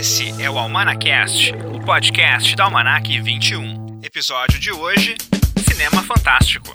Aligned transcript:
Esse 0.00 0.32
é 0.42 0.48
o 0.48 0.56
Almanacast, 0.56 1.52
o 1.74 1.78
podcast 1.84 2.56
da 2.56 2.64
Almanac 2.64 3.20
21. 3.20 4.00
Episódio 4.02 4.58
de 4.58 4.72
hoje: 4.72 5.14
Cinema 5.58 6.02
Fantástico. 6.02 6.74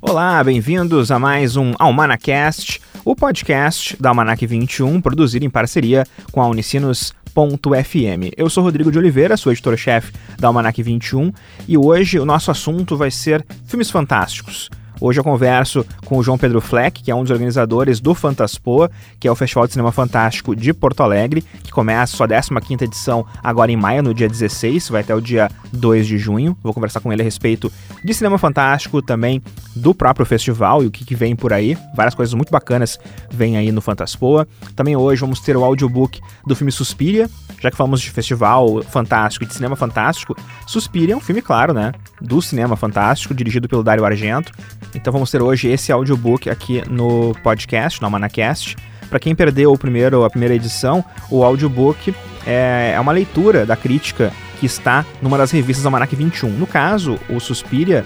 Olá, 0.00 0.44
bem-vindos 0.44 1.10
a 1.10 1.18
mais 1.18 1.56
um 1.56 1.72
Almanacast, 1.80 2.80
o 3.04 3.16
podcast 3.16 4.00
da 4.00 4.10
Almanac 4.10 4.46
21, 4.46 5.00
produzido 5.00 5.44
em 5.44 5.50
parceria 5.50 6.06
com 6.30 6.40
a 6.40 6.46
Unicinos.fm. 6.46 8.30
Eu 8.36 8.48
sou 8.48 8.62
Rodrigo 8.62 8.92
de 8.92 8.98
Oliveira, 8.98 9.36
sou 9.36 9.50
editor-chefe 9.50 10.12
da 10.38 10.46
Almanac 10.46 10.80
21 10.80 11.32
e 11.66 11.76
hoje 11.76 12.20
o 12.20 12.24
nosso 12.24 12.52
assunto 12.52 12.96
vai 12.96 13.10
ser 13.10 13.44
filmes 13.66 13.90
fantásticos. 13.90 14.70
Hoje 15.04 15.20
eu 15.20 15.24
converso 15.24 15.84
com 16.06 16.16
o 16.16 16.22
João 16.22 16.38
Pedro 16.38 16.62
Fleck, 16.62 17.02
que 17.02 17.10
é 17.10 17.14
um 17.14 17.20
dos 17.20 17.30
organizadores 17.30 18.00
do 18.00 18.14
Fantaspoa, 18.14 18.90
que 19.20 19.28
é 19.28 19.30
o 19.30 19.34
Festival 19.34 19.66
de 19.66 19.74
Cinema 19.74 19.92
Fantástico 19.92 20.56
de 20.56 20.72
Porto 20.72 21.02
Alegre, 21.02 21.44
que 21.62 21.70
começa 21.70 22.16
sua 22.16 22.26
15ª 22.26 22.80
edição 22.80 23.26
agora 23.42 23.70
em 23.70 23.76
maio, 23.76 24.02
no 24.02 24.14
dia 24.14 24.26
16, 24.26 24.88
vai 24.88 25.02
até 25.02 25.14
o 25.14 25.20
dia 25.20 25.50
2 25.70 26.06
de 26.06 26.16
junho. 26.16 26.56
Vou 26.62 26.72
conversar 26.72 27.00
com 27.00 27.12
ele 27.12 27.20
a 27.20 27.24
respeito 27.24 27.70
de 28.02 28.14
cinema 28.14 28.38
fantástico, 28.38 29.02
também 29.02 29.42
do 29.74 29.94
próprio 29.94 30.24
festival 30.24 30.82
e 30.82 30.86
o 30.86 30.90
que, 30.90 31.04
que 31.04 31.14
vem 31.14 31.34
por 31.34 31.52
aí. 31.52 31.76
Várias 31.94 32.14
coisas 32.14 32.34
muito 32.34 32.50
bacanas 32.50 32.98
vêm 33.30 33.56
aí 33.56 33.72
no 33.72 33.80
Fantaspoa. 33.80 34.46
Também 34.76 34.96
hoje 34.96 35.20
vamos 35.20 35.40
ter 35.40 35.56
o 35.56 35.64
audiobook 35.64 36.20
do 36.46 36.54
filme 36.54 36.70
Suspiria, 36.70 37.28
já 37.60 37.70
que 37.70 37.76
falamos 37.76 38.00
de 38.00 38.10
festival 38.10 38.82
fantástico 38.82 39.44
e 39.44 39.48
de 39.48 39.54
cinema 39.54 39.76
fantástico. 39.76 40.36
Suspiria 40.66 41.14
é 41.14 41.16
um 41.16 41.20
filme, 41.20 41.42
claro, 41.42 41.72
né? 41.72 41.92
Do 42.20 42.40
cinema 42.40 42.76
fantástico, 42.76 43.34
dirigido 43.34 43.68
pelo 43.68 43.82
Dario 43.82 44.04
Argento. 44.04 44.52
Então 44.94 45.12
vamos 45.12 45.30
ter 45.30 45.42
hoje 45.42 45.68
esse 45.68 45.90
audiobook 45.90 46.48
aqui 46.48 46.82
no 46.88 47.34
podcast, 47.42 48.00
no 48.00 48.06
Amanacast. 48.06 48.76
Para 49.08 49.18
quem 49.18 49.34
perdeu 49.34 49.72
o 49.72 49.78
primeiro, 49.78 50.24
a 50.24 50.30
primeira 50.30 50.54
edição, 50.54 51.04
o 51.30 51.44
audiobook 51.44 52.14
é, 52.46 52.92
é 52.94 53.00
uma 53.00 53.12
leitura 53.12 53.66
da 53.66 53.76
crítica 53.76 54.32
que 54.58 54.66
está 54.66 55.04
numa 55.20 55.36
das 55.36 55.50
revistas 55.50 55.84
Almanac 55.84 56.14
21. 56.14 56.50
No 56.50 56.66
caso, 56.66 57.18
o 57.28 57.40
Suspiria 57.40 58.04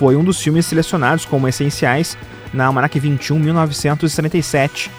foi 0.00 0.16
um 0.16 0.24
dos 0.24 0.40
filmes 0.40 0.64
selecionados 0.64 1.26
como 1.26 1.46
essenciais 1.46 2.16
na 2.54 2.64
Almanac 2.64 2.98
21 2.98 3.38
1977, 3.38 4.90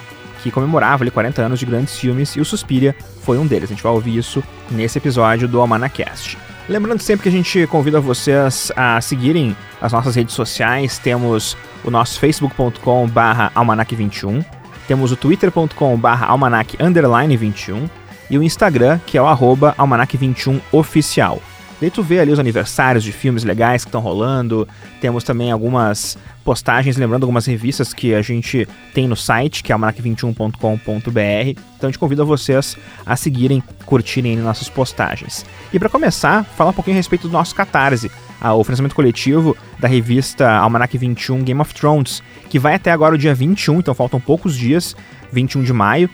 que 0.44 0.52
comemorava 0.52 1.04
ali 1.04 1.10
40 1.10 1.42
anos 1.42 1.60
de 1.60 1.66
grandes 1.66 1.98
filmes, 1.98 2.36
e 2.36 2.40
o 2.40 2.46
Suspiria 2.46 2.96
foi 3.24 3.40
um 3.40 3.48
deles. 3.48 3.72
A 3.72 3.74
gente 3.74 3.82
vai 3.82 3.92
ouvir 3.92 4.16
isso 4.16 4.44
nesse 4.70 5.00
episódio 5.00 5.48
do 5.48 5.60
Almanacast. 5.60 6.38
Lembrando 6.70 7.02
sempre 7.02 7.24
que 7.24 7.30
a 7.30 7.32
gente 7.32 7.66
convida 7.66 8.00
vocês 8.00 8.72
a 8.76 9.02
seguirem 9.02 9.58
as 9.82 9.92
nossas 9.92 10.16
redes 10.16 10.36
sociais. 10.36 11.00
Temos 11.00 11.58
o 11.84 11.90
nosso 11.90 12.20
facebook.com 12.20 13.08
barra 13.08 13.52
almanac21, 13.56 14.46
temos 14.88 15.12
o 15.12 15.16
twitter.com 15.16 15.98
barra 15.98 16.28
almanac 16.28 16.78
21 16.78 17.90
e 18.30 18.38
o 18.38 18.44
Instagram, 18.44 19.00
que 19.08 19.18
é 19.18 19.22
o 19.22 19.26
arroba 19.26 19.74
almanac21 19.80 20.62
oficial. 20.72 21.42
Daí 21.82 21.90
tu 21.90 22.04
vê 22.04 22.20
ali 22.20 22.32
os 22.32 22.38
aniversários 22.38 23.04
de 23.04 23.12
filmes 23.12 23.44
legais 23.44 23.84
que 23.84 23.90
estão 23.90 24.02
rolando. 24.02 24.68
Temos 25.02 25.24
também 25.24 25.52
algumas 25.52 26.16
postagens, 26.46 26.96
lembrando 26.96 27.24
algumas 27.24 27.48
revistas 27.48 27.92
que 27.92 28.14
a 28.14 28.22
gente 28.22 28.68
tem 28.94 29.08
no 29.08 29.16
site, 29.16 29.64
que 29.64 29.72
é 29.72 29.76
almanac21.com.br. 29.76 31.50
Então 31.50 31.60
a 31.82 31.86
gente 31.88 31.98
convida 31.98 32.24
vocês 32.24 32.78
a 33.04 33.16
seguirem, 33.16 33.64
curtirem 33.84 34.38
nossas 34.38 34.70
postagens. 34.70 35.44
E 35.74 35.80
para 35.80 35.90
começar, 35.90 36.44
falar 36.44 36.70
um 36.70 36.74
pouquinho 36.74 36.96
a 36.96 37.00
respeito 37.00 37.28
do 37.28 37.34
nosso 37.34 37.56
Catarse, 37.56 38.12
o 38.44 38.64
financiamento 38.64 38.94
coletivo 38.94 39.58
da 39.80 39.88
revista 39.88 40.52
Almanac 40.52 40.96
21 40.96 41.44
Game 41.44 41.62
of 41.62 41.74
Thrones, 41.74 42.22
que 42.48 42.60
vai 42.60 42.76
até 42.76 42.92
agora 42.92 43.16
o 43.16 43.18
dia 43.18 43.34
21, 43.34 43.80
então 43.80 43.96
faltam 43.96 44.20
poucos 44.20 44.56
dias, 44.56 44.96
21 45.34 45.64
de 45.64 45.74
maio. 45.74 46.08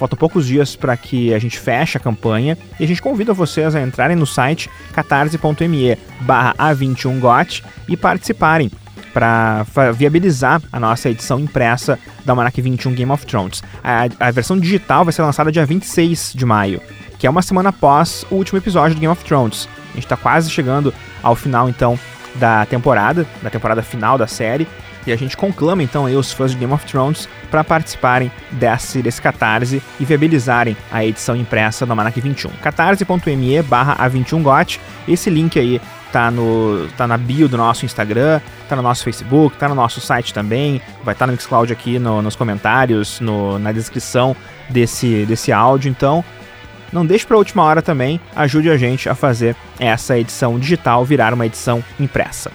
Faltam 0.00 0.16
poucos 0.18 0.46
dias 0.46 0.74
para 0.74 0.96
que 0.96 1.34
a 1.34 1.38
gente 1.38 1.60
feche 1.60 1.98
a 1.98 2.00
campanha 2.00 2.56
e 2.78 2.84
a 2.84 2.86
gente 2.86 3.02
convida 3.02 3.34
vocês 3.34 3.74
a 3.76 3.82
entrarem 3.82 4.16
no 4.16 4.26
site 4.26 4.70
catarse.me 4.94 5.98
barra 6.22 6.54
A21GOT 6.54 7.62
e 7.86 7.98
participarem 7.98 8.70
para 9.12 9.62
viabilizar 9.94 10.62
a 10.72 10.80
nossa 10.80 11.10
edição 11.10 11.38
impressa 11.38 11.98
da 12.24 12.32
Almanac 12.32 12.58
21 12.62 12.94
Game 12.94 13.12
of 13.12 13.26
Thrones. 13.26 13.62
A, 13.84 14.28
a, 14.28 14.30
versão 14.30 14.58
digital 14.58 15.04
vai 15.04 15.12
ser 15.12 15.20
lançada 15.20 15.52
dia 15.52 15.66
26 15.66 16.32
de 16.34 16.46
maio, 16.46 16.80
que 17.18 17.26
é 17.26 17.30
uma 17.30 17.42
semana 17.42 17.68
após 17.68 18.24
o 18.30 18.36
último 18.36 18.56
episódio 18.56 18.94
do 18.94 19.00
Game 19.02 19.12
of 19.12 19.22
Thrones. 19.22 19.68
A 19.90 19.94
gente 19.96 20.04
está 20.04 20.16
quase 20.16 20.50
chegando 20.50 20.94
ao 21.22 21.36
final, 21.36 21.68
então, 21.68 21.98
da 22.36 22.64
temporada, 22.64 23.26
da 23.42 23.50
temporada 23.50 23.82
final 23.82 24.16
da 24.16 24.26
série, 24.26 24.66
a 25.12 25.16
gente 25.16 25.36
conclama 25.36 25.82
então 25.82 26.06
aí 26.06 26.16
os 26.16 26.32
fãs 26.32 26.52
de 26.52 26.58
Game 26.58 26.72
of 26.72 26.84
Thrones 26.86 27.28
para 27.50 27.64
participarem 27.64 28.30
desse, 28.50 29.02
desse 29.02 29.20
catarse 29.20 29.82
e 29.98 30.04
viabilizarem 30.04 30.76
a 30.90 31.04
edição 31.04 31.36
impressa 31.36 31.84
do 31.84 31.92
Almanac 31.92 32.20
21. 32.20 32.50
catarse.me 32.62 33.62
barra 33.62 34.08
A21GOT. 34.08 34.78
Esse 35.08 35.30
link 35.30 35.58
aí 35.58 35.80
tá, 36.12 36.30
no, 36.30 36.88
tá 36.96 37.06
na 37.06 37.16
bio 37.16 37.48
do 37.48 37.56
nosso 37.56 37.84
Instagram, 37.84 38.40
tá 38.68 38.76
no 38.76 38.82
nosso 38.82 39.04
Facebook, 39.04 39.56
tá 39.56 39.68
no 39.68 39.74
nosso 39.74 40.00
site 40.00 40.34
também, 40.34 40.80
vai 41.04 41.14
estar 41.14 41.24
tá 41.24 41.26
no 41.26 41.32
Mixcloud 41.32 41.72
aqui 41.72 41.98
no, 41.98 42.22
nos 42.22 42.36
comentários, 42.36 43.20
no, 43.20 43.58
na 43.58 43.72
descrição 43.72 44.36
desse, 44.68 45.24
desse 45.26 45.52
áudio. 45.52 45.90
Então, 45.90 46.24
não 46.92 47.06
deixe 47.06 47.26
para 47.26 47.36
a 47.36 47.38
última 47.38 47.62
hora 47.62 47.80
também, 47.80 48.20
ajude 48.34 48.70
a 48.70 48.76
gente 48.76 49.08
a 49.08 49.14
fazer 49.14 49.54
essa 49.78 50.18
edição 50.18 50.58
digital 50.58 51.04
virar 51.04 51.32
uma 51.32 51.46
edição 51.46 51.82
impressa. 51.98 52.50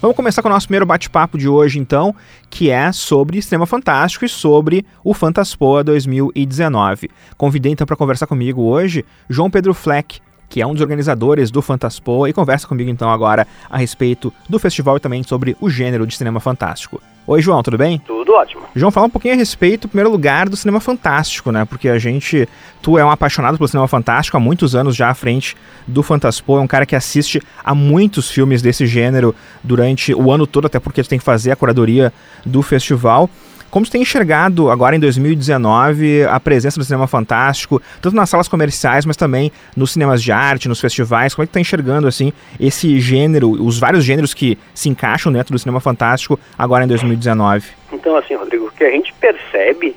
Vamos 0.00 0.14
começar 0.14 0.42
com 0.42 0.48
o 0.48 0.52
nosso 0.52 0.66
primeiro 0.66 0.84
bate-papo 0.84 1.38
de 1.38 1.48
hoje, 1.48 1.78
então, 1.78 2.14
que 2.50 2.68
é 2.70 2.92
sobre 2.92 3.40
Cinema 3.40 3.64
Fantástico 3.64 4.26
e 4.26 4.28
sobre 4.28 4.84
o 5.02 5.14
Fantaspoa 5.14 5.82
2019. 5.82 7.08
Convidei 7.36 7.72
então 7.72 7.86
para 7.86 7.96
conversar 7.96 8.26
comigo 8.26 8.62
hoje 8.62 9.06
João 9.28 9.50
Pedro 9.50 9.72
Fleck, 9.72 10.20
que 10.48 10.60
é 10.60 10.66
um 10.66 10.72
dos 10.72 10.82
organizadores 10.82 11.50
do 11.50 11.62
Fantaspoa, 11.62 12.28
e 12.28 12.32
conversa 12.32 12.66
comigo 12.66 12.90
então 12.90 13.10
agora 13.10 13.46
a 13.68 13.76
respeito 13.76 14.32
do 14.48 14.58
festival 14.58 14.96
e 14.96 15.00
também 15.00 15.22
sobre 15.22 15.56
o 15.60 15.68
gênero 15.68 16.06
de 16.06 16.16
cinema 16.16 16.40
fantástico. 16.40 17.00
Oi, 17.28 17.42
João, 17.42 17.60
tudo 17.60 17.76
bem? 17.76 18.00
Tudo 18.06 18.34
ótimo. 18.34 18.62
João, 18.72 18.92
fala 18.92 19.08
um 19.08 19.10
pouquinho 19.10 19.34
a 19.34 19.36
respeito, 19.36 19.86
em 19.86 19.88
primeiro 19.88 20.08
lugar, 20.08 20.48
do 20.48 20.56
cinema 20.56 20.78
fantástico, 20.78 21.50
né? 21.50 21.64
Porque 21.64 21.88
a 21.88 21.98
gente. 21.98 22.48
Tu 22.80 22.96
é 22.96 23.04
um 23.04 23.10
apaixonado 23.10 23.58
pelo 23.58 23.66
cinema 23.66 23.88
fantástico 23.88 24.36
há 24.36 24.40
muitos 24.40 24.76
anos 24.76 24.94
já 24.94 25.10
à 25.10 25.14
frente 25.14 25.56
do 25.88 26.04
Fantaspo, 26.04 26.56
é 26.56 26.60
um 26.60 26.68
cara 26.68 26.86
que 26.86 26.94
assiste 26.94 27.42
a 27.64 27.74
muitos 27.74 28.30
filmes 28.30 28.62
desse 28.62 28.86
gênero 28.86 29.34
durante 29.64 30.14
o 30.14 30.30
ano 30.30 30.46
todo, 30.46 30.66
até 30.66 30.78
porque 30.78 31.02
tu 31.02 31.08
tem 31.08 31.18
que 31.18 31.24
fazer 31.24 31.50
a 31.50 31.56
curadoria 31.56 32.12
do 32.44 32.62
festival. 32.62 33.28
Como 33.70 33.84
você 33.84 33.92
tem 33.92 34.02
enxergado 34.02 34.70
agora 34.70 34.96
em 34.96 35.00
2019 35.00 36.24
a 36.24 36.38
presença 36.40 36.78
do 36.78 36.84
cinema 36.84 37.06
fantástico, 37.06 37.80
tanto 38.00 38.16
nas 38.16 38.30
salas 38.30 38.48
comerciais, 38.48 39.04
mas 39.04 39.16
também 39.16 39.52
nos 39.76 39.92
cinemas 39.92 40.22
de 40.22 40.32
arte, 40.32 40.68
nos 40.68 40.80
festivais? 40.80 41.34
Como 41.34 41.44
é 41.44 41.46
que 41.46 41.50
está 41.50 41.60
enxergando 41.60 42.06
assim 42.06 42.32
esse 42.58 42.98
gênero, 43.00 43.50
os 43.50 43.78
vários 43.78 44.04
gêneros 44.04 44.32
que 44.32 44.58
se 44.74 44.88
encaixam 44.88 45.32
dentro 45.32 45.52
do 45.52 45.58
cinema 45.58 45.80
fantástico 45.80 46.38
agora 46.58 46.84
em 46.84 46.88
2019? 46.88 47.66
Então, 47.92 48.16
assim, 48.16 48.34
Rodrigo, 48.34 48.66
o 48.66 48.70
que 48.70 48.84
a 48.84 48.90
gente 48.90 49.12
percebe 49.14 49.94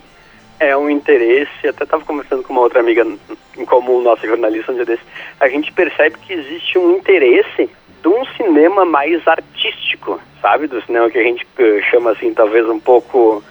é 0.60 0.76
um 0.76 0.90
interesse, 0.90 1.68
até 1.68 1.84
estava 1.84 2.04
conversando 2.04 2.44
com 2.44 2.52
uma 2.52 2.62
outra 2.62 2.82
amiga 2.82 3.06
comum, 3.66 4.02
nossa 4.02 4.28
jornalista, 4.28 4.72
um 4.72 4.76
dia 4.76 4.86
desse, 4.86 5.04
a 5.40 5.48
gente 5.48 5.72
percebe 5.72 6.18
que 6.20 6.34
existe 6.34 6.78
um 6.78 6.98
interesse 6.98 7.70
de 8.02 8.08
um 8.08 8.26
cinema 8.38 8.86
mais 8.86 9.26
artístico, 9.28 10.20
sabe? 10.42 10.68
Do 10.68 10.82
cinema 10.84 11.10
que 11.10 11.18
a 11.18 11.24
gente 11.24 11.44
uh, 11.44 11.82
chama 11.90 12.12
assim, 12.12 12.34
talvez 12.34 12.68
um 12.68 12.80
pouco 12.80 13.44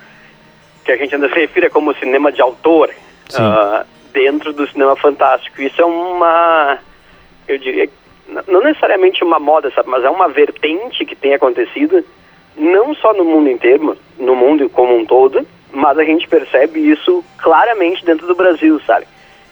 que 0.88 0.92
a 0.92 0.96
gente 0.96 1.14
ainda 1.14 1.28
se 1.28 1.34
refira 1.34 1.68
como 1.68 1.94
cinema 1.96 2.32
de 2.32 2.40
autor 2.40 2.90
uh, 3.34 3.84
dentro 4.10 4.54
do 4.54 4.66
cinema 4.66 4.96
fantástico. 4.96 5.60
Isso 5.60 5.82
é 5.82 5.84
uma, 5.84 6.78
eu 7.46 7.58
diria, 7.58 7.90
não 8.46 8.62
necessariamente 8.62 9.22
uma 9.22 9.38
moda, 9.38 9.70
sabe, 9.70 9.90
mas 9.90 10.02
é 10.02 10.08
uma 10.08 10.28
vertente 10.28 11.04
que 11.04 11.14
tem 11.14 11.34
acontecido 11.34 12.02
não 12.56 12.94
só 12.94 13.12
no 13.12 13.24
mundo 13.24 13.50
inteiro, 13.50 13.98
no 14.18 14.34
mundo 14.34 14.68
como 14.70 14.96
um 14.96 15.04
todo, 15.04 15.46
mas 15.70 15.98
a 15.98 16.04
gente 16.04 16.26
percebe 16.26 16.80
isso 16.80 17.22
claramente 17.36 18.04
dentro 18.04 18.26
do 18.26 18.34
Brasil, 18.34 18.80
sabe? 18.86 19.06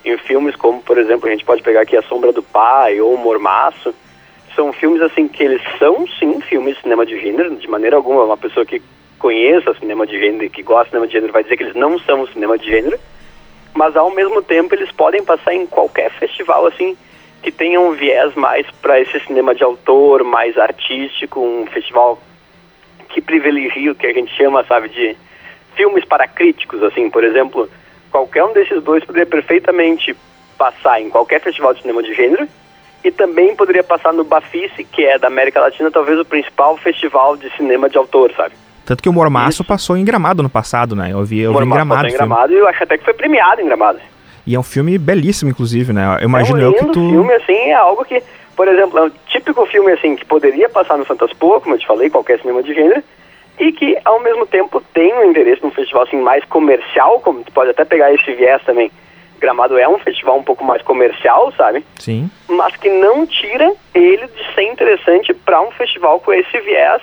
Em 0.05 0.17
filmes 0.17 0.57
como, 0.57 0.81
por 0.81 0.97
exemplo, 0.97 1.29
a 1.29 1.33
gente 1.33 1.45
pode 1.45 1.63
pegar 1.63 1.83
aqui 1.83 1.99
A 1.99 2.03
Sombra 2.03 2.33
do 2.33 2.43
Pai 2.43 2.99
ou 2.99 3.17
Mormaço, 3.19 3.95
são 4.55 4.73
filmes 4.73 5.03
assim 5.03 5.29
que 5.29 5.45
eles 5.45 5.61
são 5.79 6.07
sim 6.19 6.41
filmes 6.41 6.77
de 6.77 6.83
cinema 6.83 7.05
de 7.05 7.21
gênero, 7.21 7.55
de 7.57 7.69
maneira 7.69 7.97
alguma 7.97 8.25
uma 8.25 8.39
pessoa 8.39 8.65
que 8.65 8.81
conheça 9.19 9.75
cinema 9.75 10.07
de 10.07 10.19
gênero 10.19 10.45
e 10.45 10.51
que 10.51 10.63
gosta 10.63 10.85
de 10.85 10.91
cinema 10.91 11.07
de 11.07 11.13
gênero 11.13 11.33
vai 11.33 11.43
dizer 11.43 11.57
que 11.57 11.63
eles 11.63 11.75
não 11.75 11.99
são 11.99 12.27
cinema 12.29 12.59
de 12.59 12.67
gênero, 12.67 12.99
mas 13.75 13.97
ao 13.97 14.11
mesmo 14.11 14.43
tempo 14.43 14.75
eles 14.75 14.91
podem 14.93 15.25
passar 15.25 15.55
em 15.55 15.67
qualquer 15.67 16.11
festival 16.13 16.67
assim 16.67 16.97
que 17.43 17.53
tenha 17.53 17.81
um 17.81 17.93
viés 17.93 18.35
mais 18.35 18.67
para 18.83 19.01
esse 19.01 19.21
cinema 19.21 19.55
de 19.55 19.63
autor, 19.63 20.25
mais 20.25 20.59
artístico, 20.59 21.41
um 21.41 21.67
festival 21.67 22.21
que 23.09 23.21
privilegia 23.21 23.93
o 23.93 23.95
que 23.95 24.07
a 24.07 24.13
gente 24.13 24.35
chama, 24.35 24.65
sabe, 24.65 24.89
de 24.89 25.17
filmes 25.77 26.05
para 26.05 26.27
críticos, 26.27 26.83
assim, 26.83 27.09
por 27.09 27.23
exemplo, 27.23 27.71
qualquer 28.11 28.45
um 28.45 28.53
desses 28.53 28.83
dois 28.83 29.05
poderia 29.05 29.27
perfeitamente 29.27 30.17
passar 30.59 31.01
em 31.01 31.09
qualquer 31.09 31.41
festival 31.41 31.75
de 31.75 31.83
cinema 31.83 32.03
de 32.03 32.15
gênero 32.15 32.49
e 33.05 33.13
também 33.13 33.55
poderia 33.55 33.85
passar 33.85 34.13
no 34.13 34.25
Bafice, 34.25 34.83
que 34.83 35.05
é 35.05 35.19
da 35.19 35.29
América 35.29 35.61
Latina, 35.61 35.91
talvez 35.91 36.19
o 36.19 36.25
principal 36.25 36.77
festival 36.79 37.37
de 37.37 37.49
cinema 37.57 37.89
de 37.89 37.97
autor, 37.97 38.33
sabe? 38.37 38.55
Tanto 38.87 39.03
que 39.03 39.09
o 39.09 39.13
Mormaço 39.13 39.65
passou 39.65 39.97
em 39.97 40.05
Gramado 40.05 40.45
no 40.45 40.49
passado, 40.49 40.95
né? 40.95 41.09
Eu 41.11 41.25
vi, 41.25 41.41
eu 41.41 41.53
vi 41.53 41.65
em 41.65 41.69
Gramado. 41.69 42.07
Em 42.07 42.13
Gramado 42.13 42.53
e 42.53 42.57
eu 42.57 42.69
acho 42.69 42.85
até 42.85 42.97
que 42.97 43.05
foi 43.05 43.15
premiado 43.15 43.61
em 43.61 43.65
Gramado. 43.65 43.99
E 44.47 44.55
é 44.55 44.59
um 44.59 44.63
filme 44.63 44.97
belíssimo, 44.97 45.51
inclusive, 45.51 45.93
né? 45.93 46.19
Eu 46.21 46.29
imagino 46.29 46.61
é 46.61 46.69
um 46.69 46.73
eu 46.73 46.75
que 46.75 46.85
tu... 46.87 47.11
filme, 47.11 47.33
assim, 47.35 47.53
é 47.53 47.75
algo 47.75 48.05
que, 48.05 48.23
por 48.55 48.69
exemplo, 48.69 48.97
é 49.01 49.03
um 49.03 49.11
típico 49.27 49.67
filme, 49.67 49.91
assim, 49.91 50.15
que 50.15 50.25
poderia 50.25 50.69
passar 50.69 50.97
no 50.97 51.05
Fantaspoa, 51.05 51.61
como 51.61 51.75
eu 51.75 51.81
te 51.81 51.87
falei, 51.87 52.09
qualquer 52.09 52.39
cinema 52.39 52.63
de 52.63 52.73
gênero, 52.73 53.03
e 53.59 53.73
que, 53.73 53.99
ao 54.05 54.23
mesmo 54.23 54.47
tempo, 54.47 54.81
tem 54.95 55.13
um 55.15 55.31
interesse 55.31 55.65
num 55.65 55.73
festival, 55.73 56.05
assim, 56.05 56.23
mais 56.23 56.45
comercial, 56.45 57.19
como 57.19 57.43
tu 57.43 57.51
pode 57.51 57.71
até 57.71 57.85
pegar 57.85 58.15
esse 58.15 58.33
viés 58.35 58.63
também. 58.63 58.93
Gramado 59.41 59.77
é 59.77 59.89
um 59.89 59.99
festival 59.99 60.39
um 60.39 60.45
pouco 60.45 60.63
mais 60.63 60.81
comercial, 60.83 61.53
sabe? 61.57 61.85
Sim. 61.99 62.31
Mas 62.49 62.77
que 62.77 62.89
não 62.89 63.27
tira 63.27 63.73
ele 63.93 64.29
de 64.29 64.55
ser 64.55 64.63
interessante 64.63 65.35
para 65.35 65.61
um 65.61 65.73
festival 65.73 66.21
com 66.21 66.33
esse 66.33 66.57
viés 66.61 67.03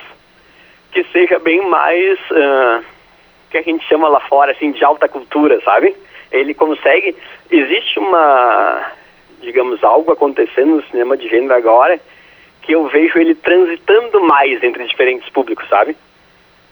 que 0.94 1.04
seja 1.12 1.38
bem 1.40 1.60
mais 1.68 2.18
uh, 2.30 2.84
que 3.50 3.58
a 3.58 3.62
gente 3.62 3.84
chama 3.86 4.08
lá 4.08 4.20
fora 4.20 4.52
assim 4.52 4.70
de 4.70 4.84
alta 4.84 5.08
cultura, 5.08 5.60
sabe? 5.62 5.94
Ele 6.30 6.54
consegue. 6.54 7.16
Existe 7.50 7.98
uma, 7.98 8.92
digamos, 9.40 9.82
algo 9.82 10.12
acontecendo 10.12 10.76
no 10.76 10.84
cinema 10.84 11.16
de 11.16 11.28
gênero 11.28 11.52
agora 11.54 12.00
que 12.62 12.72
eu 12.72 12.86
vejo 12.86 13.18
ele 13.18 13.34
transitando 13.34 14.20
mais 14.22 14.62
entre 14.62 14.86
diferentes 14.86 15.28
públicos, 15.28 15.68
sabe? 15.68 15.96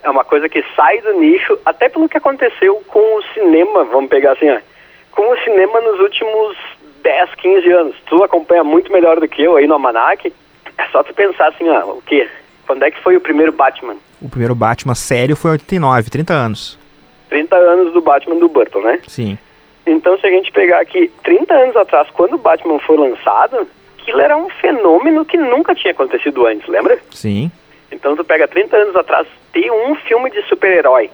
É 0.03 0.09
uma 0.09 0.25
coisa 0.25 0.49
que 0.49 0.65
sai 0.75 1.01
do 1.03 1.13
nicho, 1.15 1.59
até 1.67 1.89
pelo 1.89 2.09
que 2.09 2.17
aconteceu 2.17 2.83
com 2.89 3.17
o 3.17 3.23
cinema, 3.35 3.85
vamos 3.85 4.09
pegar 4.09 4.33
assim, 4.33 4.51
ó, 4.51 4.59
com 5.11 5.31
o 5.31 5.39
cinema 5.41 5.81
nos 5.83 6.01
últimos 6.01 6.57
10, 7.03 7.35
15 7.35 7.73
anos. 7.73 7.97
Tu 8.07 8.25
acompanha 8.25 8.65
muito 8.65 8.91
melhor 8.91 9.21
do 9.21 9.29
que 9.29 9.43
eu 9.43 9.57
aí 9.57 9.67
no 9.67 9.75
Almanac. 9.75 10.33
É 10.79 10.85
só 10.87 11.03
tu 11.03 11.13
pensar 11.13 11.49
assim, 11.49 11.69
ó, 11.69 11.91
o 11.91 12.03
quê? 12.03 12.27
Quando 12.67 12.85
é 12.85 12.91
que 12.91 13.01
foi 13.01 13.17
o 13.17 13.21
primeiro 13.21 13.53
Batman? 13.53 13.97
O 14.21 14.29
primeiro 14.29 14.55
Batman 14.55 14.95
sério 14.95 15.37
foi 15.37 15.51
em 15.51 15.55
89, 15.55 16.11
30 16.11 16.33
anos. 16.33 16.79
30 17.29 17.57
anos 17.57 17.93
do 17.93 18.01
Batman 18.01 18.37
do 18.37 18.49
Burton, 18.49 18.81
né? 18.81 19.01
Sim. 19.09 19.39
Então, 19.87 20.19
se 20.19 20.27
a 20.27 20.31
gente 20.31 20.53
pegar 20.53 20.81
aqui 20.81 21.11
30 21.25 21.55
anos 21.55 21.77
atrás, 21.77 22.09
quando 22.13 22.35
o 22.35 22.39
Batman 22.39 22.79
foi 22.79 22.97
lançado, 22.97 23.67
aquilo 23.99 24.21
era 24.21 24.37
um 24.37 24.49
fenômeno 24.49 25.25
que 25.25 25.37
nunca 25.37 25.75
tinha 25.75 25.93
acontecido 25.93 26.47
antes, 26.47 26.69
lembra? 26.69 26.99
Sim. 27.11 27.51
Então, 27.91 28.15
tu 28.15 28.25
pega 28.25 28.47
30 28.47 28.77
anos 28.77 28.97
atrás, 28.97 29.27
ter 29.53 29.71
um 29.71 29.95
filme 29.97 30.31
de 30.31 30.43
super-herói 30.43 31.11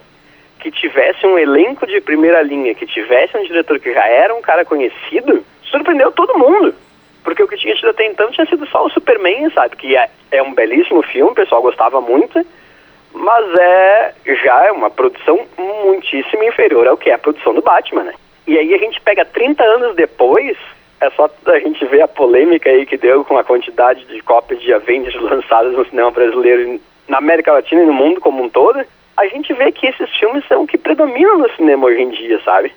que 0.60 0.70
tivesse 0.70 1.24
um 1.24 1.38
elenco 1.38 1.86
de 1.86 2.00
primeira 2.00 2.42
linha, 2.42 2.74
que 2.74 2.86
tivesse 2.86 3.36
um 3.36 3.44
diretor 3.44 3.78
que 3.78 3.92
já 3.92 4.06
era 4.06 4.34
um 4.34 4.42
cara 4.42 4.64
conhecido, 4.64 5.44
surpreendeu 5.62 6.10
todo 6.12 6.38
mundo. 6.38 6.74
Porque 7.28 7.42
o 7.42 7.46
que 7.46 7.58
tinha 7.58 7.75
tido 7.75 7.90
até 7.90 8.06
então 8.06 8.30
tinha 8.30 8.46
sido 8.46 8.66
só 8.69 8.86
o 8.86 8.88
Superman, 8.88 9.50
sabe? 9.50 9.76
Que 9.76 9.94
é, 9.94 10.08
é 10.30 10.42
um 10.42 10.54
belíssimo 10.54 11.02
filme, 11.02 11.30
o 11.30 11.34
pessoal 11.34 11.60
gostava 11.60 12.00
muito, 12.00 12.42
mas 13.12 13.54
é 13.54 14.14
já 14.42 14.64
é 14.64 14.72
uma 14.72 14.88
produção 14.88 15.38
muitíssimo 15.84 16.42
inferior 16.44 16.88
ao 16.88 16.96
que 16.96 17.10
é 17.10 17.12
a 17.12 17.19
produção 17.19 17.52
do 17.52 17.60
Batman, 17.60 18.04
né? 18.04 18.14
E 18.46 18.56
aí 18.56 18.72
a 18.72 18.78
gente 18.78 18.98
pega 19.02 19.26
30 19.26 19.62
anos 19.62 19.94
depois, 19.94 20.56
é 21.02 21.10
só 21.10 21.28
a 21.44 21.58
gente 21.58 21.84
ver 21.84 22.00
a 22.00 22.08
polêmica 22.08 22.70
aí 22.70 22.86
que 22.86 22.96
deu 22.96 23.22
com 23.26 23.36
a 23.36 23.44
quantidade 23.44 24.06
de 24.06 24.22
cópias 24.22 24.62
de 24.62 24.72
Avengers 24.72 25.14
lançadas 25.20 25.75
no 25.75 25.84
cinema 25.84 26.10
brasileiro, 26.10 26.80
na 27.06 27.19
América 27.19 27.52
Latina 27.52 27.82
e 27.82 27.86
no 27.86 27.92
mundo 27.92 28.22
como 28.22 28.42
um 28.42 28.48
todo, 28.48 28.82
a 29.19 29.26
gente 29.26 29.52
vê 29.52 29.70
que 29.70 29.86
esses 29.86 30.08
filmes 30.16 30.46
são 30.48 30.62
o 30.62 30.66
que 30.66 30.78
predominam 30.78 31.36
no 31.36 31.50
cinema 31.56 31.88
hoje 31.88 32.00
em 32.00 32.08
dia, 32.08 32.40
sabe? 32.42 32.72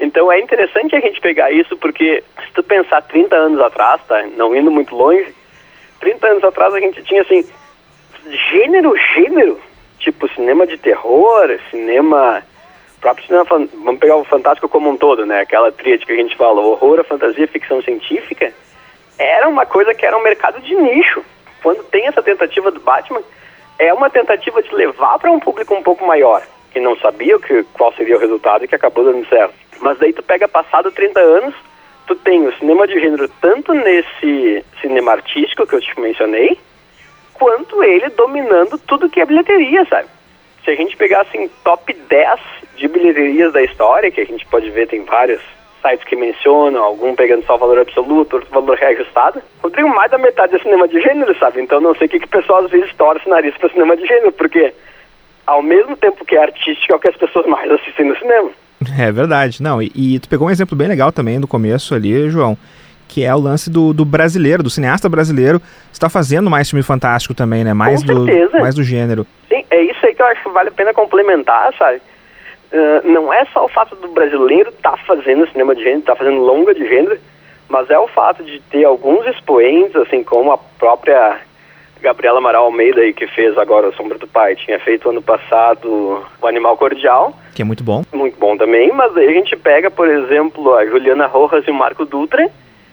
Então 0.00 0.30
é 0.30 0.40
interessante 0.40 0.94
a 0.94 1.00
gente 1.00 1.20
pegar 1.20 1.50
isso 1.50 1.76
porque 1.76 2.22
se 2.44 2.52
tu 2.52 2.62
pensar 2.62 3.02
30 3.02 3.34
anos 3.34 3.60
atrás, 3.60 4.00
tá? 4.06 4.22
Não 4.36 4.54
indo 4.54 4.70
muito 4.70 4.94
longe, 4.94 5.34
30 6.00 6.26
anos 6.26 6.44
atrás 6.44 6.72
a 6.74 6.80
gente 6.80 7.02
tinha 7.02 7.22
assim, 7.22 7.44
gênero, 8.50 8.94
gênero, 9.14 9.60
tipo 9.98 10.28
cinema 10.34 10.66
de 10.66 10.78
terror, 10.78 11.58
cinema 11.70 12.42
próprio 13.00 13.26
cinema, 13.26 13.44
vamos 13.44 14.00
pegar 14.00 14.16
o 14.16 14.24
fantástico 14.24 14.68
como 14.68 14.90
um 14.90 14.96
todo, 14.96 15.24
né? 15.24 15.40
Aquela 15.40 15.72
tríade 15.72 16.04
que 16.04 16.12
a 16.12 16.16
gente 16.16 16.36
fala, 16.36 16.60
horror, 16.60 17.04
fantasia, 17.04 17.46
ficção 17.48 17.82
científica, 17.82 18.52
era 19.18 19.48
uma 19.48 19.66
coisa 19.66 19.94
que 19.94 20.04
era 20.04 20.16
um 20.16 20.22
mercado 20.22 20.60
de 20.60 20.74
nicho. 20.74 21.24
Quando 21.62 21.82
tem 21.84 22.06
essa 22.06 22.22
tentativa 22.22 22.70
do 22.70 22.80
Batman, 22.80 23.22
é 23.78 23.92
uma 23.92 24.10
tentativa 24.10 24.62
de 24.62 24.74
levar 24.74 25.18
para 25.18 25.30
um 25.30 25.40
público 25.40 25.74
um 25.74 25.82
pouco 25.82 26.06
maior, 26.06 26.42
que 26.72 26.80
não 26.80 26.96
sabia 26.98 27.38
que, 27.38 27.64
qual 27.74 27.92
seria 27.94 28.16
o 28.16 28.20
resultado 28.20 28.64
e 28.64 28.68
que 28.68 28.74
acabou 28.74 29.04
dando 29.04 29.26
certo. 29.28 29.54
Mas 29.80 29.98
daí 29.98 30.12
tu 30.12 30.22
pega 30.22 30.48
passado 30.48 30.90
30 30.90 31.20
anos, 31.20 31.54
tu 32.06 32.14
tem 32.16 32.46
o 32.46 32.56
cinema 32.58 32.86
de 32.86 32.98
gênero 32.98 33.28
tanto 33.40 33.72
nesse 33.74 34.64
cinema 34.80 35.12
artístico 35.12 35.66
que 35.66 35.74
eu 35.74 35.80
te 35.80 36.00
mencionei, 36.00 36.58
quanto 37.34 37.82
ele 37.82 38.08
dominando 38.10 38.78
tudo 38.78 39.08
que 39.08 39.20
é 39.20 39.26
bilheteria, 39.26 39.84
sabe? 39.84 40.08
Se 40.64 40.70
a 40.70 40.74
gente 40.74 40.96
pegar 40.96 41.22
assim 41.22 41.48
top 41.62 41.92
10 41.92 42.40
de 42.76 42.88
bilheterias 42.88 43.52
da 43.52 43.62
história, 43.62 44.10
que 44.10 44.20
a 44.20 44.24
gente 44.24 44.44
pode 44.46 44.70
ver, 44.70 44.88
tem 44.88 45.04
vários 45.04 45.40
sites 45.80 46.04
que 46.04 46.16
mencionam, 46.16 46.82
algum 46.82 47.14
pegando 47.14 47.44
só 47.44 47.54
o 47.54 47.58
valor 47.58 47.78
absoluto, 47.78 48.34
outro 48.34 48.50
valor 48.50 48.76
reajustado. 48.76 49.40
Eu 49.62 49.70
tenho 49.70 49.88
mais 49.88 50.10
da 50.10 50.18
metade 50.18 50.56
é 50.56 50.58
cinema 50.58 50.88
de 50.88 51.00
gênero, 51.00 51.36
sabe? 51.38 51.60
Então 51.60 51.80
não 51.80 51.94
sei 51.94 52.06
o 52.06 52.10
que, 52.10 52.18
que 52.18 52.26
o 52.26 52.28
pessoal 52.28 52.64
às 52.64 52.70
vezes 52.70 52.92
torce 52.94 53.26
o 53.26 53.30
nariz 53.30 53.56
para 53.56 53.68
cinema 53.68 53.96
de 53.96 54.06
gênero, 54.06 54.32
porque 54.32 54.72
ao 55.46 55.62
mesmo 55.62 55.96
tempo 55.96 56.24
que 56.24 56.36
é 56.36 56.42
artístico 56.42 56.92
é 56.92 56.96
o 56.96 57.00
que 57.00 57.08
as 57.08 57.16
pessoas 57.16 57.46
mais 57.46 57.70
assistem 57.70 58.06
no 58.06 58.18
cinema. 58.18 58.50
É 58.98 59.10
verdade. 59.10 59.62
Não, 59.62 59.82
e, 59.82 59.90
e 59.94 60.18
tu 60.18 60.28
pegou 60.28 60.48
um 60.48 60.50
exemplo 60.50 60.76
bem 60.76 60.88
legal 60.88 61.12
também 61.12 61.38
no 61.38 61.46
começo 61.48 61.94
ali, 61.94 62.28
João, 62.30 62.56
que 63.08 63.24
é 63.24 63.34
o 63.34 63.40
lance 63.40 63.70
do, 63.70 63.92
do 63.92 64.04
brasileiro, 64.04 64.62
do 64.62 64.70
cineasta 64.70 65.08
brasileiro, 65.08 65.60
está 65.92 66.08
fazendo 66.08 66.50
mais 66.50 66.68
filme 66.68 66.82
fantástico 66.82 67.34
também, 67.34 67.64
né? 67.64 67.72
Mais 67.72 68.02
Com 68.02 68.26
do, 68.26 68.60
mais 68.60 68.74
do 68.74 68.82
gênero. 68.82 69.26
Sim, 69.48 69.64
é 69.70 69.82
isso 69.82 70.04
aí 70.04 70.14
que 70.14 70.22
eu 70.22 70.26
acho 70.26 70.42
que 70.42 70.50
vale 70.50 70.68
a 70.68 70.72
pena 70.72 70.92
complementar, 70.92 71.72
sabe? 71.76 72.00
Uh, 72.70 73.10
não 73.10 73.32
é 73.32 73.46
só 73.46 73.64
o 73.64 73.68
fato 73.68 73.96
do 73.96 74.08
brasileiro 74.08 74.68
estar 74.68 74.90
tá 74.90 74.96
fazendo 74.98 75.48
cinema 75.50 75.74
de 75.74 75.82
gênero, 75.82 76.00
estar 76.00 76.12
tá 76.12 76.18
fazendo 76.18 76.38
longa 76.40 76.74
de 76.74 76.86
gênero, 76.86 77.18
mas 77.68 77.88
é 77.88 77.98
o 77.98 78.08
fato 78.08 78.44
de 78.44 78.60
ter 78.70 78.84
alguns 78.84 79.26
expoentes, 79.26 79.96
assim 79.96 80.22
como 80.22 80.52
a 80.52 80.58
própria 80.58 81.38
Gabriela 82.00 82.38
Amaral 82.38 82.64
Almeida 82.64 83.00
aí, 83.00 83.12
que 83.12 83.26
fez 83.26 83.56
agora 83.58 83.88
a 83.88 83.92
Sombra 83.92 84.18
do 84.18 84.26
Pai, 84.26 84.56
tinha 84.56 84.78
feito 84.78 85.10
ano 85.10 85.22
passado 85.22 86.24
o 86.40 86.46
Animal 86.46 86.76
Cordial. 86.76 87.34
Que 87.54 87.62
é 87.62 87.64
muito 87.64 87.82
bom. 87.82 88.02
Muito 88.12 88.38
bom 88.38 88.56
também, 88.56 88.92
mas 88.92 89.16
aí 89.16 89.28
a 89.28 89.32
gente 89.32 89.56
pega, 89.56 89.90
por 89.90 90.08
exemplo, 90.08 90.74
a 90.74 90.86
Juliana 90.86 91.26
Rojas 91.26 91.66
e 91.66 91.70
o 91.70 91.74
Marco 91.74 92.04
Dutra, 92.04 92.48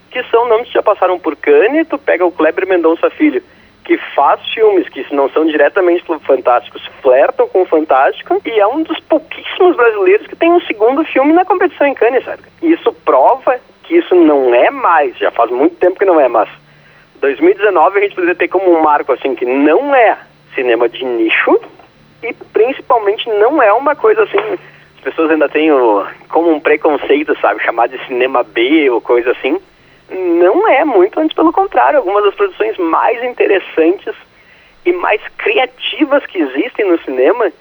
que 0.10 0.24
são 0.24 0.48
nomes 0.48 0.68
que 0.68 0.74
já 0.74 0.84
passaram 0.84 1.20
por 1.20 1.36
Cannes, 1.36 1.88
tu 1.88 1.98
pega 1.98 2.26
o 2.26 2.32
Kleber 2.32 2.68
Mendonça 2.68 3.10
Filho, 3.10 3.44
que 3.84 3.98
faz 4.16 4.42
filmes 4.54 4.90
que 4.90 5.06
não 5.14 5.30
são 5.30 5.46
diretamente 5.46 6.04
fantásticos, 6.22 6.82
flertam 7.02 7.48
com 7.48 7.62
o 7.62 7.66
fantástico, 7.66 8.42
e 8.46 8.60
é 8.60 8.66
um 8.66 8.82
dos 8.82 9.00
pouquíssimos 9.02 9.76
brasileiros 9.76 10.26
que 10.26 10.36
tem 10.36 10.52
um 10.52 10.62
segundo 10.62 11.04
filme 11.04 11.34
na 11.34 11.46
competição 11.46 11.86
em 11.86 11.94
Cannes, 11.94 12.26
sabe? 12.26 12.44
E 12.62 12.74
isso 12.74 12.92
prova 12.92 13.60
que 13.84 13.98
isso 13.98 14.16
não 14.16 14.54
é 14.54 14.72
mais, 14.72 15.16
já 15.18 15.30
faz 15.30 15.52
muito 15.52 15.76
tempo 15.76 16.00
que 16.00 16.06
não 16.06 16.20
é 16.20 16.28
mais, 16.28 16.50
2019 17.22 17.98
a 17.98 18.02
gente 18.02 18.16
poderia 18.16 18.36
ter 18.36 18.48
como 18.48 18.72
um 18.72 18.82
marco 18.82 19.12
assim 19.12 19.36
que 19.36 19.46
não 19.46 19.94
é 19.96 20.18
cinema 20.54 20.88
de 20.88 21.04
nicho 21.04 21.60
e 22.24 22.34
principalmente 22.34 23.28
não 23.30 23.62
é 23.62 23.72
uma 23.74 23.96
coisa 23.96 24.24
assim 24.24 24.38
as 24.98 25.02
pessoas 25.02 25.32
ainda 25.32 25.48
têm 25.50 25.72
o, 25.72 26.06
como 26.30 26.52
um 26.52 26.60
preconceito 26.60 27.38
sabe? 27.40 27.64
Chamar 27.64 27.88
de 27.88 28.04
cinema 28.06 28.44
B 28.44 28.90
ou 28.90 29.00
coisa 29.00 29.32
assim. 29.32 29.60
Não 30.10 30.68
é 30.68 30.84
muito 30.84 31.20
antes 31.20 31.36
pelo 31.36 31.52
contrário 31.52 32.00
algumas 32.00 32.24
das 32.24 32.36
produções 32.36 32.78
mais 32.78 33.24
interessantes 33.24 34.16
e 34.86 34.92
mais 34.94 35.22
criativas 35.38 36.26
que 36.26 36.40
existem 36.40 36.90
no 36.90 37.00
cinema 37.04 37.52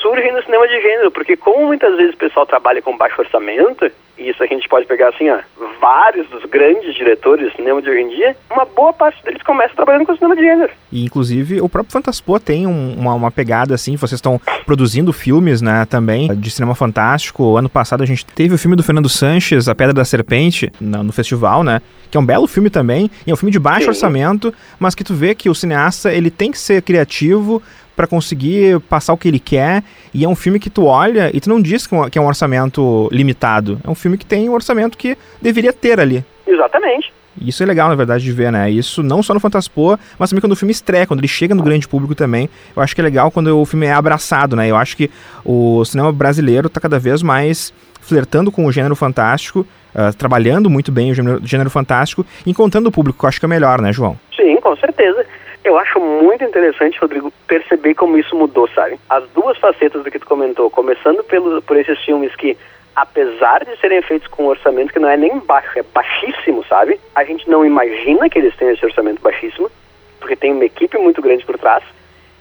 surgem 0.00 0.32
no 0.32 0.42
cinema 0.42 0.66
de 0.66 0.80
gênero 0.80 1.10
porque 1.10 1.36
como 1.36 1.66
muitas 1.66 1.96
vezes 1.96 2.14
o 2.14 2.18
pessoal 2.18 2.46
trabalha 2.46 2.82
com 2.82 2.96
baixo 2.96 3.20
orçamento 3.20 3.90
e 4.18 4.28
isso 4.28 4.42
a 4.42 4.46
gente 4.46 4.68
pode 4.68 4.86
pegar 4.86 5.08
assim, 5.08 5.28
ó, 5.30 5.38
vários 5.80 6.28
dos 6.28 6.44
grandes 6.44 6.94
diretores 6.94 7.50
de 7.50 7.56
cinema 7.56 7.80
de 7.80 7.90
hoje 7.90 8.00
em 8.00 8.08
dia, 8.10 8.36
uma 8.50 8.64
boa 8.64 8.92
parte 8.92 9.22
deles 9.24 9.42
começa 9.42 9.74
trabalhando 9.74 10.06
com 10.06 10.14
cinema 10.14 10.36
de 10.36 10.42
gênero. 10.42 10.72
E 10.92 11.04
inclusive 11.04 11.60
o 11.60 11.68
próprio 11.68 11.92
Fantaspo 11.92 12.38
tem 12.38 12.66
um, 12.66 12.94
uma, 12.94 13.14
uma, 13.14 13.30
pegada 13.30 13.74
assim, 13.74 13.96
vocês 13.96 14.18
estão 14.18 14.40
produzindo 14.64 15.12
filmes, 15.12 15.60
né, 15.60 15.86
também, 15.86 16.34
de 16.36 16.50
cinema 16.50 16.74
fantástico. 16.74 17.56
Ano 17.56 17.68
passado 17.68 18.02
a 18.02 18.06
gente 18.06 18.24
teve 18.24 18.54
o 18.54 18.58
filme 18.58 18.76
do 18.76 18.82
Fernando 18.82 19.08
Sanches, 19.08 19.68
A 19.68 19.74
Pedra 19.74 19.92
da 19.92 20.04
Serpente, 20.04 20.70
no, 20.80 21.02
no 21.02 21.12
festival, 21.12 21.64
né, 21.64 21.80
que 22.10 22.16
é 22.16 22.20
um 22.20 22.26
belo 22.26 22.46
filme 22.46 22.70
também, 22.70 23.10
e 23.26 23.30
é 23.30 23.34
um 23.34 23.36
filme 23.36 23.50
de 23.50 23.58
baixo 23.58 23.84
Sim. 23.84 23.88
orçamento, 23.88 24.54
mas 24.78 24.94
que 24.94 25.02
tu 25.02 25.14
vê 25.14 25.34
que 25.34 25.48
o 25.48 25.54
cineasta, 25.54 26.12
ele 26.12 26.30
tem 26.30 26.50
que 26.50 26.58
ser 26.58 26.82
criativo, 26.82 27.62
para 27.96 28.06
conseguir 28.06 28.80
passar 28.80 29.12
o 29.12 29.16
que 29.16 29.28
ele 29.28 29.38
quer. 29.38 29.82
E 30.12 30.24
é 30.24 30.28
um 30.28 30.34
filme 30.34 30.58
que 30.58 30.70
tu 30.70 30.86
olha 30.86 31.30
e 31.34 31.40
tu 31.40 31.48
não 31.48 31.60
diz 31.60 31.86
que 31.86 32.18
é 32.18 32.20
um 32.20 32.26
orçamento 32.26 33.08
limitado. 33.12 33.80
É 33.84 33.90
um 33.90 33.94
filme 33.94 34.18
que 34.18 34.26
tem 34.26 34.48
um 34.48 34.54
orçamento 34.54 34.96
que 34.98 35.16
deveria 35.40 35.72
ter 35.72 36.00
ali. 36.00 36.24
Exatamente. 36.46 37.12
Isso 37.40 37.62
é 37.62 37.66
legal, 37.66 37.88
na 37.88 37.94
verdade, 37.94 38.24
de 38.24 38.32
ver, 38.32 38.52
né? 38.52 38.70
Isso 38.70 39.02
não 39.02 39.22
só 39.22 39.32
no 39.32 39.40
Fantaspoa, 39.40 39.98
mas 40.18 40.28
também 40.28 40.40
quando 40.40 40.52
o 40.52 40.56
filme 40.56 40.72
estreia, 40.72 41.06
quando 41.06 41.20
ele 41.20 41.28
chega 41.28 41.54
no 41.54 41.62
grande 41.62 41.88
público 41.88 42.14
também. 42.14 42.48
Eu 42.76 42.82
acho 42.82 42.94
que 42.94 43.00
é 43.00 43.04
legal 43.04 43.30
quando 43.30 43.58
o 43.58 43.64
filme 43.64 43.86
é 43.86 43.92
abraçado, 43.92 44.54
né? 44.54 44.70
Eu 44.70 44.76
acho 44.76 44.96
que 44.96 45.10
o 45.44 45.84
cinema 45.84 46.12
brasileiro 46.12 46.66
está 46.66 46.80
cada 46.80 46.98
vez 46.98 47.22
mais 47.22 47.72
flertando 48.00 48.50
com 48.52 48.66
o 48.66 48.72
gênero 48.72 48.94
fantástico, 48.96 49.60
uh, 49.94 50.14
trabalhando 50.16 50.68
muito 50.68 50.92
bem 50.92 51.12
o 51.12 51.14
gênero, 51.14 51.40
gênero 51.44 51.70
fantástico, 51.70 52.26
encontrando 52.46 52.88
o 52.88 52.92
público, 52.92 53.18
que 53.18 53.24
eu 53.24 53.28
acho 53.28 53.40
que 53.40 53.46
é 53.46 53.48
melhor, 53.48 53.80
né, 53.80 53.92
João? 53.92 54.18
Sim, 54.36 54.56
com 54.60 54.76
certeza. 54.76 55.24
Eu 55.64 55.78
acho 55.78 56.00
muito 56.00 56.42
interessante, 56.44 56.98
Rodrigo, 56.98 57.32
perceber 57.46 57.94
como 57.94 58.18
isso 58.18 58.34
mudou, 58.36 58.68
sabe? 58.74 58.98
As 59.08 59.28
duas 59.30 59.56
facetas 59.58 60.02
do 60.02 60.10
que 60.10 60.18
tu 60.18 60.26
comentou, 60.26 60.68
começando 60.70 61.22
pelo, 61.24 61.62
por 61.62 61.76
esses 61.76 61.98
filmes 62.04 62.34
que, 62.34 62.56
apesar 62.96 63.64
de 63.64 63.78
serem 63.78 64.02
feitos 64.02 64.26
com 64.28 64.44
um 64.44 64.48
orçamento 64.48 64.92
que 64.92 64.98
não 64.98 65.08
é 65.08 65.16
nem 65.16 65.38
baixo, 65.38 65.78
é 65.78 65.82
baixíssimo, 65.82 66.64
sabe? 66.68 66.98
A 67.14 67.22
gente 67.24 67.48
não 67.48 67.64
imagina 67.64 68.28
que 68.28 68.38
eles 68.38 68.56
tenham 68.56 68.74
esse 68.74 68.84
orçamento 68.84 69.22
baixíssimo, 69.22 69.70
porque 70.18 70.34
tem 70.34 70.52
uma 70.52 70.64
equipe 70.64 70.98
muito 70.98 71.22
grande 71.22 71.44
por 71.44 71.56
trás 71.58 71.84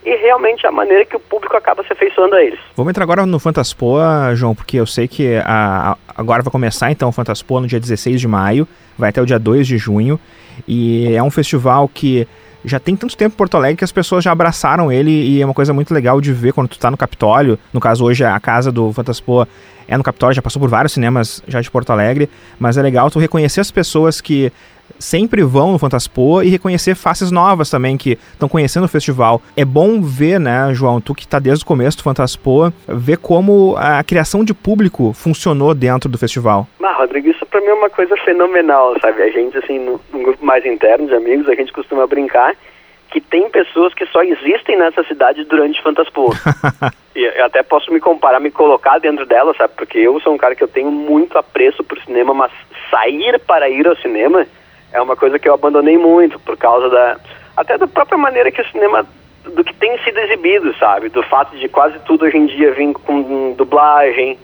e 0.04 0.16
realmente 0.16 0.66
a 0.66 0.72
maneira 0.72 1.06
que 1.06 1.16
o 1.16 1.20
público 1.20 1.56
acaba 1.56 1.84
se 1.84 1.94
afeiçoando 1.94 2.36
a 2.36 2.44
eles. 2.44 2.60
Vamos 2.76 2.90
entrar 2.90 3.04
agora 3.04 3.26
no 3.26 3.40
Fantaspoa, 3.40 4.34
João, 4.34 4.56
porque 4.56 4.78
eu 4.78 4.86
sei 4.86 5.08
que 5.08 5.36
a, 5.46 5.92
a, 5.92 5.98
agora 6.16 6.42
vai 6.42 6.52
começar 6.52 6.92
então 6.92 7.10
o 7.10 7.12
Fantaspoa 7.12 7.62
no 7.62 7.68
dia 7.68 7.80
16 7.80 8.20
de 8.20 8.28
maio, 8.28 8.68
vai 8.98 9.10
até 9.10 9.22
o 9.22 9.26
dia 9.26 9.38
2 9.38 9.68
de 9.68 9.78
junho, 9.78 10.20
e 10.68 11.14
é 11.14 11.22
um 11.22 11.30
festival 11.30 11.88
que 11.88 12.28
já 12.64 12.80
tem 12.80 12.96
tanto 12.96 13.16
tempo 13.18 13.34
em 13.34 13.38
Porto 13.38 13.58
Alegre 13.58 13.78
que 13.78 13.84
as 13.84 13.92
pessoas 13.92 14.24
já 14.24 14.32
abraçaram 14.32 14.92
ele 14.92 15.12
e 15.12 15.42
é 15.42 15.46
uma 15.46 15.54
coisa 15.54 15.74
muito 15.74 15.94
legal 15.94 16.22
de 16.22 16.32
ver 16.32 16.54
quando 16.54 16.68
tu 16.68 16.80
tá 16.80 16.92
no 16.92 16.98
Capitólio. 16.98 17.58
No 17.74 17.80
caso, 17.80 18.04
hoje 18.04 18.24
a 18.24 18.40
casa 18.40 18.72
do 18.72 18.92
Fantaspoa 18.94 19.48
é 19.88 19.98
no 19.98 20.04
Capitólio, 20.04 20.36
já 20.36 20.42
passou 20.42 20.60
por 20.60 20.70
vários 20.70 20.94
cinemas 20.94 21.44
já 21.48 21.60
de 21.60 21.70
Porto 21.70 21.90
Alegre, 21.92 22.30
mas 22.60 22.78
é 22.78 22.82
legal 22.82 23.10
tu 23.10 23.20
reconhecer 23.20 23.62
as 23.62 23.72
pessoas 23.72 24.22
que 24.22 24.52
sempre 25.00 25.44
vão 25.44 25.72
no 25.72 25.80
Fantaspoa 25.80 26.46
e 26.46 26.50
reconhecer 26.50 26.96
faces 26.96 27.32
novas 27.32 27.70
também 27.70 27.98
que 27.98 28.12
estão 28.34 28.50
conhecendo 28.50 28.86
o 28.86 28.90
festival. 28.90 29.42
É 29.56 29.66
bom 29.66 30.02
ver, 30.02 30.40
né, 30.40 30.74
João, 30.74 31.02
tu 31.02 31.14
que 31.14 31.24
está 31.24 31.40
desde 31.40 31.64
o 31.64 31.68
começo 31.68 31.98
do 31.98 32.04
Fantaspoa, 32.04 32.74
ver 32.88 33.18
como 33.18 33.76
a 33.78 34.04
criação 34.04 34.44
de 34.44 34.54
público 34.54 35.14
funcionou 35.14 35.74
dentro 35.74 36.10
do 36.10 36.18
festival. 36.18 36.68
Ah, 36.82 36.98
Rodrigo, 36.98 37.30
isso 37.30 37.46
para 37.46 37.62
mim 37.62 37.68
é 37.68 37.74
uma 37.74 37.90
coisa 37.90 38.16
fenomenal, 38.18 38.96
sabe? 39.00 39.22
A 39.22 39.30
gente, 39.30 39.58
assim, 39.58 39.80
no, 39.80 40.00
num 40.14 40.24
grupo 40.24 40.46
mais 40.46 40.66
interno 40.66 41.08
de 41.08 41.16
amigos, 41.16 41.48
a 41.48 41.56
gente 41.56 41.72
costuma 41.72 42.06
brincar 42.06 42.54
que 43.12 43.20
tem 43.20 43.50
pessoas 43.50 43.94
que 43.94 44.06
só 44.08 44.24
existem 44.24 44.78
nessa 44.78 45.04
cidade 45.04 45.44
durante 45.44 45.82
Fantaspoa. 45.82 46.34
e 47.16 47.24
eu 47.24 47.46
até 47.46 47.62
posso 47.62 47.92
me 47.92 48.00
comparar, 48.00 48.40
me 48.40 48.50
colocar 48.50 49.00
dentro 49.00 49.26
dela, 49.26 49.54
sabe? 49.58 49.74
Porque 49.76 49.98
eu 49.98 50.20
sou 50.22 50.34
um 50.34 50.38
cara 50.38 50.56
que 50.56 50.64
eu 50.64 50.68
tenho 50.68 50.90
muito 50.90 51.38
apreço 51.38 51.84
por 51.84 52.00
cinema, 52.02 52.34
mas 52.34 52.52
sair 52.90 53.38
para 53.40 53.70
ir 53.70 53.86
ao 53.86 53.98
cinema 53.98 54.46
é 54.94 55.02
uma 55.02 55.16
coisa 55.16 55.40
que 55.40 55.48
eu 55.48 55.54
abandonei 55.54 55.98
muito 55.98 56.40
por 56.40 56.58
causa 56.58 56.90
da 56.90 57.18
até 57.56 57.78
da 57.78 57.88
própria 57.88 58.18
maneira 58.18 58.52
que 58.52 58.62
o 58.62 58.72
cinema 58.72 59.06
do 59.44 59.64
que 59.64 59.74
tem 59.74 59.98
sido 60.04 60.20
exibido, 60.20 60.74
sabe? 60.78 61.10
Do 61.10 61.24
fato 61.24 61.56
de 61.58 61.68
quase 61.68 61.98
tudo 62.00 62.26
hoje 62.26 62.38
em 62.38 62.46
dia 62.46 62.74
vir 62.74 62.94
com 62.94 63.54
dublagem, 63.54 64.38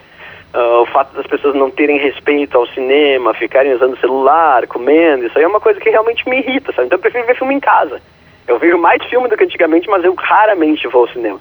uh, 0.53 0.81
o 0.81 0.85
fato 0.87 1.15
das 1.15 1.27
pessoas 1.27 1.55
não 1.55 1.69
terem 1.69 1.99
respeito 1.99 2.57
ao 2.57 2.67
cinema, 2.67 3.33
ficarem 3.33 3.73
usando 3.73 3.99
celular, 3.99 4.65
comendo, 4.67 5.25
isso 5.25 5.37
aí 5.37 5.43
é 5.43 5.47
uma 5.47 5.59
coisa 5.59 5.79
que 5.79 5.89
realmente 5.89 6.27
me 6.27 6.39
irrita, 6.39 6.71
sabe? 6.73 6.87
Então 6.87 6.97
eu 6.97 7.01
prefiro 7.01 7.25
ver 7.25 7.37
filme 7.37 7.53
em 7.53 7.59
casa. 7.59 8.01
Eu 8.47 8.57
vejo 8.57 8.77
mais 8.77 9.03
filme 9.03 9.27
do 9.27 9.37
que 9.37 9.43
antigamente, 9.43 9.89
mas 9.89 10.03
eu 10.03 10.13
raramente 10.15 10.87
vou 10.87 11.01
ao 11.01 11.09
cinema. 11.09 11.39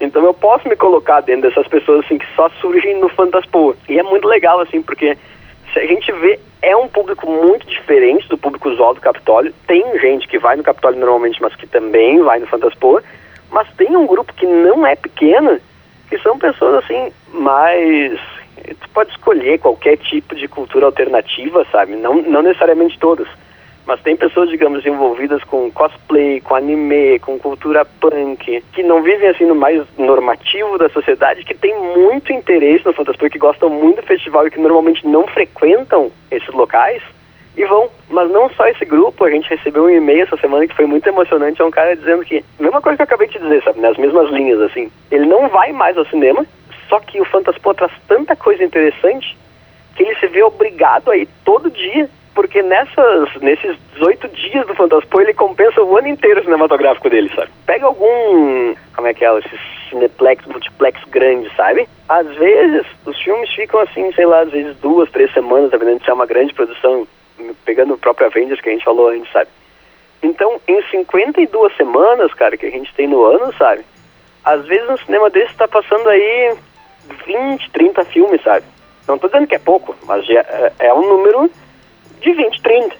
Então 0.00 0.24
eu 0.24 0.34
posso 0.34 0.68
me 0.68 0.76
colocar 0.76 1.20
dentro 1.20 1.48
dessas 1.48 1.66
pessoas 1.68 2.04
assim 2.04 2.18
que 2.18 2.26
só 2.34 2.48
surgem 2.60 2.98
no 2.98 3.08
Fantaspoa. 3.08 3.76
E 3.88 3.98
é 3.98 4.02
muito 4.02 4.26
legal 4.26 4.60
assim, 4.60 4.82
porque 4.82 5.16
a 5.76 5.86
gente 5.86 6.10
vê 6.12 6.38
é 6.62 6.74
um 6.76 6.88
público 6.88 7.30
muito 7.30 7.66
diferente 7.66 8.28
do 8.28 8.38
público 8.38 8.68
usual 8.68 8.94
do 8.94 9.00
Capitólio. 9.00 9.54
Tem 9.66 9.98
gente 9.98 10.26
que 10.26 10.38
vai 10.38 10.56
no 10.56 10.62
Capitólio 10.62 10.98
normalmente, 10.98 11.40
mas 11.40 11.54
que 11.54 11.66
também 11.66 12.20
vai 12.22 12.38
no 12.38 12.46
Fantaspoa. 12.46 13.02
Mas 13.50 13.68
tem 13.76 13.96
um 13.96 14.06
grupo 14.06 14.32
que 14.32 14.46
não 14.46 14.86
é 14.86 14.96
pequeno, 14.96 15.60
que 16.08 16.18
são 16.18 16.38
pessoas 16.38 16.84
assim, 16.84 17.12
mais. 17.32 18.18
Tu 18.64 18.88
pode 18.92 19.10
escolher 19.10 19.58
qualquer 19.58 19.96
tipo 19.98 20.34
de 20.34 20.48
cultura 20.48 20.86
alternativa, 20.86 21.64
sabe? 21.70 21.94
Não, 21.94 22.20
não 22.22 22.42
necessariamente 22.42 22.98
todas 22.98 23.28
mas 23.86 24.00
tem 24.02 24.16
pessoas, 24.16 24.50
digamos, 24.50 24.84
envolvidas 24.84 25.42
com 25.44 25.70
cosplay, 25.70 26.40
com 26.40 26.56
anime, 26.56 27.20
com 27.20 27.38
cultura 27.38 27.84
punk, 27.84 28.62
que 28.72 28.82
não 28.82 29.00
vivem 29.00 29.28
assim 29.28 29.44
no 29.44 29.54
mais 29.54 29.86
normativo 29.96 30.76
da 30.76 30.88
sociedade, 30.88 31.44
que 31.44 31.54
tem 31.54 31.72
muito 31.96 32.32
interesse 32.32 32.84
no 32.84 32.92
Fantaspoa, 32.92 33.30
que 33.30 33.38
gostam 33.38 33.70
muito 33.70 34.00
do 34.00 34.06
festival 34.06 34.46
e 34.46 34.50
que 34.50 34.58
normalmente 34.58 35.06
não 35.06 35.26
frequentam 35.28 36.10
esses 36.32 36.52
locais 36.52 37.00
e 37.56 37.64
vão. 37.64 37.88
Mas 38.10 38.28
não 38.30 38.50
só 38.50 38.66
esse 38.66 38.84
grupo, 38.84 39.24
a 39.24 39.30
gente 39.30 39.48
recebeu 39.48 39.84
um 39.84 39.90
e-mail 39.90 40.24
essa 40.24 40.36
semana 40.36 40.66
que 40.66 40.74
foi 40.74 40.86
muito 40.86 41.06
emocionante, 41.06 41.62
é 41.62 41.64
um 41.64 41.70
cara 41.70 41.96
dizendo 41.96 42.24
que, 42.24 42.44
mesma 42.58 42.82
coisa 42.82 42.96
que 42.96 43.02
eu 43.02 43.06
acabei 43.06 43.28
de 43.28 43.38
dizer, 43.38 43.62
sabe, 43.62 43.80
nas 43.80 43.96
mesmas 43.96 44.28
linhas, 44.30 44.60
assim, 44.62 44.90
ele 45.12 45.26
não 45.26 45.48
vai 45.48 45.72
mais 45.72 45.96
ao 45.96 46.06
cinema, 46.06 46.44
só 46.88 46.98
que 46.98 47.20
o 47.20 47.24
Fantaspoa 47.24 47.74
traz 47.74 47.92
tanta 48.08 48.34
coisa 48.34 48.64
interessante 48.64 49.36
que 49.94 50.02
ele 50.02 50.14
se 50.16 50.26
vê 50.26 50.42
obrigado 50.42 51.10
a 51.10 51.16
ir 51.16 51.28
todo 51.44 51.70
dia 51.70 52.10
porque 52.36 52.62
nessas, 52.62 53.34
nesses 53.40 53.78
18 53.94 54.28
dias 54.28 54.66
do 54.66 54.74
Fantaspo 54.74 55.20
ele 55.22 55.32
compensa 55.32 55.82
o 55.82 55.96
ano 55.96 56.08
inteiro 56.08 56.44
cinematográfico 56.44 57.08
dele, 57.08 57.32
sabe? 57.34 57.50
Pega 57.64 57.86
algum, 57.86 58.74
como 58.94 59.08
é 59.08 59.14
que 59.14 59.24
é, 59.24 59.38
esses 59.38 59.58
cineplex, 59.88 60.44
multiplex 60.44 61.02
grandes, 61.08 61.50
sabe? 61.56 61.88
Às 62.06 62.26
vezes 62.36 62.86
os 63.06 63.18
filmes 63.22 63.50
ficam 63.54 63.80
assim, 63.80 64.12
sei 64.12 64.26
lá, 64.26 64.40
às 64.40 64.50
vezes 64.50 64.76
duas, 64.76 65.10
três 65.10 65.32
semanas, 65.32 65.70
dependendo 65.70 66.04
se 66.04 66.10
é 66.10 66.12
uma 66.12 66.26
grande 66.26 66.52
produção, 66.52 67.08
pegando 67.64 67.94
o 67.94 67.98
próprio 67.98 68.26
Avengers 68.26 68.60
que 68.60 68.68
a 68.68 68.72
gente 68.72 68.84
falou 68.84 69.08
antes, 69.08 69.32
sabe? 69.32 69.48
Então, 70.22 70.60
em 70.68 70.82
52 70.90 71.74
semanas, 71.74 72.34
cara, 72.34 72.56
que 72.58 72.66
a 72.66 72.70
gente 72.70 72.92
tem 72.94 73.08
no 73.08 73.24
ano, 73.24 73.50
sabe? 73.56 73.82
Às 74.44 74.62
vezes 74.66 74.88
um 74.90 74.98
cinema 74.98 75.30
desse 75.30 75.52
está 75.52 75.66
passando 75.66 76.06
aí 76.10 76.54
20, 77.26 77.70
30 77.70 78.04
filmes, 78.04 78.42
sabe? 78.42 78.66
Não 79.08 79.16
tô 79.16 79.26
dizendo 79.26 79.46
que 79.46 79.54
é 79.54 79.58
pouco, 79.58 79.96
mas 80.04 80.28
é, 80.28 80.72
é 80.80 80.92
um 80.92 81.08
número 81.08 81.50
de 82.20 82.32
20, 82.32 82.62
30. 82.62 82.96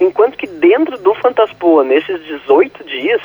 Enquanto 0.00 0.36
que 0.36 0.46
dentro 0.46 0.98
do 0.98 1.14
Fantaspoa, 1.14 1.84
nesses 1.84 2.22
18 2.24 2.84
dias, 2.84 3.20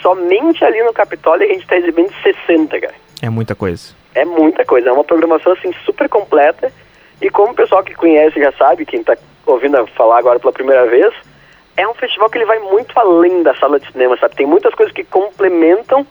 somente 0.00 0.64
ali 0.64 0.82
no 0.82 0.92
Capitólio 0.92 1.46
a 1.46 1.52
gente 1.52 1.62
está 1.62 1.76
exibindo 1.76 2.12
60, 2.22 2.80
cara. 2.80 2.94
É 3.20 3.28
muita 3.28 3.54
coisa. 3.54 3.94
É 4.14 4.24
muita 4.24 4.64
coisa. 4.64 4.90
É 4.90 4.92
uma 4.92 5.04
programação 5.04 5.52
assim 5.52 5.72
super 5.84 6.08
completa. 6.08 6.72
E 7.20 7.28
como 7.30 7.52
o 7.52 7.56
pessoal 7.56 7.82
que 7.82 7.94
conhece 7.94 8.38
já 8.38 8.52
sabe, 8.52 8.86
quem 8.86 9.00
está 9.00 9.16
ouvindo 9.44 9.84
falar 9.88 10.18
agora 10.18 10.38
pela 10.38 10.52
primeira 10.52 10.86
vez, 10.86 11.12
é 11.76 11.86
um 11.88 11.94
festival 11.94 12.30
que 12.30 12.38
ele 12.38 12.44
vai 12.44 12.58
muito 12.58 12.96
além 12.98 13.42
da 13.42 13.54
sala 13.56 13.80
de 13.80 13.90
cinema, 13.90 14.16
sabe? 14.18 14.36
Tem 14.36 14.46
muitas 14.46 14.74
coisas 14.74 14.94
que 14.94 15.04
complementam 15.04 16.06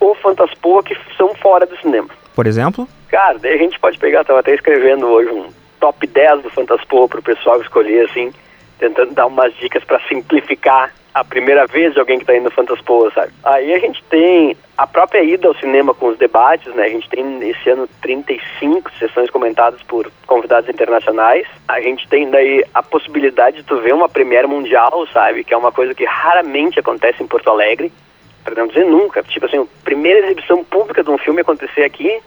o 0.00 0.14
Fantaspoa 0.16 0.82
que 0.82 0.96
são 1.16 1.34
fora 1.36 1.66
do 1.66 1.76
cinema. 1.78 2.08
Por 2.34 2.46
exemplo? 2.46 2.88
Cara, 3.08 3.38
a 3.42 3.56
gente 3.56 3.78
pode 3.78 3.98
pegar, 3.98 4.22
estava 4.22 4.40
até 4.40 4.54
escrevendo 4.54 5.06
hoje 5.06 5.30
um 5.30 5.48
top 5.78 6.06
10 6.06 6.42
do 6.42 6.50
Fantaspoa 6.50 7.08
para 7.08 7.20
o 7.20 7.22
pessoal 7.22 7.60
escolher, 7.60 8.04
assim, 8.08 8.32
tentando 8.78 9.12
dar 9.12 9.26
umas 9.26 9.54
dicas 9.56 9.84
para 9.84 10.00
simplificar 10.08 10.92
a 11.18 11.24
primeira 11.24 11.66
vez 11.66 11.94
de 11.94 12.00
alguém 12.00 12.18
que 12.18 12.22
está 12.22 12.36
indo 12.36 12.44
no 12.44 12.50
Fantaspoa, 12.50 13.10
sabe? 13.12 13.32
Aí 13.42 13.74
a 13.74 13.78
gente 13.78 14.02
tem 14.04 14.56
a 14.76 14.86
própria 14.86 15.22
ida 15.22 15.48
ao 15.48 15.54
cinema 15.56 15.92
com 15.92 16.08
os 16.08 16.18
debates, 16.18 16.72
né? 16.74 16.84
A 16.84 16.88
gente 16.88 17.08
tem 17.08 17.48
esse 17.48 17.68
ano 17.70 17.88
35 18.00 18.90
sessões 18.98 19.28
comentadas 19.30 19.82
por 19.82 20.10
convidados 20.26 20.70
internacionais. 20.70 21.46
A 21.66 21.80
gente 21.80 22.06
tem 22.08 22.30
daí 22.30 22.64
a 22.72 22.82
possibilidade 22.82 23.58
de 23.58 23.62
tu 23.64 23.80
ver 23.80 23.94
uma 23.94 24.08
premiere 24.08 24.46
mundial, 24.46 25.06
sabe? 25.12 25.42
Que 25.42 25.52
é 25.52 25.56
uma 25.56 25.72
coisa 25.72 25.94
que 25.94 26.04
raramente 26.04 26.78
acontece 26.78 27.22
em 27.22 27.26
Porto 27.26 27.50
Alegre, 27.50 27.90
para 28.44 28.54
não 28.54 28.68
dizer 28.68 28.86
nunca. 28.86 29.22
Tipo 29.24 29.46
assim, 29.46 29.58
a 29.58 29.66
primeira 29.82 30.24
exibição 30.26 30.62
pública 30.62 31.02
de 31.02 31.10
um 31.10 31.18
filme 31.18 31.40
acontecer 31.40 31.82
aqui, 31.82 32.20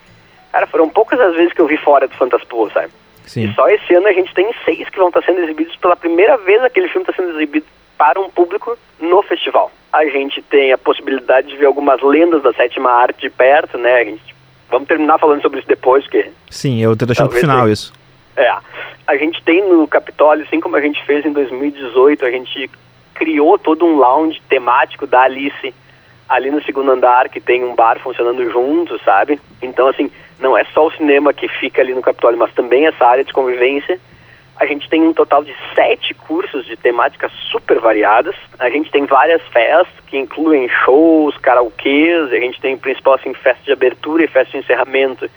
cara, 0.51 0.67
foram 0.67 0.89
poucas 0.89 1.19
as 1.19 1.35
vezes 1.35 1.53
que 1.53 1.61
eu 1.61 1.67
vi 1.67 1.77
fora 1.77 2.07
do 2.07 2.15
Fantaspoa, 2.15 2.69
sabe? 2.71 2.91
Sim. 3.31 3.45
E 3.45 3.53
só 3.53 3.65
esse 3.69 3.95
ano 3.95 4.07
a 4.07 4.11
gente 4.11 4.33
tem 4.33 4.51
seis 4.65 4.89
que 4.89 4.97
vão 4.97 5.07
estar 5.07 5.23
sendo 5.23 5.39
exibidos 5.39 5.73
pela 5.77 5.95
primeira 5.95 6.35
vez. 6.35 6.61
Aquele 6.61 6.89
filme 6.89 7.07
está 7.07 7.13
sendo 7.13 7.33
exibido 7.33 7.65
para 7.97 8.19
um 8.19 8.29
público 8.29 8.77
no 8.99 9.21
festival. 9.23 9.71
A 9.93 10.03
gente 10.03 10.41
tem 10.41 10.73
a 10.73 10.77
possibilidade 10.77 11.47
de 11.47 11.55
ver 11.55 11.67
algumas 11.67 12.01
lendas 12.01 12.43
da 12.43 12.51
sétima 12.51 12.91
arte 12.91 13.21
de 13.21 13.29
perto, 13.29 13.77
né? 13.77 14.03
Gente, 14.03 14.35
vamos 14.69 14.85
terminar 14.85 15.17
falando 15.17 15.41
sobre 15.41 15.59
isso 15.59 15.67
depois, 15.69 16.05
que 16.07 16.29
sim, 16.49 16.83
eu 16.83 16.93
tô 16.97 17.05
deixando 17.05 17.29
pro 17.29 17.39
final 17.39 17.63
tem. 17.63 17.71
isso. 17.71 17.93
É, 18.35 18.53
a 19.07 19.15
gente 19.15 19.41
tem 19.43 19.65
no 19.65 19.87
Capitólio, 19.87 20.45
assim 20.45 20.59
como 20.59 20.75
a 20.75 20.81
gente 20.81 21.01
fez 21.05 21.25
em 21.25 21.31
2018, 21.31 22.25
a 22.25 22.31
gente 22.31 22.69
criou 23.13 23.57
todo 23.57 23.85
um 23.85 23.95
lounge 23.95 24.41
temático 24.49 25.07
da 25.07 25.21
Alice 25.21 25.73
ali 26.27 26.51
no 26.51 26.61
segundo 26.63 26.91
andar, 26.91 27.29
que 27.29 27.39
tem 27.39 27.63
um 27.63 27.75
bar 27.75 27.97
funcionando 27.99 28.43
junto, 28.51 29.01
sabe? 29.03 29.39
Então, 29.61 29.87
assim, 29.87 30.11
não 30.41 30.57
é 30.57 30.65
só 30.73 30.87
o 30.87 30.91
cinema 30.91 31.33
que 31.33 31.47
fica 31.47 31.81
ali 31.81 31.93
no 31.93 32.01
Capitólio, 32.01 32.37
mas 32.37 32.53
também 32.53 32.87
essa 32.87 33.05
área 33.05 33.23
de 33.23 33.31
convivência. 33.31 33.99
A 34.57 34.65
gente 34.65 34.89
tem 34.89 35.01
um 35.01 35.13
total 35.13 35.43
de 35.43 35.55
sete 35.73 36.13
cursos 36.13 36.65
de 36.65 36.75
temáticas 36.75 37.31
super 37.51 37.79
variadas. 37.79 38.35
A 38.59 38.69
gente 38.69 38.91
tem 38.91 39.05
várias 39.05 39.41
festas 39.47 39.93
que 40.07 40.17
incluem 40.17 40.67
shows, 40.83 41.37
karaokês. 41.37 42.31
A 42.31 42.37
gente 42.37 42.59
tem, 42.59 42.77
principal, 42.77 43.13
assim, 43.13 43.33
festa 43.33 43.63
de 43.63 43.71
abertura 43.71 44.23
e 44.23 44.27
festa 44.27 44.51
de 44.51 44.63
encerramento. 44.63 45.29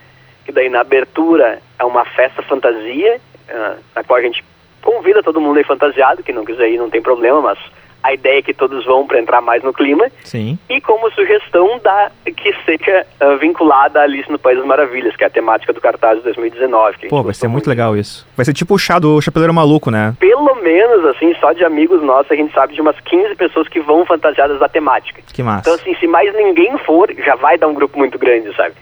Que 0.45 0.53
daí 0.53 0.69
na 0.69 0.81
abertura 0.81 1.61
é 1.79 1.85
uma 1.85 2.05
festa 2.05 2.43
fantasia, 2.43 3.19
uh, 3.49 3.79
na 3.95 4.05
qual 4.05 4.19
a 4.19 4.23
gente 4.23 4.45
convida 4.83 5.23
todo 5.23 5.41
mundo 5.41 5.57
aí 5.57 5.65
fantasiado, 5.65 6.23
que 6.23 6.33
não 6.33 6.45
quiser 6.45 6.69
ir 6.69 6.77
não 6.77 6.91
tem 6.91 7.01
problema, 7.01 7.41
mas 7.41 7.59
a 8.05 8.13
ideia 8.13 8.41
é 8.41 8.43
que 8.43 8.53
todos 8.53 8.85
vão 8.85 9.07
para 9.07 9.19
entrar 9.19 9.41
mais 9.41 9.63
no 9.63 9.73
clima. 9.73 10.05
Sim. 10.25 10.59
E 10.69 10.79
como 10.79 11.11
sugestão 11.13 11.81
da 11.83 12.11
que 12.37 12.55
seja 12.67 13.07
uh, 13.19 13.39
vinculada 13.39 14.01
à 14.01 14.03
Alice 14.03 14.31
no 14.31 14.39
País 14.39 14.59
das 14.59 14.67
Maravilhas, 14.67 15.17
que 15.17 15.25
é 15.25 15.27
a 15.27 15.31
temática 15.31 15.73
do 15.73 15.81
cartaz 15.81 16.19
de 16.19 16.25
2019. 16.25 17.09
Pô, 17.09 17.23
vai 17.23 17.33
ser 17.33 17.49
muito, 17.49 17.55
muito 17.55 17.69
legal 17.71 17.97
isso. 17.97 18.29
Vai 18.37 18.45
ser 18.45 18.53
tipo 18.53 18.75
o 18.75 18.79
chá 18.79 18.99
do 18.99 19.23
Chapeleiro 19.23 19.55
Maluco, 19.55 19.91
né? 19.91 20.15
Pelo 20.21 20.55
menos, 20.57 21.03
assim, 21.07 21.35
só 21.41 21.55
de 21.55 21.65
amigos 21.65 22.03
nossos, 22.03 22.31
a 22.31 22.37
gente 22.37 22.53
sabe 22.53 22.75
de 22.75 22.81
umas 22.83 23.01
15 23.01 23.35
pessoas 23.37 23.69
que 23.69 23.81
vão 23.81 24.05
fantasiadas 24.05 24.61
da 24.61 24.69
temática. 24.69 25.23
Que 25.33 25.43
massa. 25.43 25.71
Então, 25.71 25.75
assim, 25.75 25.99
se 25.99 26.07
mais 26.07 26.31
ninguém 26.35 26.77
for, 26.79 27.11
já 27.25 27.37
vai 27.37 27.57
dar 27.57 27.69
um 27.69 27.75
grupo 27.75 27.97
muito 27.97 28.19
grande, 28.19 28.55
sabe? 28.55 28.75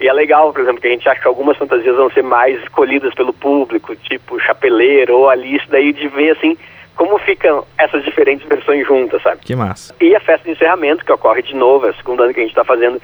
E 0.00 0.08
é 0.08 0.12
legal, 0.14 0.50
por 0.50 0.62
exemplo, 0.62 0.80
que 0.80 0.88
a 0.88 0.90
gente 0.90 1.06
acha 1.06 1.20
que 1.20 1.28
algumas 1.28 1.58
fantasias 1.58 1.94
vão 1.94 2.10
ser 2.10 2.22
mais 2.22 2.60
escolhidas 2.62 3.14
pelo 3.14 3.34
público, 3.34 3.94
tipo 3.94 4.40
Chapeleiro 4.40 5.14
ou 5.14 5.28
Alice, 5.28 5.66
daí 5.68 5.92
de 5.92 6.08
ver, 6.08 6.30
assim, 6.30 6.56
como 6.96 7.18
ficam 7.18 7.64
essas 7.78 8.04
diferentes 8.04 8.46
versões 8.46 8.86
juntas, 8.86 9.22
sabe? 9.22 9.40
Que 9.40 9.56
massa. 9.56 9.94
E 10.00 10.14
a 10.14 10.20
festa 10.20 10.44
de 10.44 10.52
encerramento, 10.52 11.04
que 11.04 11.12
ocorre 11.12 11.42
de 11.42 11.54
novo, 11.54 11.86
é 11.86 11.90
o 11.90 11.94
segundo 11.94 12.22
ano 12.22 12.32
que 12.32 12.40
a 12.40 12.42
gente 12.42 12.52
está 12.52 12.64
fazendo 12.64 13.00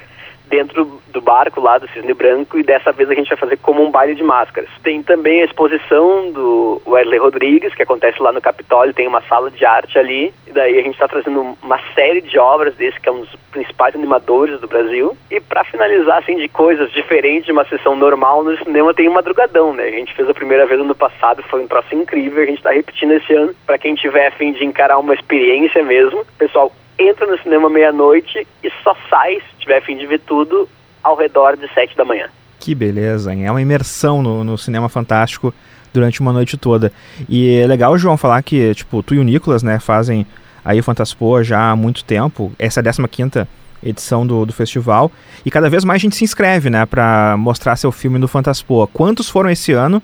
dentro 0.48 1.00
do 1.08 1.20
barco 1.20 1.60
lá 1.60 1.78
do 1.78 1.88
Cisne 1.88 2.14
Branco 2.14 2.58
e 2.58 2.62
dessa 2.62 2.92
vez 2.92 3.10
a 3.10 3.14
gente 3.14 3.28
vai 3.28 3.38
fazer 3.38 3.56
como 3.58 3.82
um 3.82 3.90
baile 3.90 4.14
de 4.14 4.22
máscaras. 4.22 4.68
Tem 4.82 5.02
também 5.02 5.42
a 5.42 5.44
exposição 5.44 6.30
do 6.32 6.80
Wesley 6.86 7.18
Rodrigues, 7.18 7.74
que 7.74 7.82
acontece 7.82 8.20
lá 8.22 8.32
no 8.32 8.40
Capitólio, 8.40 8.94
tem 8.94 9.06
uma 9.06 9.22
sala 9.22 9.50
de 9.50 9.64
arte 9.64 9.98
ali, 9.98 10.32
e 10.46 10.52
daí 10.52 10.78
a 10.78 10.82
gente 10.82 10.94
está 10.94 11.08
trazendo 11.08 11.56
uma 11.62 11.78
série 11.94 12.20
de 12.20 12.38
obras 12.38 12.74
desse, 12.74 13.00
que 13.00 13.08
é 13.08 13.12
um 13.12 13.20
dos 13.20 13.34
principais 13.50 13.94
animadores 13.94 14.60
do 14.60 14.68
Brasil. 14.68 15.16
E 15.30 15.40
para 15.40 15.64
finalizar, 15.64 16.18
assim, 16.18 16.36
de 16.36 16.48
coisas 16.48 16.90
diferentes 16.92 17.46
de 17.46 17.52
uma 17.52 17.64
sessão 17.64 17.96
normal 17.96 18.42
no 18.42 18.56
cinema, 18.58 18.94
tem 18.94 19.08
um 19.08 19.14
madrugadão, 19.14 19.72
né? 19.72 19.84
A 19.84 19.90
gente 19.90 20.14
fez 20.14 20.28
a 20.28 20.34
primeira 20.34 20.66
vez 20.66 20.80
no 20.84 20.94
passado, 20.94 21.42
foi 21.44 21.62
um 21.62 21.68
troço 21.68 21.94
incrível, 21.94 22.42
a 22.42 22.46
gente 22.46 22.58
está 22.58 22.70
repetindo 22.70 23.12
esse 23.12 23.32
ano, 23.34 23.54
para 23.66 23.78
quem 23.78 23.94
tiver 23.94 24.28
a 24.28 24.32
fim 24.32 24.52
de 24.52 24.64
encarar 24.64 24.98
uma 24.98 25.14
experiência 25.14 25.82
mesmo. 25.82 26.24
Pessoal, 26.38 26.72
entra 26.98 27.26
no 27.26 27.38
cinema 27.42 27.70
meia-noite 27.70 28.46
e 28.62 28.70
só 28.82 28.96
sai, 29.08 29.36
se 29.36 29.60
tiver 29.60 29.82
fim 29.82 29.96
de 29.96 30.06
ver 30.06 30.20
tudo, 30.20 30.68
ao 31.02 31.16
redor 31.16 31.56
de 31.56 31.72
sete 31.72 31.96
da 31.96 32.04
manhã. 32.04 32.28
Que 32.58 32.74
beleza, 32.74 33.32
hein? 33.32 33.46
É 33.46 33.50
uma 33.50 33.62
imersão 33.62 34.22
no, 34.22 34.42
no 34.42 34.58
cinema 34.58 34.88
fantástico 34.88 35.54
durante 35.92 36.20
uma 36.20 36.32
noite 36.32 36.56
toda. 36.56 36.92
E 37.28 37.56
é 37.56 37.66
legal, 37.66 37.96
João, 37.96 38.16
falar 38.16 38.42
que, 38.42 38.74
tipo, 38.74 39.02
tu 39.02 39.14
e 39.14 39.18
o 39.18 39.24
Nicolas, 39.24 39.62
né, 39.62 39.78
fazem 39.78 40.26
aí 40.64 40.80
o 40.80 40.82
Fantaspoa 40.82 41.44
já 41.44 41.70
há 41.70 41.76
muito 41.76 42.04
tempo. 42.04 42.52
Essa 42.58 42.80
é 42.80 42.88
a 42.88 43.08
15 43.08 43.46
edição 43.82 44.26
do, 44.26 44.44
do 44.44 44.52
festival. 44.52 45.10
E 45.44 45.50
cada 45.50 45.70
vez 45.70 45.84
mais 45.84 46.00
a 46.00 46.02
gente 46.02 46.16
se 46.16 46.24
inscreve, 46.24 46.68
né, 46.68 46.84
para 46.84 47.36
mostrar 47.38 47.76
seu 47.76 47.92
filme 47.92 48.18
no 48.18 48.28
Fantaspoa. 48.28 48.88
Quantos 48.88 49.28
foram 49.28 49.50
esse 49.50 49.72
ano? 49.72 50.02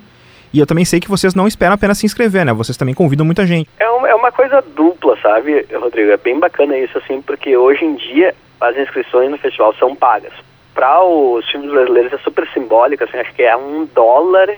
E 0.54 0.60
eu 0.60 0.66
também 0.66 0.84
sei 0.84 1.00
que 1.00 1.10
vocês 1.10 1.34
não 1.34 1.48
esperam 1.48 1.74
apenas 1.74 1.98
se 1.98 2.06
inscrever, 2.06 2.46
né? 2.46 2.52
Vocês 2.52 2.76
também 2.76 2.94
convidam 2.94 3.26
muita 3.26 3.44
gente. 3.44 3.68
É, 3.76 3.90
um, 3.90 4.06
é 4.06 4.14
uma 4.14 4.30
coisa 4.30 4.62
dupla, 4.62 5.18
sabe, 5.20 5.66
Rodrigo? 5.74 6.12
É 6.12 6.16
bem 6.16 6.38
bacana 6.38 6.78
isso, 6.78 6.96
assim, 6.96 7.20
porque 7.20 7.56
hoje 7.56 7.84
em 7.84 7.96
dia 7.96 8.32
as 8.60 8.76
inscrições 8.76 9.32
no 9.32 9.36
festival 9.36 9.74
são 9.74 9.96
pagas. 9.96 10.32
Para 10.72 11.02
os 11.02 11.44
filmes 11.50 11.72
brasileiros 11.72 12.12
é 12.12 12.18
super 12.18 12.46
simbólico, 12.54 13.02
assim, 13.02 13.18
acho 13.18 13.34
que 13.34 13.42
é 13.42 13.56
um 13.56 13.84
dólar 13.92 14.48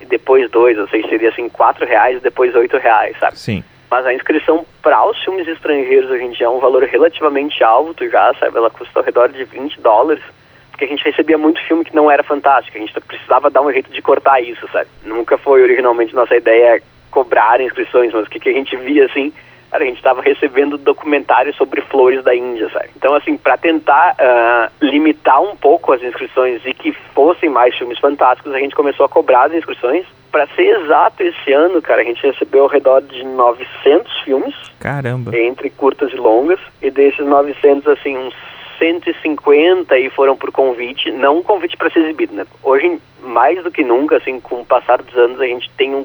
e 0.00 0.04
depois 0.06 0.50
dois, 0.50 0.76
ou 0.76 0.88
seja, 0.88 1.06
seria 1.08 1.28
assim, 1.28 1.48
quatro 1.48 1.86
reais 1.86 2.16
e 2.16 2.20
depois 2.20 2.52
oito 2.56 2.76
reais, 2.76 3.16
sabe? 3.20 3.38
Sim. 3.38 3.62
Mas 3.88 4.04
a 4.06 4.12
inscrição 4.12 4.66
para 4.82 5.08
os 5.08 5.22
filmes 5.22 5.46
estrangeiros 5.46 6.10
hoje 6.10 6.24
em 6.24 6.30
dia 6.32 6.46
é 6.46 6.50
um 6.50 6.58
valor 6.58 6.82
relativamente 6.82 7.62
alto 7.62 8.08
já, 8.10 8.34
sabe? 8.40 8.56
Ela 8.56 8.70
custa 8.70 8.98
ao 8.98 9.04
redor 9.04 9.28
de 9.28 9.44
20 9.44 9.80
dólares 9.80 10.22
porque 10.78 10.84
a 10.84 10.88
gente 10.96 11.04
recebia 11.04 11.36
muito 11.36 11.60
filme 11.66 11.84
que 11.84 11.94
não 11.94 12.08
era 12.08 12.22
fantástico, 12.22 12.78
a 12.78 12.80
gente 12.80 12.94
precisava 13.00 13.50
dar 13.50 13.62
um 13.62 13.72
jeito 13.72 13.90
de 13.90 14.00
cortar 14.00 14.40
isso, 14.40 14.64
sabe? 14.72 14.88
Nunca 15.04 15.36
foi 15.36 15.60
originalmente 15.60 16.14
nossa 16.14 16.36
ideia 16.36 16.80
cobrar 17.10 17.60
inscrições, 17.60 18.12
mas 18.12 18.28
o 18.28 18.30
que, 18.30 18.38
que 18.38 18.48
a 18.48 18.52
gente 18.52 18.76
via 18.76 19.06
assim, 19.06 19.32
cara, 19.72 19.82
a 19.82 19.86
gente 19.88 19.96
estava 19.96 20.22
recebendo 20.22 20.78
documentários 20.78 21.56
sobre 21.56 21.80
flores 21.80 22.22
da 22.22 22.32
Índia, 22.32 22.70
sabe? 22.70 22.90
Então, 22.96 23.12
assim, 23.14 23.36
para 23.36 23.56
tentar 23.56 24.14
uh, 24.20 24.72
limitar 24.80 25.42
um 25.42 25.56
pouco 25.56 25.92
as 25.92 26.00
inscrições 26.00 26.64
e 26.64 26.72
que 26.72 26.92
fossem 27.12 27.48
mais 27.48 27.76
filmes 27.76 27.98
fantásticos, 27.98 28.54
a 28.54 28.58
gente 28.60 28.76
começou 28.76 29.04
a 29.04 29.08
cobrar 29.08 29.46
as 29.46 29.54
inscrições. 29.54 30.06
Para 30.30 30.46
ser 30.48 30.80
exato, 30.80 31.24
esse 31.24 31.52
ano, 31.52 31.82
cara, 31.82 32.02
a 32.02 32.04
gente 32.04 32.24
recebeu 32.24 32.62
ao 32.62 32.68
redor 32.68 33.00
de 33.00 33.24
900 33.24 34.20
filmes. 34.20 34.54
Caramba! 34.78 35.36
Entre 35.36 35.70
curtas 35.70 36.12
e 36.12 36.16
longas. 36.16 36.60
E 36.80 36.88
desses 36.88 37.26
900, 37.26 37.86
assim, 37.88 38.16
uns 38.16 38.34
150 38.78 39.98
e 39.98 40.10
foram 40.10 40.36
por 40.36 40.50
convite, 40.52 41.10
não 41.10 41.38
um 41.38 41.42
convite 41.42 41.76
para 41.76 41.90
ser 41.90 42.00
exibido, 42.00 42.34
né? 42.34 42.46
Hoje, 42.62 43.00
mais 43.20 43.62
do 43.62 43.70
que 43.70 43.82
nunca, 43.82 44.16
assim, 44.16 44.40
com 44.40 44.60
o 44.60 44.66
passar 44.66 45.02
dos 45.02 45.16
anos, 45.16 45.40
a 45.40 45.46
gente 45.46 45.70
tem 45.76 45.94
um 45.94 46.04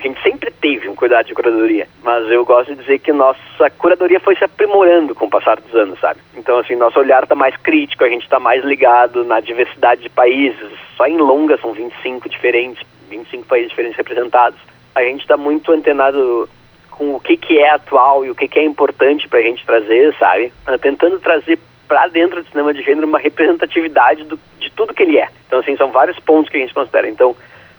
a 0.00 0.02
gente 0.02 0.22
sempre 0.22 0.50
teve 0.50 0.88
um 0.88 0.94
cuidado 0.94 1.26
de 1.26 1.34
curadoria, 1.34 1.86
mas 2.02 2.26
eu 2.30 2.42
gosto 2.42 2.74
de 2.74 2.80
dizer 2.80 3.00
que 3.00 3.12
nossa 3.12 3.68
curadoria 3.76 4.18
foi 4.18 4.34
se 4.34 4.42
aprimorando 4.42 5.14
com 5.14 5.26
o 5.26 5.30
passar 5.30 5.60
dos 5.60 5.74
anos, 5.74 6.00
sabe? 6.00 6.20
Então, 6.34 6.58
assim, 6.58 6.74
nosso 6.74 6.98
olhar 6.98 7.22
está 7.22 7.34
mais 7.34 7.54
crítico, 7.58 8.02
a 8.02 8.08
gente 8.08 8.22
está 8.22 8.40
mais 8.40 8.64
ligado 8.64 9.24
na 9.24 9.40
diversidade 9.40 10.00
de 10.00 10.08
países. 10.08 10.70
Só 10.96 11.06
em 11.06 11.18
longa 11.18 11.58
são 11.58 11.74
25 11.74 12.30
diferentes, 12.30 12.82
25 13.10 13.46
países 13.46 13.68
diferentes 13.68 13.98
representados. 13.98 14.58
A 14.94 15.02
gente 15.02 15.20
está 15.20 15.36
muito 15.36 15.70
antenado 15.70 16.48
com 16.90 17.14
o 17.14 17.20
que, 17.20 17.36
que 17.36 17.58
é 17.58 17.70
atual 17.70 18.24
e 18.24 18.30
o 18.30 18.34
que, 18.34 18.48
que 18.48 18.58
é 18.58 18.64
importante 18.64 19.28
para 19.28 19.40
a 19.40 19.42
gente 19.42 19.66
trazer, 19.66 20.14
sabe? 20.18 20.50
Tentando 20.80 21.18
trazer 21.18 21.58
para 21.90 22.06
dentro 22.06 22.40
do 22.40 22.48
cinema 22.48 22.72
de 22.72 22.84
gênero 22.84 23.04
uma 23.04 23.18
representatividade 23.18 24.22
do, 24.22 24.38
de 24.60 24.70
tudo 24.70 24.94
que 24.94 25.02
ele 25.02 25.18
é. 25.18 25.26
Então, 25.48 25.58
assim, 25.58 25.76
são 25.76 25.90
vários 25.90 26.16
pontos 26.20 26.48
que 26.48 26.56
a 26.56 26.60
gente 26.60 26.72
considera. 26.72 27.08
Então, 27.08 27.34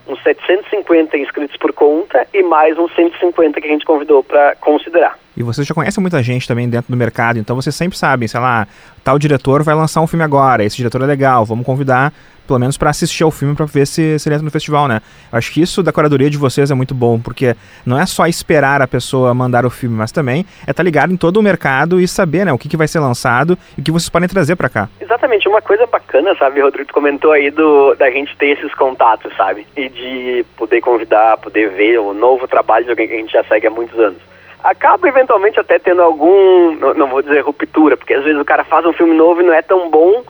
uns 0.06 0.22
750 0.22 1.18
inscritos 1.18 1.56
por 1.56 1.72
conta 1.72 2.28
e 2.34 2.44
mais 2.44 2.78
uns 2.78 2.94
150 2.94 3.62
que 3.62 3.68
a 3.68 3.72
gente 3.72 3.86
convidou 3.86 4.22
para 4.22 4.54
considerar. 4.58 5.18
E 5.38 5.44
vocês 5.44 5.66
já 5.66 5.74
conhecem 5.74 6.02
muita 6.02 6.22
gente 6.22 6.46
também 6.46 6.70
dentro 6.70 6.92
do 6.92 6.98
mercado, 6.98 7.40
então 7.40 7.56
vocês 7.56 7.74
sempre 7.74 7.98
sabem, 7.98 8.28
sei 8.28 8.42
lá, 8.42 8.68
tal 9.02 9.18
diretor 9.18 9.64
vai 9.64 9.74
lançar 9.74 10.02
um 10.02 10.08
filme 10.08 10.26
agora, 10.26 10.62
esse 10.62 10.76
diretor 10.76 11.02
é 11.04 11.06
legal, 11.06 11.46
vamos 11.46 11.66
convidar 11.66 12.12
pelo 12.52 12.60
menos 12.60 12.78
para 12.78 12.90
assistir 12.90 13.24
ao 13.24 13.32
filme 13.32 13.56
para 13.56 13.66
ver 13.66 13.88
se, 13.88 14.20
se 14.20 14.28
ele 14.28 14.36
entra 14.36 14.44
no 14.44 14.52
festival, 14.52 14.86
né? 14.86 15.00
Acho 15.32 15.54
que 15.54 15.62
isso 15.62 15.82
da 15.82 15.94
curadoria 15.94 16.30
de 16.30 16.38
vocês 16.38 16.70
é 16.70 16.76
muito 16.76 16.94
bom, 16.94 17.18
porque 17.18 17.56
não 17.86 17.98
é 17.98 18.06
só 18.06 18.28
esperar 18.28 18.82
a 18.82 18.88
pessoa 18.88 19.34
mandar 19.34 19.66
o 19.66 19.70
filme, 19.70 19.96
mas 19.96 20.12
também 20.12 20.46
é 20.68 20.72
estar 20.72 20.74
tá 20.74 20.84
ligado 20.84 21.14
em 21.14 21.16
todo 21.16 21.38
o 21.38 21.42
mercado 21.42 22.02
e 22.02 22.06
saber, 22.10 22.46
né, 22.46 22.52
o 22.52 22.58
que, 22.58 22.68
que 22.68 22.76
vai 22.76 22.90
ser 22.90 23.00
lançado 23.00 23.58
e 23.78 23.80
o 23.80 23.84
que 23.86 23.90
vocês 23.90 24.10
podem 24.10 24.28
trazer 24.28 24.58
para 24.58 24.68
cá. 24.68 24.90
Exatamente, 25.00 25.48
uma 25.48 25.62
coisa 25.62 25.88
bacana, 25.88 26.36
sabe, 26.36 26.60
Rodrigo, 26.60 26.90
tu 26.90 26.94
comentou 26.94 27.32
aí 27.32 27.50
do, 27.50 27.96
da 27.96 28.12
gente 28.12 28.36
ter 28.36 28.58
esses 28.58 28.74
contatos, 28.74 29.34
sabe? 29.38 29.66
E 29.78 29.88
de 29.88 30.46
poder 30.58 30.82
convidar, 30.82 31.38
poder 31.38 31.70
ver 31.70 32.00
o 32.00 32.14
novo 32.14 32.50
trabalho 32.50 32.84
de 32.84 32.92
alguém 32.92 33.08
que 33.08 33.14
a 33.14 33.18
gente 33.18 33.32
já 33.32 33.46
segue 33.46 33.68
há 33.68 33.72
muitos 33.72 33.98
anos 33.98 34.20
acaba 34.64 35.08
eventualmente 35.08 35.60
até 35.60 35.80
tendo 35.80 36.04
algum, 36.04 36.76
não, 36.76 36.94
não, 36.94 37.08
vou 37.08 37.24
dizer 37.24 37.40
ruptura, 37.40 37.98
porque 37.98 38.14
às 38.14 38.24
vezes 38.24 38.40
o 38.40 38.46
cara 38.46 38.64
faz 38.64 38.86
um 38.86 38.94
filme 38.94 39.16
novo 39.16 39.42
e 39.42 39.44
não 39.44 39.54
é 39.54 39.64
tão 39.64 39.90
bom 39.90 40.24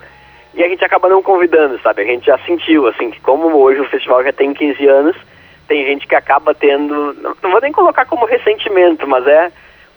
e 0.54 0.64
a 0.64 0.68
gente 0.68 0.84
acaba 0.84 1.08
não 1.08 1.24
convidando, 1.24 1.80
sabe? 1.80 2.02
A 2.02 2.06
gente 2.06 2.26
já 2.26 2.38
sentiu, 2.40 2.88
assim, 2.88 3.10
que 3.12 3.22
como 3.22 3.56
hoje 3.58 3.80
o 3.80 3.90
festival 3.90 4.24
já 4.24 4.34
tem 4.34 4.54
15 4.54 4.86
anos, 4.88 5.16
tem 5.68 5.86
gente 5.86 6.06
que 6.06 6.16
acaba 6.16 6.54
tendo, 6.54 7.14
não, 7.14 7.36
vou 7.50 7.62
nem 7.62 7.72
colocar 7.72 8.06
como 8.06 8.26
ressentimento, 8.26 9.08
mas 9.08 9.26
é, 9.26 9.52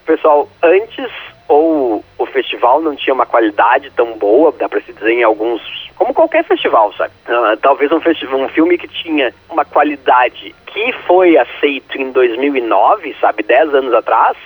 pessoal, 0.06 0.48
antes 0.62 1.10
ou 1.48 2.04
o 2.16 2.26
festival 2.26 2.80
não 2.80 2.94
tinha 2.96 3.12
uma 3.12 3.26
qualidade 3.26 3.90
tão 3.90 4.16
boa, 4.16 4.52
dá 4.56 4.68
para 4.68 4.80
se 4.80 4.92
dizer 4.92 5.12
em 5.12 5.22
alguns, 5.22 5.60
como 5.96 6.14
qualquer 6.14 6.44
festival, 6.44 6.92
sabe? 6.94 7.12
Uh, 7.28 7.56
talvez 7.58 7.90
um 7.92 8.00
festival, 8.00 8.40
um 8.40 8.48
filme 8.48 8.78
que 8.78 8.88
tinha 8.88 9.34
uma 9.50 9.64
qualidade 9.64 10.54
que 10.66 10.92
foi 11.06 11.36
aceito 11.36 12.00
em 12.00 12.10
2009, 12.12 13.14
sabe, 13.20 13.42
10 13.42 13.74
anos 13.74 13.92
atrás, 13.92 14.36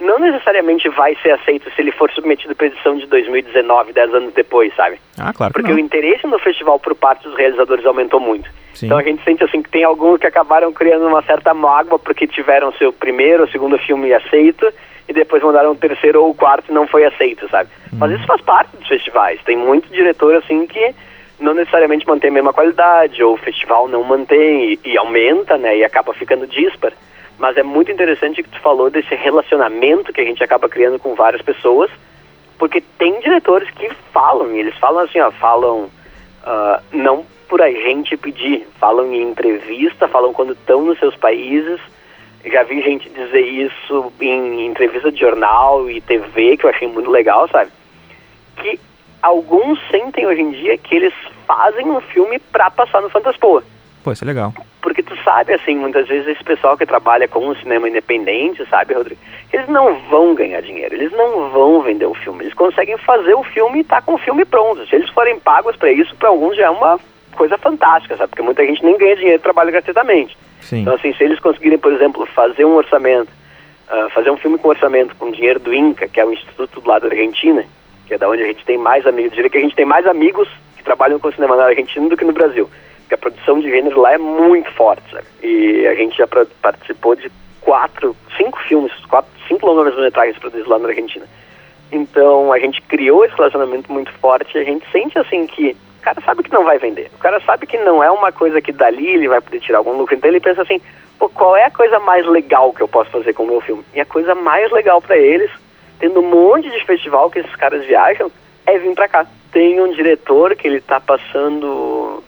não 0.00 0.18
necessariamente 0.18 0.88
vai 0.88 1.16
ser 1.22 1.32
aceito 1.32 1.70
se 1.70 1.80
ele 1.80 1.92
for 1.92 2.10
submetido 2.10 2.54
para 2.54 2.66
edição 2.66 2.96
de 2.96 3.06
2019, 3.06 3.92
10 3.92 4.14
anos 4.14 4.34
depois, 4.34 4.74
sabe? 4.74 4.98
Ah, 5.18 5.32
claro. 5.32 5.52
Porque 5.52 5.70
não. 5.70 5.76
o 5.76 5.80
interesse 5.80 6.26
no 6.26 6.38
festival 6.38 6.78
por 6.78 6.94
parte 6.94 7.24
dos 7.28 7.36
realizadores 7.36 7.86
aumentou 7.86 8.18
muito. 8.18 8.50
Sim. 8.74 8.86
Então 8.86 8.98
a 8.98 9.02
gente 9.02 9.22
sente 9.22 9.44
assim 9.44 9.62
que 9.62 9.70
tem 9.70 9.84
alguns 9.84 10.18
que 10.18 10.26
acabaram 10.26 10.72
criando 10.72 11.06
uma 11.06 11.22
certa 11.22 11.54
mágoa 11.54 11.98
porque 11.98 12.26
tiveram 12.26 12.72
seu 12.72 12.92
primeiro 12.92 13.42
ou 13.42 13.48
segundo 13.48 13.78
filme 13.78 14.12
aceito 14.12 14.72
e 15.08 15.12
depois 15.12 15.42
mandaram 15.42 15.70
o 15.70 15.76
terceiro 15.76 16.22
ou 16.22 16.30
o 16.30 16.34
quarto 16.34 16.70
e 16.70 16.74
não 16.74 16.86
foi 16.86 17.04
aceito, 17.04 17.48
sabe? 17.48 17.70
Hum. 17.92 17.98
Mas 17.98 18.12
isso 18.12 18.26
faz 18.26 18.40
parte 18.40 18.76
dos 18.76 18.88
festivais. 18.88 19.40
Tem 19.44 19.56
muito 19.56 19.88
diretor 19.92 20.34
assim 20.34 20.66
que 20.66 20.94
não 21.38 21.54
necessariamente 21.54 22.06
mantém 22.06 22.30
a 22.30 22.32
mesma 22.32 22.52
qualidade 22.52 23.22
ou 23.22 23.34
o 23.34 23.38
festival 23.38 23.88
não 23.88 24.02
mantém 24.02 24.72
e, 24.72 24.80
e 24.84 24.98
aumenta, 24.98 25.56
né? 25.56 25.76
E 25.78 25.84
acaba 25.84 26.12
ficando 26.14 26.46
dispar 26.46 26.92
mas 27.38 27.56
é 27.56 27.62
muito 27.62 27.90
interessante 27.90 28.42
que 28.42 28.48
tu 28.48 28.60
falou 28.60 28.90
desse 28.90 29.14
relacionamento 29.14 30.12
que 30.12 30.20
a 30.20 30.24
gente 30.24 30.42
acaba 30.42 30.68
criando 30.68 30.98
com 30.98 31.14
várias 31.14 31.42
pessoas, 31.42 31.90
porque 32.58 32.80
tem 32.80 33.20
diretores 33.20 33.70
que 33.70 33.90
falam, 34.12 34.54
e 34.54 34.60
eles 34.60 34.76
falam 34.76 35.04
assim, 35.04 35.20
ó, 35.20 35.30
falam 35.32 35.90
uh, 36.44 36.82
não 36.92 37.26
por 37.48 37.60
a 37.60 37.70
gente 37.70 38.16
pedir, 38.16 38.66
falam 38.78 39.12
em 39.12 39.22
entrevista, 39.22 40.08
falam 40.08 40.32
quando 40.32 40.52
estão 40.52 40.82
nos 40.82 40.98
seus 40.98 41.14
países. 41.16 41.80
Já 42.44 42.62
vi 42.62 42.82
gente 42.82 43.08
dizer 43.08 43.40
isso 43.40 44.12
em 44.20 44.66
entrevista 44.66 45.10
de 45.10 45.20
jornal 45.20 45.90
e 45.90 46.00
TV, 46.00 46.56
que 46.56 46.66
eu 46.66 46.70
achei 46.70 46.88
muito 46.88 47.10
legal, 47.10 47.48
sabe? 47.48 47.70
Que 48.56 48.78
alguns 49.22 49.78
sentem 49.90 50.26
hoje 50.26 50.42
em 50.42 50.50
dia 50.50 50.76
que 50.76 50.94
eles 50.94 51.14
fazem 51.46 51.90
um 51.90 52.00
filme 52.00 52.38
para 52.38 52.70
passar 52.70 53.00
no 53.00 53.08
Fantaspoa. 53.08 53.62
Pô, 54.04 54.12
isso 54.12 54.22
é 54.22 54.26
legal. 54.26 54.52
Porque 54.82 55.02
tu 55.02 55.16
sabe, 55.24 55.54
assim, 55.54 55.74
muitas 55.76 56.06
vezes 56.06 56.28
esse 56.28 56.44
pessoal 56.44 56.76
que 56.76 56.84
trabalha 56.84 57.26
com 57.26 57.48
o 57.48 57.56
cinema 57.56 57.88
independente, 57.88 58.62
sabe, 58.68 58.92
Rodrigo? 58.92 59.18
Eles 59.50 59.66
não 59.66 59.98
vão 60.10 60.34
ganhar 60.34 60.60
dinheiro, 60.60 60.94
eles 60.94 61.10
não 61.12 61.48
vão 61.48 61.80
vender 61.80 62.04
o 62.04 62.12
filme, 62.12 62.44
eles 62.44 62.52
conseguem 62.52 62.98
fazer 62.98 63.32
o 63.32 63.42
filme 63.42 63.80
e 63.80 63.84
tá 63.84 64.02
com 64.02 64.12
o 64.12 64.18
filme 64.18 64.44
pronto. 64.44 64.86
Se 64.86 64.94
eles 64.94 65.08
forem 65.08 65.40
pagos 65.40 65.74
para 65.76 65.90
isso, 65.90 66.14
para 66.16 66.28
alguns 66.28 66.54
já 66.54 66.66
é 66.66 66.70
uma 66.70 67.00
coisa 67.34 67.56
fantástica, 67.56 68.14
sabe? 68.14 68.28
Porque 68.28 68.42
muita 68.42 68.64
gente 68.66 68.84
nem 68.84 68.98
ganha 68.98 69.16
dinheiro 69.16 69.38
e 69.38 69.42
trabalha 69.42 69.70
gratuitamente. 69.70 70.36
Sim. 70.60 70.82
Então, 70.82 70.94
assim, 70.94 71.14
se 71.14 71.24
eles 71.24 71.40
conseguirem, 71.40 71.78
por 71.78 71.90
exemplo, 71.90 72.26
fazer 72.26 72.66
um 72.66 72.74
orçamento, 72.74 73.30
uh, 73.90 74.10
fazer 74.10 74.30
um 74.30 74.36
filme 74.36 74.58
com 74.58 74.68
orçamento 74.68 75.16
com 75.16 75.30
dinheiro 75.30 75.58
do 75.58 75.72
INCA, 75.72 76.08
que 76.08 76.20
é 76.20 76.26
o 76.26 76.32
Instituto 76.32 76.82
do 76.82 76.88
lado 76.88 77.08
da 77.08 77.14
Argentina, 77.14 77.64
que 78.06 78.12
é 78.12 78.18
da 78.18 78.28
onde 78.28 78.42
a 78.42 78.46
gente 78.46 78.64
tem 78.66 78.76
mais 78.76 79.06
amigos, 79.06 79.30
eu 79.32 79.36
diria 79.36 79.50
que 79.50 79.58
a 79.58 79.62
gente 79.62 79.74
tem 79.74 79.86
mais 79.86 80.06
amigos 80.06 80.46
que 80.76 80.84
trabalham 80.84 81.18
com 81.18 81.32
cinema 81.32 81.56
na 81.56 81.64
Argentina 81.64 82.06
do 82.06 82.16
que 82.18 82.24
no 82.24 82.32
Brasil. 82.32 82.68
Porque 83.04 83.14
a 83.14 83.18
produção 83.18 83.60
de 83.60 83.70
gênero 83.70 84.00
lá 84.00 84.14
é 84.14 84.18
muito 84.18 84.70
forte, 84.72 85.02
sabe? 85.10 85.26
E 85.42 85.86
a 85.86 85.94
gente 85.94 86.16
já 86.16 86.26
participou 86.60 87.14
de 87.14 87.30
quatro, 87.60 88.16
cinco 88.36 88.58
filmes, 88.62 88.92
quatro, 89.06 89.30
cinco 89.46 89.66
longas-metragens 89.66 90.38
produzidos 90.38 90.68
lá 90.68 90.78
na 90.78 90.88
Argentina. 90.88 91.26
Então 91.92 92.52
a 92.52 92.58
gente 92.58 92.80
criou 92.82 93.24
esse 93.24 93.34
relacionamento 93.34 93.92
muito 93.92 94.12
forte 94.14 94.56
e 94.56 94.60
a 94.60 94.64
gente 94.64 94.84
sente 94.90 95.18
assim 95.18 95.46
que 95.46 95.76
o 96.00 96.02
cara 96.02 96.20
sabe 96.20 96.42
que 96.42 96.52
não 96.52 96.64
vai 96.64 96.78
vender. 96.78 97.10
O 97.14 97.18
cara 97.18 97.40
sabe 97.40 97.66
que 97.66 97.78
não 97.78 98.02
é 98.02 98.10
uma 98.10 98.32
coisa 98.32 98.60
que 98.60 98.72
dali 98.72 99.06
ele 99.06 99.28
vai 99.28 99.40
poder 99.40 99.60
tirar 99.60 99.78
algum 99.78 99.96
lucro. 99.96 100.14
Então 100.14 100.28
ele 100.28 100.40
pensa 100.40 100.62
assim, 100.62 100.80
pô, 101.18 101.28
qual 101.28 101.56
é 101.56 101.64
a 101.64 101.70
coisa 101.70 101.98
mais 101.98 102.26
legal 102.26 102.72
que 102.72 102.82
eu 102.82 102.88
posso 102.88 103.10
fazer 103.10 103.32
com 103.32 103.44
o 103.44 103.48
meu 103.48 103.60
filme? 103.60 103.84
E 103.94 104.00
a 104.00 104.04
coisa 104.04 104.34
mais 104.34 104.70
legal 104.70 105.00
para 105.00 105.16
eles, 105.16 105.50
tendo 105.98 106.20
um 106.20 106.28
monte 106.28 106.70
de 106.70 106.84
festival 106.84 107.30
que 107.30 107.38
esses 107.38 107.54
caras 107.56 107.84
viajam, 107.86 108.30
é 108.66 108.78
vir 108.78 108.94
para 108.94 109.08
cá. 109.08 109.26
Tem 109.52 109.80
um 109.80 109.92
diretor 109.92 110.56
que 110.56 110.66
ele 110.66 110.80
tá 110.80 111.00
passando 111.00 112.22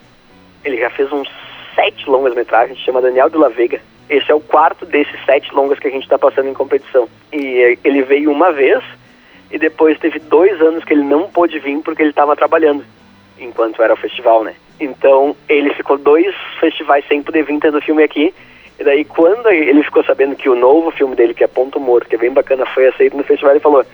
ele 0.68 0.78
já 0.78 0.90
fez 0.90 1.10
uns 1.12 1.28
sete 1.74 2.08
longas 2.08 2.34
metragens, 2.34 2.78
chama 2.78 3.00
Daniel 3.00 3.30
de 3.30 3.36
la 3.36 3.48
Vega. 3.48 3.80
Esse 4.08 4.30
é 4.30 4.34
o 4.34 4.40
quarto 4.40 4.86
desses 4.86 5.24
sete 5.24 5.54
longas 5.54 5.78
que 5.78 5.88
a 5.88 5.90
gente 5.90 6.04
está 6.04 6.18
passando 6.18 6.48
em 6.48 6.54
competição. 6.54 7.08
E 7.32 7.58
eh, 7.58 7.78
ele 7.84 8.02
veio 8.02 8.30
uma 8.30 8.52
vez 8.52 8.82
e 9.50 9.58
depois 9.58 9.98
teve 9.98 10.18
dois 10.18 10.60
anos 10.60 10.84
que 10.84 10.92
ele 10.92 11.02
não 11.02 11.28
pôde 11.28 11.58
vir 11.58 11.78
porque 11.80 12.02
ele 12.02 12.10
estava 12.10 12.36
trabalhando 12.36 12.84
enquanto 13.38 13.82
era 13.82 13.94
o 13.94 13.96
festival, 13.96 14.42
né? 14.42 14.54
Então 14.80 15.36
ele 15.48 15.72
ficou 15.74 15.98
dois 15.98 16.34
festivais 16.60 17.04
sem 17.08 17.22
poder 17.22 17.44
vir 17.44 17.58
tendo 17.58 17.80
filme 17.82 18.02
aqui. 18.02 18.34
E 18.78 18.84
daí 18.84 19.04
quando 19.04 19.48
ele 19.48 19.82
ficou 19.82 20.04
sabendo 20.04 20.36
que 20.36 20.48
o 20.48 20.54
novo 20.54 20.90
filme 20.90 21.16
dele, 21.16 21.34
que 21.34 21.44
é 21.44 21.46
Ponto 21.46 21.80
Morto, 21.80 22.08
que 22.08 22.14
é 22.14 22.18
bem 22.18 22.32
bacana, 22.32 22.66
foi 22.66 22.86
aceito 22.88 23.16
no 23.16 23.24
festival, 23.24 23.52
ele 23.52 23.60
falou: 23.60 23.84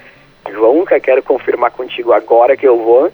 João, 0.51 0.85
que 0.85 0.99
quero 1.01 1.23
confirmar 1.23 1.71
contigo 1.71 2.13
agora 2.13 2.57
que 2.57 2.67
eu 2.67 2.77
vou 2.77 3.11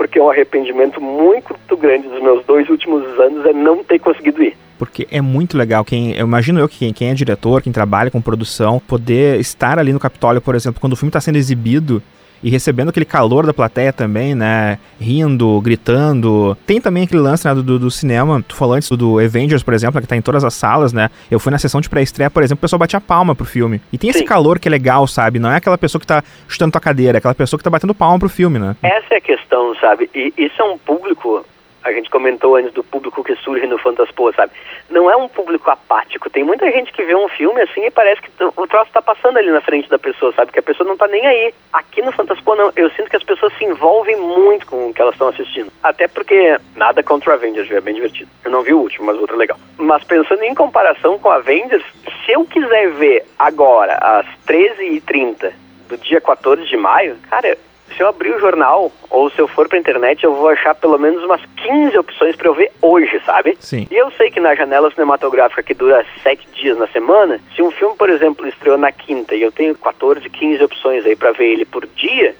porque 0.00 0.18
é 0.18 0.22
um 0.22 0.30
arrependimento 0.30 0.98
muito 0.98 1.76
grande 1.76 2.08
dos 2.08 2.22
meus 2.22 2.42
dois 2.46 2.66
últimos 2.70 3.04
anos 3.20 3.44
é 3.44 3.52
não 3.52 3.84
ter 3.84 3.98
conseguido 3.98 4.42
ir. 4.42 4.56
Porque 4.78 5.06
é 5.10 5.20
muito 5.20 5.58
legal, 5.58 5.84
quem, 5.84 6.12
eu 6.12 6.26
imagino 6.26 6.58
eu 6.58 6.66
que 6.66 6.78
quem, 6.78 6.90
quem 6.90 7.10
é 7.10 7.14
diretor, 7.14 7.60
quem 7.60 7.70
trabalha 7.70 8.10
com 8.10 8.18
produção, 8.18 8.80
poder 8.80 9.38
estar 9.38 9.78
ali 9.78 9.92
no 9.92 10.00
Capitólio, 10.00 10.40
por 10.40 10.54
exemplo, 10.54 10.80
quando 10.80 10.94
o 10.94 10.96
filme 10.96 11.10
está 11.10 11.20
sendo 11.20 11.36
exibido 11.36 12.02
e 12.42 12.50
recebendo 12.50 12.88
aquele 12.88 13.06
calor 13.06 13.46
da 13.46 13.52
plateia 13.52 13.92
também, 13.92 14.34
né? 14.34 14.78
Rindo, 15.00 15.60
gritando. 15.60 16.56
Tem 16.66 16.80
também 16.80 17.04
aquele 17.04 17.20
lance 17.20 17.46
né, 17.46 17.54
do, 17.54 17.78
do 17.78 17.90
cinema. 17.90 18.42
Tu 18.46 18.54
falou 18.54 18.74
antes 18.74 18.90
do 18.90 19.18
Avengers, 19.18 19.62
por 19.62 19.74
exemplo, 19.74 20.00
que 20.00 20.06
tá 20.06 20.16
em 20.16 20.22
todas 20.22 20.44
as 20.44 20.54
salas, 20.54 20.92
né? 20.92 21.10
Eu 21.30 21.38
fui 21.38 21.50
na 21.50 21.58
sessão 21.58 21.80
de 21.80 21.88
pré-estreia, 21.88 22.30
por 22.30 22.42
exemplo, 22.42 22.60
o 22.60 22.62
pessoal 22.62 22.78
batia 22.78 23.00
palma 23.00 23.34
pro 23.34 23.44
filme. 23.44 23.80
E 23.92 23.98
tem 23.98 24.12
Sim. 24.12 24.18
esse 24.18 24.26
calor 24.26 24.58
que 24.58 24.68
é 24.68 24.70
legal, 24.70 25.06
sabe? 25.06 25.38
Não 25.38 25.50
é 25.50 25.56
aquela 25.56 25.78
pessoa 25.78 26.00
que 26.00 26.06
tá 26.06 26.22
chutando 26.48 26.72
tua 26.72 26.80
cadeira, 26.80 27.16
é 27.16 27.18
aquela 27.18 27.34
pessoa 27.34 27.58
que 27.58 27.64
tá 27.64 27.70
batendo 27.70 27.94
palma 27.94 28.18
pro 28.18 28.28
filme, 28.28 28.58
né? 28.58 28.76
Essa 28.82 29.14
é 29.14 29.16
a 29.18 29.20
questão, 29.20 29.74
sabe? 29.76 30.08
E 30.14 30.32
isso 30.36 30.60
é 30.60 30.64
um 30.64 30.78
público 30.78 31.44
a 31.82 31.92
gente 31.92 32.10
comentou 32.10 32.56
antes 32.56 32.72
do 32.72 32.84
público 32.84 33.24
que 33.24 33.34
surge 33.36 33.66
no 33.66 33.78
Fantaspoa, 33.78 34.32
sabe? 34.34 34.52
Não 34.88 35.10
é 35.10 35.16
um 35.16 35.28
público 35.28 35.70
apático. 35.70 36.28
Tem 36.28 36.44
muita 36.44 36.70
gente 36.70 36.92
que 36.92 37.02
vê 37.02 37.14
um 37.14 37.28
filme 37.28 37.60
assim 37.62 37.86
e 37.86 37.90
parece 37.90 38.20
que 38.20 38.30
o 38.44 38.66
troço 38.66 38.88
está 38.88 39.00
passando 39.00 39.38
ali 39.38 39.50
na 39.50 39.60
frente 39.60 39.88
da 39.88 39.98
pessoa, 39.98 40.32
sabe? 40.32 40.52
Que 40.52 40.58
a 40.58 40.62
pessoa 40.62 40.86
não 40.86 40.94
está 40.94 41.06
nem 41.08 41.26
aí. 41.26 41.54
Aqui 41.72 42.02
no 42.02 42.12
Fantaspoa, 42.12 42.56
não. 42.56 42.72
Eu 42.76 42.90
sinto 42.90 43.08
que 43.08 43.16
as 43.16 43.22
pessoas 43.22 43.56
se 43.56 43.64
envolvem 43.64 44.16
muito 44.16 44.66
com 44.66 44.88
o 44.88 44.94
que 44.94 45.00
elas 45.00 45.14
estão 45.14 45.28
assistindo. 45.28 45.72
Até 45.82 46.06
porque 46.08 46.58
nada 46.76 47.02
contra 47.02 47.34
Avengers, 47.34 47.70
é 47.70 47.80
bem 47.80 47.94
divertido. 47.94 48.30
Eu 48.44 48.50
não 48.50 48.62
vi 48.62 48.74
o 48.74 48.78
último, 48.78 49.06
mas 49.06 49.16
o 49.16 49.20
outro 49.20 49.36
é 49.36 49.38
legal. 49.38 49.58
Mas 49.78 50.04
pensando 50.04 50.42
em 50.42 50.54
comparação 50.54 51.18
com 51.18 51.30
Avengers, 51.30 51.84
se 52.24 52.32
eu 52.32 52.44
quiser 52.44 52.90
ver 52.90 53.24
agora, 53.38 53.94
às 53.94 54.26
13h30 54.46 55.52
do 55.88 55.96
dia 55.96 56.20
14 56.20 56.64
de 56.66 56.76
maio, 56.76 57.16
cara, 57.28 57.56
se 57.96 58.02
eu 58.02 58.08
abrir 58.08 58.34
o 58.34 58.40
jornal 58.40 58.90
ou 59.08 59.30
se 59.30 59.38
eu 59.38 59.48
for 59.48 59.68
pra 59.68 59.78
internet, 59.78 60.24
eu 60.24 60.34
vou 60.34 60.48
achar 60.48 60.74
pelo 60.74 60.98
menos 60.98 61.22
umas 61.24 61.40
15 61.56 61.98
opções 61.98 62.36
para 62.36 62.48
eu 62.48 62.54
ver 62.54 62.70
hoje, 62.80 63.20
sabe? 63.24 63.56
Sim. 63.60 63.86
E 63.90 63.96
eu 63.96 64.10
sei 64.12 64.30
que 64.30 64.40
na 64.40 64.54
janela 64.54 64.90
cinematográfica 64.90 65.62
que 65.62 65.74
dura 65.74 66.04
7 66.22 66.46
dias 66.54 66.78
na 66.78 66.86
semana, 66.88 67.40
se 67.54 67.62
um 67.62 67.70
filme, 67.70 67.96
por 67.96 68.08
exemplo, 68.08 68.46
estreou 68.46 68.78
na 68.78 68.92
quinta 68.92 69.34
e 69.34 69.42
eu 69.42 69.52
tenho 69.52 69.74
14, 69.74 70.28
15 70.28 70.64
opções 70.64 71.04
aí 71.04 71.16
para 71.16 71.32
ver 71.32 71.52
ele 71.52 71.64
por 71.64 71.86
dia, 71.86 72.34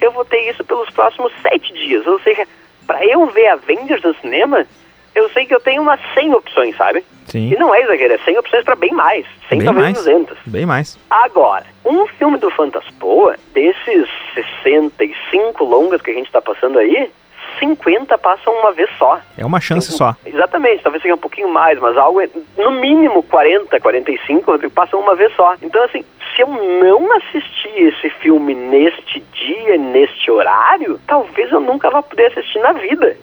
eu 0.00 0.12
vou 0.12 0.24
ter 0.24 0.48
isso 0.48 0.64
pelos 0.64 0.90
próximos 0.90 1.32
7 1.42 1.72
dias. 1.72 2.06
Ou 2.06 2.20
seja, 2.20 2.46
para 2.86 3.04
eu 3.04 3.26
ver 3.26 3.48
Avengers 3.48 4.02
no 4.02 4.14
cinema, 4.16 4.66
eu 5.14 5.28
sei 5.30 5.46
que 5.46 5.54
eu 5.54 5.60
tenho 5.60 5.82
umas 5.82 6.00
100 6.14 6.34
opções, 6.34 6.76
sabe? 6.76 7.04
Sim. 7.26 7.50
E 7.52 7.56
não 7.56 7.74
é 7.74 7.82
exagero, 7.82 8.14
é 8.14 8.18
100 8.18 8.38
opções 8.38 8.64
para 8.64 8.76
bem 8.76 8.92
mais. 8.92 9.26
100 9.48 9.58
bem 9.58 9.64
talvez 9.64 9.84
mais. 9.84 9.96
200. 9.98 10.38
Bem 10.46 10.66
mais. 10.66 10.98
Agora, 11.10 11.64
um 11.86 12.06
filme 12.08 12.36
do 12.38 12.50
Fantaspoa, 12.50 13.36
desses 13.54 14.08
65 14.34 15.64
longas 15.64 16.02
que 16.02 16.10
a 16.10 16.14
gente 16.14 16.26
está 16.26 16.42
passando 16.42 16.78
aí, 16.78 17.10
50 17.58 18.18
passam 18.18 18.52
uma 18.52 18.72
vez 18.72 18.90
só. 18.98 19.20
É 19.38 19.46
uma 19.46 19.60
chance 19.60 19.92
só. 19.92 20.14
Exatamente, 20.26 20.82
talvez 20.82 21.02
seja 21.02 21.14
um 21.14 21.18
pouquinho 21.18 21.48
mais, 21.48 21.78
mas 21.78 21.96
algo, 21.96 22.20
no 22.58 22.70
mínimo 22.72 23.22
40, 23.22 23.80
45, 23.80 24.70
passam 24.70 25.00
uma 25.00 25.14
vez 25.14 25.34
só. 25.34 25.54
Então, 25.62 25.82
assim, 25.84 26.04
se 26.34 26.42
eu 26.42 26.48
não 26.48 27.16
assistir 27.16 27.78
esse 27.78 28.10
filme 28.10 28.54
neste 28.54 29.20
dia, 29.20 29.78
neste 29.78 30.30
horário, 30.30 31.00
talvez 31.06 31.50
eu 31.50 31.60
nunca 31.60 31.88
vá 31.88 32.02
poder 32.02 32.26
assistir 32.26 32.58
na 32.58 32.72
vida. 32.72 33.16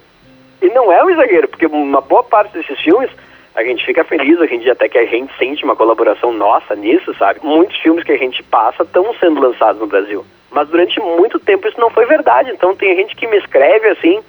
E 0.61 0.69
não 0.69 0.91
é 0.91 1.03
um 1.03 1.09
exagero, 1.09 1.47
porque 1.47 1.65
uma 1.65 2.01
boa 2.01 2.23
parte 2.23 2.53
desses 2.53 2.79
filmes 2.79 3.11
a 3.55 3.63
gente 3.63 3.85
fica 3.85 4.03
feliz 4.03 4.39
em 4.51 4.59
dia 4.59 4.73
até 4.73 4.89
que 4.89 4.97
a 4.97 5.05
gente 5.05 5.35
sente 5.37 5.63
uma 5.63 5.75
colaboração 5.75 6.33
nossa 6.33 6.75
nisso, 6.75 7.13
sabe? 7.15 7.39
Muitos 7.43 7.77
filmes 7.77 8.03
que 8.03 8.11
a 8.11 8.17
gente 8.17 8.41
passa 8.43 8.83
estão 8.83 9.13
sendo 9.19 9.41
lançados 9.41 9.79
no 9.79 9.87
Brasil. 9.87 10.25
Mas 10.51 10.67
durante 10.67 10.99
muito 10.99 11.39
tempo 11.39 11.67
isso 11.67 11.79
não 11.79 11.89
foi 11.89 12.05
verdade. 12.05 12.51
Então 12.51 12.75
tem 12.75 12.95
gente 12.95 13.15
que 13.15 13.27
me 13.27 13.37
escreve 13.37 13.89
assim, 13.89 14.23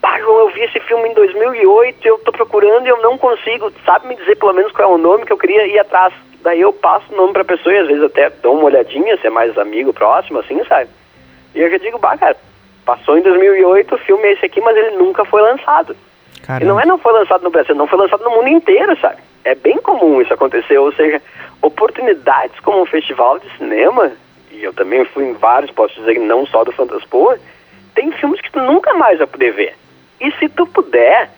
pá, 0.00 0.18
João, 0.20 0.40
eu 0.40 0.50
vi 0.50 0.62
esse 0.62 0.80
filme 0.80 1.08
em 1.08 1.14
2008, 1.14 2.06
eu 2.06 2.18
tô 2.18 2.32
procurando 2.32 2.86
e 2.86 2.88
eu 2.88 3.02
não 3.02 3.18
consigo, 3.18 3.72
sabe 3.84 4.06
me 4.08 4.16
dizer 4.16 4.36
pelo 4.36 4.52
menos 4.52 4.72
qual 4.72 4.90
é 4.90 4.94
o 4.94 4.98
nome 4.98 5.26
que 5.26 5.32
eu 5.32 5.38
queria 5.38 5.66
ir 5.66 5.78
atrás. 5.78 6.14
Daí 6.42 6.60
eu 6.60 6.72
passo 6.72 7.12
o 7.12 7.16
nome 7.16 7.32
pra 7.32 7.44
pessoa 7.44 7.74
e 7.74 7.78
às 7.78 7.86
vezes 7.88 8.02
até 8.02 8.30
dou 8.30 8.54
uma 8.54 8.64
olhadinha, 8.64 9.16
se 9.16 9.26
é 9.26 9.30
mais 9.30 9.58
amigo, 9.58 9.92
próximo, 9.92 10.38
assim, 10.38 10.62
sabe? 10.64 10.88
E 11.54 11.60
eu 11.60 11.70
já 11.70 11.78
digo, 11.78 11.98
bah, 11.98 12.16
cara, 12.16 12.36
Passou 12.88 13.18
em 13.18 13.20
2008, 13.20 13.94
o 13.94 13.98
filme 13.98 14.26
é 14.26 14.32
esse 14.32 14.46
aqui, 14.46 14.62
mas 14.62 14.74
ele 14.74 14.96
nunca 14.96 15.22
foi 15.22 15.42
lançado. 15.42 15.94
Caramba. 16.48 16.64
E 16.64 16.66
não 16.66 16.80
é 16.80 16.86
não 16.86 16.96
foi 16.96 17.12
lançado 17.12 17.42
no 17.42 17.50
Brasil, 17.50 17.74
não 17.74 17.86
foi 17.86 17.98
lançado 17.98 18.24
no 18.24 18.30
mundo 18.30 18.48
inteiro, 18.48 18.98
sabe? 18.98 19.18
É 19.44 19.54
bem 19.54 19.76
comum 19.76 20.22
isso 20.22 20.32
acontecer, 20.32 20.78
ou 20.78 20.90
seja, 20.94 21.20
oportunidades 21.60 22.58
como 22.60 22.80
um 22.80 22.86
festival 22.86 23.38
de 23.38 23.54
cinema, 23.58 24.10
e 24.50 24.64
eu 24.64 24.72
também 24.72 25.04
fui 25.04 25.26
em 25.28 25.34
vários, 25.34 25.70
posso 25.70 25.94
dizer, 26.00 26.18
não 26.18 26.46
só 26.46 26.64
do 26.64 26.72
Fantaspoa, 26.72 27.38
tem 27.94 28.10
filmes 28.12 28.40
que 28.40 28.50
tu 28.50 28.60
nunca 28.60 28.94
mais 28.94 29.18
vai 29.18 29.26
poder 29.26 29.52
ver. 29.52 29.74
E 30.18 30.32
se 30.32 30.48
tu 30.48 30.66
puder, 30.66 31.28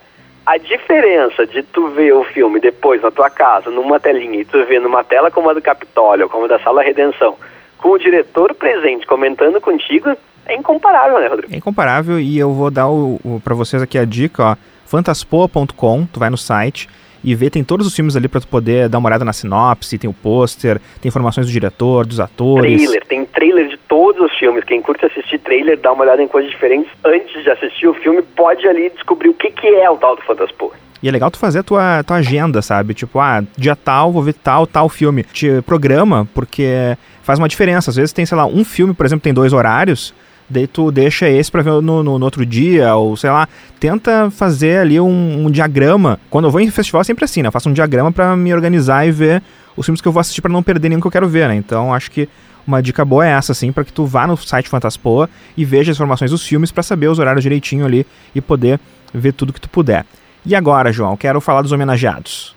a 0.47 0.57
diferença 0.59 1.45
de 1.45 1.65
tu 1.65 1.89
ver 1.89 2.15
o 2.15 2.23
filme 2.23 2.61
depois 2.61 3.03
na 3.03 3.11
tua 3.11 3.29
casa, 3.29 3.69
numa 3.69 3.99
telinha, 3.99 4.41
e 4.41 4.45
tu 4.45 4.65
ver 4.65 4.81
numa 4.81 5.03
tela 5.03 5.29
como 5.29 5.51
a 5.51 5.55
do 5.55 5.61
Capitólio, 5.61 6.29
como 6.29 6.45
a 6.45 6.49
da 6.49 6.61
Sala 6.61 6.85
Redenção, 6.85 7.35
com 7.79 7.89
o 7.89 7.99
diretor 7.99 8.55
presente 8.55 9.09
comentando 9.09 9.61
contigo, 9.61 10.17
é 10.47 10.55
incomparável, 10.55 11.19
né, 11.19 11.27
Rodrigo? 11.27 11.53
É 11.53 11.57
incomparável 11.57 12.21
e 12.21 12.39
eu 12.39 12.53
vou 12.53 12.71
dar 12.71 12.89
o, 12.89 13.19
o 13.25 13.41
para 13.43 13.57
vocês 13.57 13.83
aqui 13.83 13.99
a 13.99 14.05
dica, 14.05 14.45
ó, 14.45 14.57
fantaspoa.com, 14.91 16.05
tu 16.13 16.19
vai 16.19 16.29
no 16.29 16.37
site 16.37 16.89
e 17.23 17.33
vê, 17.35 17.49
tem 17.49 17.63
todos 17.63 17.87
os 17.87 17.95
filmes 17.95 18.17
ali 18.17 18.27
para 18.27 18.41
tu 18.41 18.49
poder 18.49 18.89
dar 18.89 18.99
uma 18.99 19.09
olhada 19.09 19.25
na 19.25 19.33
sinopse, 19.33 19.99
tem 19.99 20.11
o 20.11 20.13
pôster, 20.13 20.81
tem 21.01 21.09
informações 21.09 21.47
do 21.47 21.53
diretor, 21.53 22.05
dos 22.05 22.19
atores. 22.19 22.83
Trailer, 22.83 23.07
tem 23.07 23.25
trailer 23.25 23.69
de 23.69 23.77
todos 23.77 24.21
os 24.21 24.37
filmes. 24.37 24.65
Quem 24.65 24.83
curte 24.83 25.07
assistir 25.07 25.39
trailer, 25.39 25.79
dá 25.79 25.93
uma 25.93 26.03
olhada 26.03 26.21
em 26.23 26.27
coisas 26.27 26.51
diferentes 26.51 26.91
antes 27.05 27.45
de 27.45 27.51
assistir 27.51 27.87
o 27.87 27.95
filme, 27.95 28.21
pode 28.23 28.67
ali 28.67 28.91
descobrir 28.91 29.29
o 29.29 29.35
que, 29.35 29.51
que 29.51 29.69
é 29.69 29.89
o 29.89 29.97
tal 29.97 30.17
do 30.17 30.23
Fantaspoa. 30.23 30.73
E 31.03 31.09
é 31.09 31.13
legal 31.13 31.31
tu 31.31 31.39
fazer 31.39 31.61
a 31.61 31.63
tua, 31.63 32.03
tua 32.03 32.17
agenda, 32.17 32.61
sabe? 32.61 32.93
Tipo, 32.93 33.21
ah, 33.21 33.45
dia 33.57 33.77
tal, 33.77 34.11
vou 34.11 34.23
ver 34.23 34.35
tal, 34.35 34.67
tal 34.67 34.89
filme. 34.89 35.23
Te 35.23 35.63
programa, 35.63 36.29
porque 36.35 36.97
faz 37.23 37.39
uma 37.39 37.49
diferença. 37.49 37.91
Às 37.91 37.97
vezes 37.97 38.13
tem, 38.13 38.27
sei 38.27 38.37
lá, 38.37 38.45
um 38.45 38.65
filme, 38.65 38.93
por 38.93 39.07
exemplo, 39.07 39.23
tem 39.23 39.33
dois 39.33 39.53
horários 39.53 40.13
daí 40.51 40.67
tu 40.67 40.91
deixa 40.91 41.29
esse 41.29 41.51
para 41.51 41.63
ver 41.63 41.71
no, 41.81 42.03
no, 42.03 42.19
no, 42.19 42.25
outro 42.25 42.45
dia, 42.45 42.95
ou 42.97 43.17
sei 43.17 43.31
lá, 43.31 43.49
tenta 43.79 44.31
fazer 44.31 44.79
ali 44.79 45.01
um, 45.01 45.47
um, 45.47 45.51
diagrama. 45.51 46.19
Quando 46.29 46.47
eu 46.47 46.51
vou 46.51 46.61
em 46.61 46.71
festival 46.71 47.01
é 47.01 47.05
sempre 47.05 47.25
assim, 47.25 47.41
né? 47.41 47.49
Eu 47.49 47.53
faço 47.53 47.69
um 47.69 47.73
diagrama 47.73 48.11
para 48.11 48.37
me 48.37 48.53
organizar 48.53 49.07
e 49.07 49.13
ver 49.13 49.43
os 49.77 49.87
filmes 49.87 50.01
que 50.01 50.09
eu 50.09 50.13
vou 50.13 50.21
assistir 50.21 50.43
para 50.43 50.53
não 50.53 50.63
perder 50.63 50.89
nenhum 50.89 51.01
que 51.01 51.07
eu 51.07 51.11
quero 51.11 51.29
ver, 51.29 51.49
né? 51.49 51.55
Então 51.55 51.95
acho 51.95 52.11
que 52.11 52.29
uma 52.67 52.83
dica 52.83 53.05
boa 53.05 53.27
é 53.27 53.31
essa, 53.31 53.53
assim, 53.53 53.73
para 53.73 53.85
que 53.85 53.93
tu 53.93 54.05
vá 54.05 54.27
no 54.27 54.37
site 54.37 54.69
Fantaspoa 54.69 55.31
e 55.57 55.65
veja 55.65 55.93
as 55.93 55.97
informações 55.97 56.31
dos 56.31 56.47
filmes 56.47 56.71
para 56.71 56.83
saber 56.83 57.09
os 57.09 57.19
horários 57.19 57.43
direitinho 57.43 57.87
ali 57.87 58.07
e 58.35 58.41
poder 58.41 58.79
ver 59.15 59.33
tudo 59.33 59.53
que 59.53 59.61
tu 59.61 59.69
puder. 59.69 60.05
E 60.45 60.55
agora, 60.55 60.93
João, 60.93 61.17
quero 61.17 61.41
falar 61.41 61.63
dos 61.63 61.73
homenageados. 61.73 62.55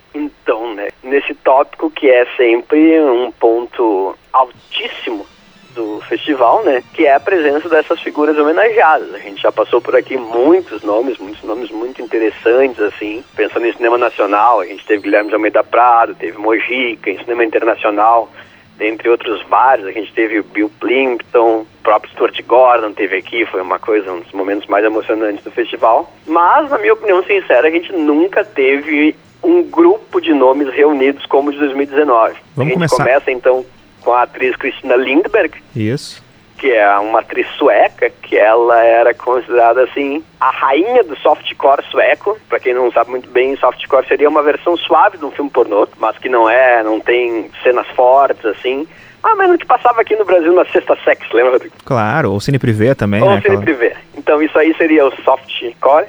nesse 1.14 1.34
tópico 1.36 1.92
que 1.92 2.10
é 2.10 2.26
sempre 2.36 3.00
um 3.02 3.32
ponto 3.32 4.16
altíssimo 4.32 5.26
do 5.74 6.02
festival, 6.08 6.64
né? 6.64 6.84
Que 6.94 7.06
é 7.06 7.16
a 7.16 7.20
presença 7.20 7.68
dessas 7.68 8.00
figuras 8.02 8.38
homenageadas. 8.38 9.14
A 9.14 9.20
gente 9.20 9.42
já 9.42 9.52
passou 9.52 9.82
por 9.82 9.96
aqui 9.96 10.18
muitos 10.18 10.82
nomes, 10.84 11.18
muitos 11.18 11.44
nomes 11.44 11.70
muito 11.72 12.02
interessantes, 12.02 12.80
assim. 12.80 13.24
Pensando 13.36 13.66
em 13.66 13.74
cinema 13.74 13.98
nacional, 13.98 14.60
a 14.60 14.66
gente 14.66 14.86
teve 14.86 15.04
Guilherme 15.04 15.30
de 15.30 15.36
Almeida 15.36 15.64
Prado, 15.64 16.16
teve 16.16 16.38
Mojica, 16.38 17.10
em 17.10 17.18
cinema 17.20 17.44
internacional, 17.44 18.30
dentre 18.78 19.10
outros 19.10 19.42
vários. 19.48 19.88
A 19.88 19.92
gente 19.92 20.14
teve 20.14 20.40
o 20.40 20.44
Bill 20.44 20.72
Plimpton, 20.80 21.62
o 21.62 21.68
próprio 21.84 22.12
Stuart 22.12 22.40
Gordon 22.46 22.94
teve 22.94 23.18
aqui, 23.18 23.46
foi 23.46 23.62
uma 23.62 23.80
coisa, 23.80 24.12
um 24.12 24.20
dos 24.20 24.32
momentos 24.32 24.68
mais 24.68 24.86
emocionantes 24.86 25.44
do 25.44 25.52
festival. 25.52 26.12
Mas, 26.26 26.70
na 26.70 26.78
minha 26.78 26.94
opinião 26.94 27.24
sincera, 27.24 27.68
a 27.68 27.72
gente 27.72 27.92
nunca 27.92 28.44
teve 28.44 29.16
um 29.44 29.62
grupo 29.64 30.22
de 30.22 30.34
nomes 30.34 30.70
reunidos 30.74 31.26
como 31.26 31.50
o 31.50 31.52
de 31.52 31.60
2019. 31.60 32.36
Vamos 32.56 32.58
a 32.58 32.64
gente 32.64 32.74
começar. 32.74 32.96
começa 32.96 33.32
então 33.32 33.66
com 34.04 34.12
a 34.14 34.24
atriz 34.24 34.56
Christina 34.56 34.96
Lindberg, 34.96 35.54
Isso. 35.76 36.24
que 36.58 36.72
é 36.72 36.98
uma 37.00 37.20
atriz 37.20 37.48
sueca, 37.58 38.10
que 38.22 38.38
ela 38.38 38.84
era 38.84 39.14
considerada 39.14 39.84
assim 39.84 40.24
a 40.40 40.50
rainha 40.52 41.04
do 41.04 41.16
softcore 41.18 41.84
sueco. 41.90 42.38
Pra 42.50 42.60
quem 42.60 42.74
não 42.74 42.92
sabe 42.92 43.12
muito 43.12 43.30
bem, 43.30 43.56
softcore 43.58 44.08
seria 44.08 44.30
uma 44.30 44.44
versão 44.44 44.76
suave 44.78 45.18
de 45.18 45.26
um 45.26 45.32
filme 45.32 45.50
pornô, 45.50 45.88
mas 45.98 46.18
que 46.18 46.30
não 46.30 46.50
é, 46.50 46.84
não 46.84 47.00
tem 47.00 47.50
cenas 47.64 47.88
fortes 47.96 48.46
assim. 48.46 48.88
Ah, 49.24 49.36
mas 49.36 49.50
o 49.52 49.58
que 49.58 49.66
passava 49.66 50.02
aqui 50.02 50.16
no 50.18 50.26
Brasil 50.26 50.52
na 50.54 50.66
Sexta 50.66 50.98
Sex, 51.04 51.26
lembra? 51.32 51.58
Claro, 51.86 52.32
ou 52.34 52.40
Cine 52.42 52.60
Privé 52.60 52.94
também, 52.94 53.22
Ou 53.22 53.30
né? 53.30 53.36
Cine 53.42 53.56
aquela- 53.56 53.62
Privé. 53.64 53.96
Então 54.18 54.42
isso 54.42 54.58
aí 54.60 54.76
seria 54.76 55.06
o 55.08 55.12
softcore. 55.24 56.08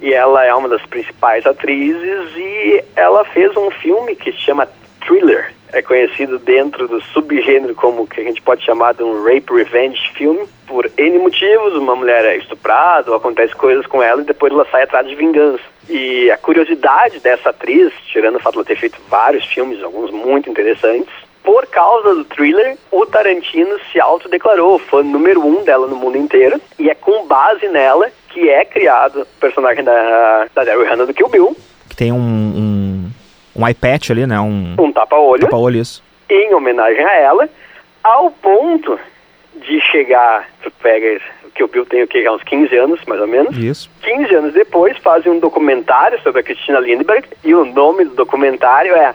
E 0.00 0.12
ela 0.12 0.44
é 0.44 0.52
uma 0.52 0.68
das 0.68 0.82
principais 0.86 1.46
atrizes 1.46 2.36
e 2.36 2.84
ela 2.96 3.24
fez 3.26 3.56
um 3.56 3.70
filme 3.70 4.16
que 4.16 4.32
se 4.32 4.38
chama 4.38 4.68
Thriller. 5.06 5.52
É 5.72 5.80
conhecido 5.80 6.38
dentro 6.38 6.86
do 6.86 7.00
subgênero 7.00 7.74
como 7.74 8.06
que 8.06 8.20
a 8.20 8.24
gente 8.24 8.42
pode 8.42 8.64
chamar 8.64 8.92
de 8.94 9.02
um 9.02 9.24
rape 9.24 9.54
revenge 9.54 10.12
filme. 10.12 10.46
Por 10.66 10.90
N 10.98 11.18
motivos, 11.18 11.74
uma 11.74 11.96
mulher 11.96 12.24
é 12.24 12.36
estuprada 12.36 13.10
ou 13.10 13.16
acontece 13.16 13.54
coisas 13.54 13.86
com 13.86 14.02
ela 14.02 14.20
e 14.20 14.26
depois 14.26 14.52
ela 14.52 14.66
sai 14.70 14.82
atrás 14.82 15.06
de 15.08 15.14
vingança. 15.14 15.62
E 15.88 16.30
a 16.30 16.36
curiosidade 16.36 17.20
dessa 17.20 17.50
atriz, 17.50 17.92
tirando 18.06 18.36
o 18.36 18.40
fato 18.40 18.52
de 18.52 18.58
ela 18.58 18.66
ter 18.66 18.76
feito 18.76 19.00
vários 19.08 19.44
filmes, 19.46 19.82
alguns 19.82 20.10
muito 20.10 20.48
interessantes, 20.48 21.12
por 21.42 21.66
causa 21.66 22.14
do 22.14 22.24
thriller, 22.24 22.76
o 22.90 23.04
Tarantino 23.04 23.76
se 23.90 24.00
autodeclarou 24.00 24.78
fã 24.78 25.02
número 25.02 25.44
um 25.44 25.64
dela 25.64 25.86
no 25.86 25.96
mundo 25.96 26.16
inteiro. 26.16 26.60
E 26.78 26.88
é 26.88 26.94
com 26.94 27.26
base 27.26 27.66
nela 27.68 28.10
que 28.28 28.48
é 28.48 28.64
criado 28.64 29.22
o 29.22 29.40
personagem 29.40 29.82
da, 29.82 30.46
da 30.54 30.64
Daryl 30.64 30.86
Hannah 30.86 31.04
do 31.04 31.12
Kill 31.12 31.28
Bill, 31.28 31.56
Que 31.88 31.96
tem 31.96 32.12
um, 32.12 32.16
um, 32.16 32.81
um 33.54 33.66
eye 33.66 33.74
patch 33.74 34.10
ali, 34.10 34.26
né? 34.26 34.40
Um 34.40 34.74
um 34.78 34.92
tapa-olho, 34.92 35.42
tapa-olho, 35.42 35.80
isso. 35.80 36.02
em 36.28 36.54
homenagem 36.54 37.04
a 37.04 37.14
ela, 37.14 37.48
ao 38.02 38.30
ponto 38.30 38.98
de 39.56 39.80
chegar, 39.80 40.48
tu 40.62 40.70
pega 40.82 41.20
o 41.44 41.50
Kill 41.50 41.68
Bill 41.68 41.86
tem 41.86 42.02
o 42.02 42.08
que, 42.08 42.28
uns 42.28 42.42
15 42.42 42.76
anos, 42.76 43.00
mais 43.06 43.20
ou 43.20 43.26
menos, 43.26 43.56
Isso. 43.56 43.90
15 44.02 44.34
anos 44.34 44.54
depois 44.54 44.96
fazem 44.98 45.30
um 45.30 45.38
documentário 45.38 46.20
sobre 46.22 46.40
a 46.40 46.42
Christina 46.44 46.80
Lindbergh 46.80 47.26
e 47.44 47.54
o 47.54 47.64
nome 47.64 48.04
do 48.04 48.14
documentário 48.14 48.94
é 48.94 49.14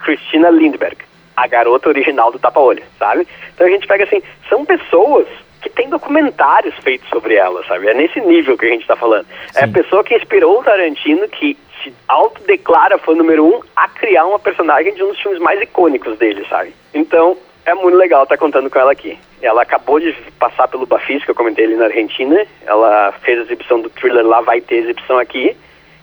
Christina 0.00 0.50
Lindbergh, 0.50 0.96
a 1.36 1.46
garota 1.46 1.88
original 1.88 2.32
do 2.32 2.38
tapa-olho, 2.38 2.82
sabe? 2.98 3.26
Então 3.54 3.66
a 3.66 3.70
gente 3.70 3.86
pega 3.86 4.04
assim, 4.04 4.22
são 4.48 4.64
pessoas 4.64 5.26
que 5.60 5.70
têm 5.70 5.88
documentários 5.88 6.74
feitos 6.82 7.08
sobre 7.08 7.34
ela, 7.34 7.62
sabe? 7.66 7.88
É 7.88 7.94
nesse 7.94 8.20
nível 8.20 8.56
que 8.56 8.66
a 8.66 8.70
gente 8.70 8.82
está 8.82 8.96
falando. 8.96 9.26
É 9.54 9.64
a 9.64 9.66
Sim. 9.66 9.72
pessoa 9.72 10.04
que 10.04 10.14
inspirou 10.14 10.60
o 10.60 10.62
Tarantino, 10.62 11.26
que 11.28 11.56
se 11.84 11.94
autodeclara 12.08 12.98
fã 12.98 13.14
número 13.14 13.44
um, 13.44 13.60
a 13.76 13.88
criar 13.88 14.24
uma 14.24 14.38
personagem 14.38 14.94
de 14.94 15.02
um 15.02 15.08
dos 15.08 15.20
filmes 15.20 15.40
mais 15.40 15.60
icônicos 15.60 16.18
dele, 16.18 16.44
sabe? 16.48 16.74
Então, 16.92 17.36
é 17.66 17.74
muito 17.74 17.96
legal 17.96 18.24
estar 18.24 18.36
contando 18.36 18.68
com 18.68 18.78
ela 18.78 18.92
aqui. 18.92 19.18
Ela 19.40 19.62
acabou 19.62 20.00
de 20.00 20.12
passar 20.38 20.68
pelo 20.68 20.86
Bafis, 20.86 21.24
que 21.24 21.30
eu 21.30 21.34
comentei 21.34 21.66
ali 21.66 21.76
na 21.76 21.86
Argentina. 21.86 22.46
Ela 22.66 23.12
fez 23.22 23.38
a 23.38 23.42
exibição 23.42 23.80
do 23.80 23.90
thriller 23.90 24.26
lá, 24.26 24.40
vai 24.40 24.60
ter 24.60 24.76
exibição 24.76 25.18
aqui. 25.18 25.56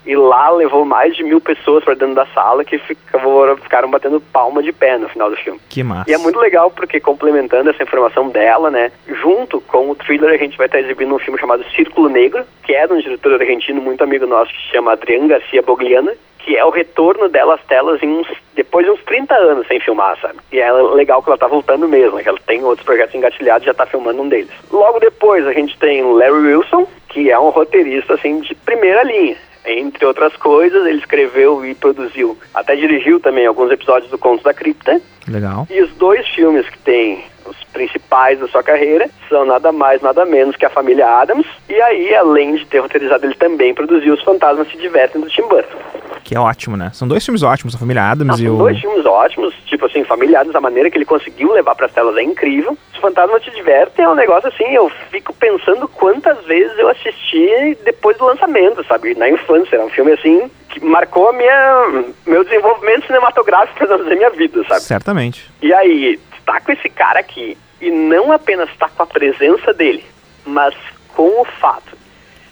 E 0.06 0.16
lá 0.16 0.50
levou 0.50 0.84
mais 0.84 1.16
de 1.16 1.24
mil 1.24 1.40
pessoas 1.40 1.84
para 1.84 1.94
dentro 1.94 2.16
da 2.16 2.26
sala 2.28 2.66
que 2.66 2.78
ficaram, 2.80 3.58
ficaram 3.58 3.90
batendo 3.90 4.20
palma 4.20 4.64
de 4.64 4.72
pé 4.72 4.98
no 4.98 5.10
final 5.10 5.30
do 5.30 5.38
filme. 5.38 5.60
Que 5.70 5.84
massa. 5.84 6.10
E 6.10 6.14
é 6.14 6.18
muito 6.18 6.40
legal 6.40 6.72
porque, 6.72 7.00
complementando 7.00 7.70
essa 7.70 7.84
informação 7.84 8.30
dela, 8.30 8.72
né, 8.72 8.92
junto 9.08 9.62
com 9.62 9.90
o 9.90 9.96
thriller, 9.96 10.34
a 10.34 10.38
gente 10.38 10.58
vai 10.58 10.66
estar 10.66 10.80
exibindo 10.80 11.14
um 11.14 11.20
filme 11.20 11.40
chamado 11.40 11.64
Círculo 11.76 12.10
Negro, 12.10 12.44
que 12.64 12.74
é 12.74 12.88
de 12.88 12.94
um 12.94 13.00
diretor 13.00 13.34
argentino 13.34 13.82
muito 13.82 14.04
amigo 14.04 14.26
nosso, 14.26 14.52
que 14.52 14.62
se 14.62 14.72
chama 14.72 14.94
Adriano 14.94 15.28
Garcia 15.28 15.62
Bogliana, 15.62 16.14
que 16.40 16.58
é 16.58 16.66
o 16.66 16.72
retorno 16.72 17.30
dela 17.30 17.56
às 17.56 17.64
telas 17.66 18.02
em 18.02 18.10
uns, 18.10 18.28
depois 18.56 18.86
de 18.86 18.92
uns 18.92 19.04
30 19.04 19.36
anos 19.36 19.68
sem 19.68 19.80
filmar, 19.80 20.18
sabe? 20.20 20.40
E 20.52 20.60
é 20.60 20.72
legal 20.72 21.22
que 21.22 21.30
ela 21.30 21.38
tá 21.38 21.48
voltando 21.48 21.88
mesmo, 21.88 22.18
né, 22.18 22.24
que 22.24 22.30
ela 22.30 22.40
tem 22.48 22.64
outros 22.64 22.86
projetos 22.86 23.14
engatilhados 23.14 23.64
e 23.64 23.68
já 23.68 23.74
tá 23.74 23.86
filmando 23.86 24.22
um 24.22 24.28
deles. 24.28 24.52
Logo 24.72 25.00
depois, 25.00 25.46
a 25.46 25.54
gente 25.54 25.78
tem 25.78 26.04
o 26.04 26.14
Larry 26.14 26.56
Wilson, 26.56 26.88
que 27.10 27.30
é 27.30 27.38
um 27.38 27.50
roteirista, 27.50 28.16
assim, 28.16 28.40
de 28.40 28.56
primeira 28.56 29.04
linha. 29.04 29.38
Entre 29.66 30.06
outras 30.06 30.36
coisas, 30.38 30.86
ele 30.86 30.98
escreveu 31.00 31.64
e 31.66 31.76
produziu, 31.76 32.38
até 32.54 32.76
dirigiu 32.76 33.20
também 33.20 33.46
alguns 33.46 33.72
episódios 33.72 34.10
do 34.10 34.18
Contos 34.18 34.44
da 34.44 34.54
Cripta, 34.54 35.00
Legal. 35.28 35.68
e 35.70 35.82
os 35.82 35.92
dois 35.94 36.28
filmes 36.30 36.68
que 36.68 36.80
tem 36.80 37.24
os 37.46 37.58
principais 37.66 38.40
da 38.40 38.48
sua 38.48 38.64
carreira 38.64 39.10
são 39.28 39.46
nada 39.46 39.72
mais, 39.72 40.02
nada 40.02 40.26
menos 40.26 40.56
que 40.56 40.66
a 40.66 40.70
família 40.70 41.08
Adams. 41.08 41.46
E 41.70 41.82
aí, 41.82 42.14
além 42.16 42.56
de 42.56 42.66
ter 42.66 42.80
roteirizado, 42.80 43.26
ele 43.26 43.36
também 43.36 43.74
produziu 43.74 44.14
Os 44.14 44.24
Fantasmas 44.24 44.70
Se 44.70 44.78
Divertem 44.78 45.22
do 45.22 45.30
Tim 45.30 45.44
Burton. 45.44 45.78
Que 46.24 46.36
é 46.36 46.40
ótimo, 46.40 46.78
né? 46.78 46.92
São 46.94 47.08
dois 47.08 47.26
filmes 47.26 47.42
ótimos, 47.44 47.76
a 47.76 47.80
família 47.80 48.04
Adams 48.04 48.38
Não, 48.40 48.44
e 48.44 48.48
são 48.48 48.56
o. 48.56 48.58
dois 48.60 48.80
filmes 48.80 49.06
ótimos, 49.06 49.54
tipo 49.66 49.86
assim, 49.86 50.04
família 50.04 50.40
Adams, 50.40 50.56
a 50.56 50.62
maneira 50.62 50.90
que 50.90 50.98
ele 50.98 51.06
conseguiu 51.06 51.52
levar 51.52 51.76
para 51.76 51.88
as 51.88 51.92
telas 51.92 52.16
é 52.18 52.24
incrível. 52.24 52.78
Os 53.02 53.10
Fantasmas 53.10 53.44
Se 53.44 53.50
Divertem 53.50 54.06
é 54.06 54.10
um 54.10 54.14
negócio 54.14 54.48
assim, 54.48 54.72
eu 54.72 54.88
fico 55.10 55.34
pensando 55.34 55.88
quantas 55.88 56.38
vezes 56.46 56.78
eu 56.78 56.88
assisti 56.88 57.76
depois 57.84 58.16
do 58.18 58.26
lançamento, 58.26 58.84
sabe? 58.86 59.16
Na 59.16 59.28
infância, 59.28 59.76
era 59.76 59.84
um 59.84 59.90
filme 59.90 60.12
assim 60.12 60.52
que 60.70 60.80
marcou 60.86 61.30
a 61.30 61.34
minha, 61.34 62.04
meu 62.28 62.44
desenvolvimento 62.44 63.08
cinematográfico, 63.08 63.88
para 63.88 63.98
dizer 63.98 64.16
minha 64.16 64.30
vida, 64.30 64.64
sabe? 64.66 64.82
Certamente. 64.82 65.50
E 65.64 65.74
aí, 65.74 66.20
tá 66.46 66.62
com 66.62 66.72
esse 66.72 66.88
cara 66.90 67.20
aqui, 67.20 67.58
e 67.82 67.90
não 67.90 68.32
apenas 68.32 68.70
tá 68.78 68.88
com 68.88 69.02
a 69.02 69.08
presença 69.08 69.74
dele, 69.74 70.06
mas 70.46 70.76
com 71.16 71.42
o 71.42 71.46
fato 71.60 71.98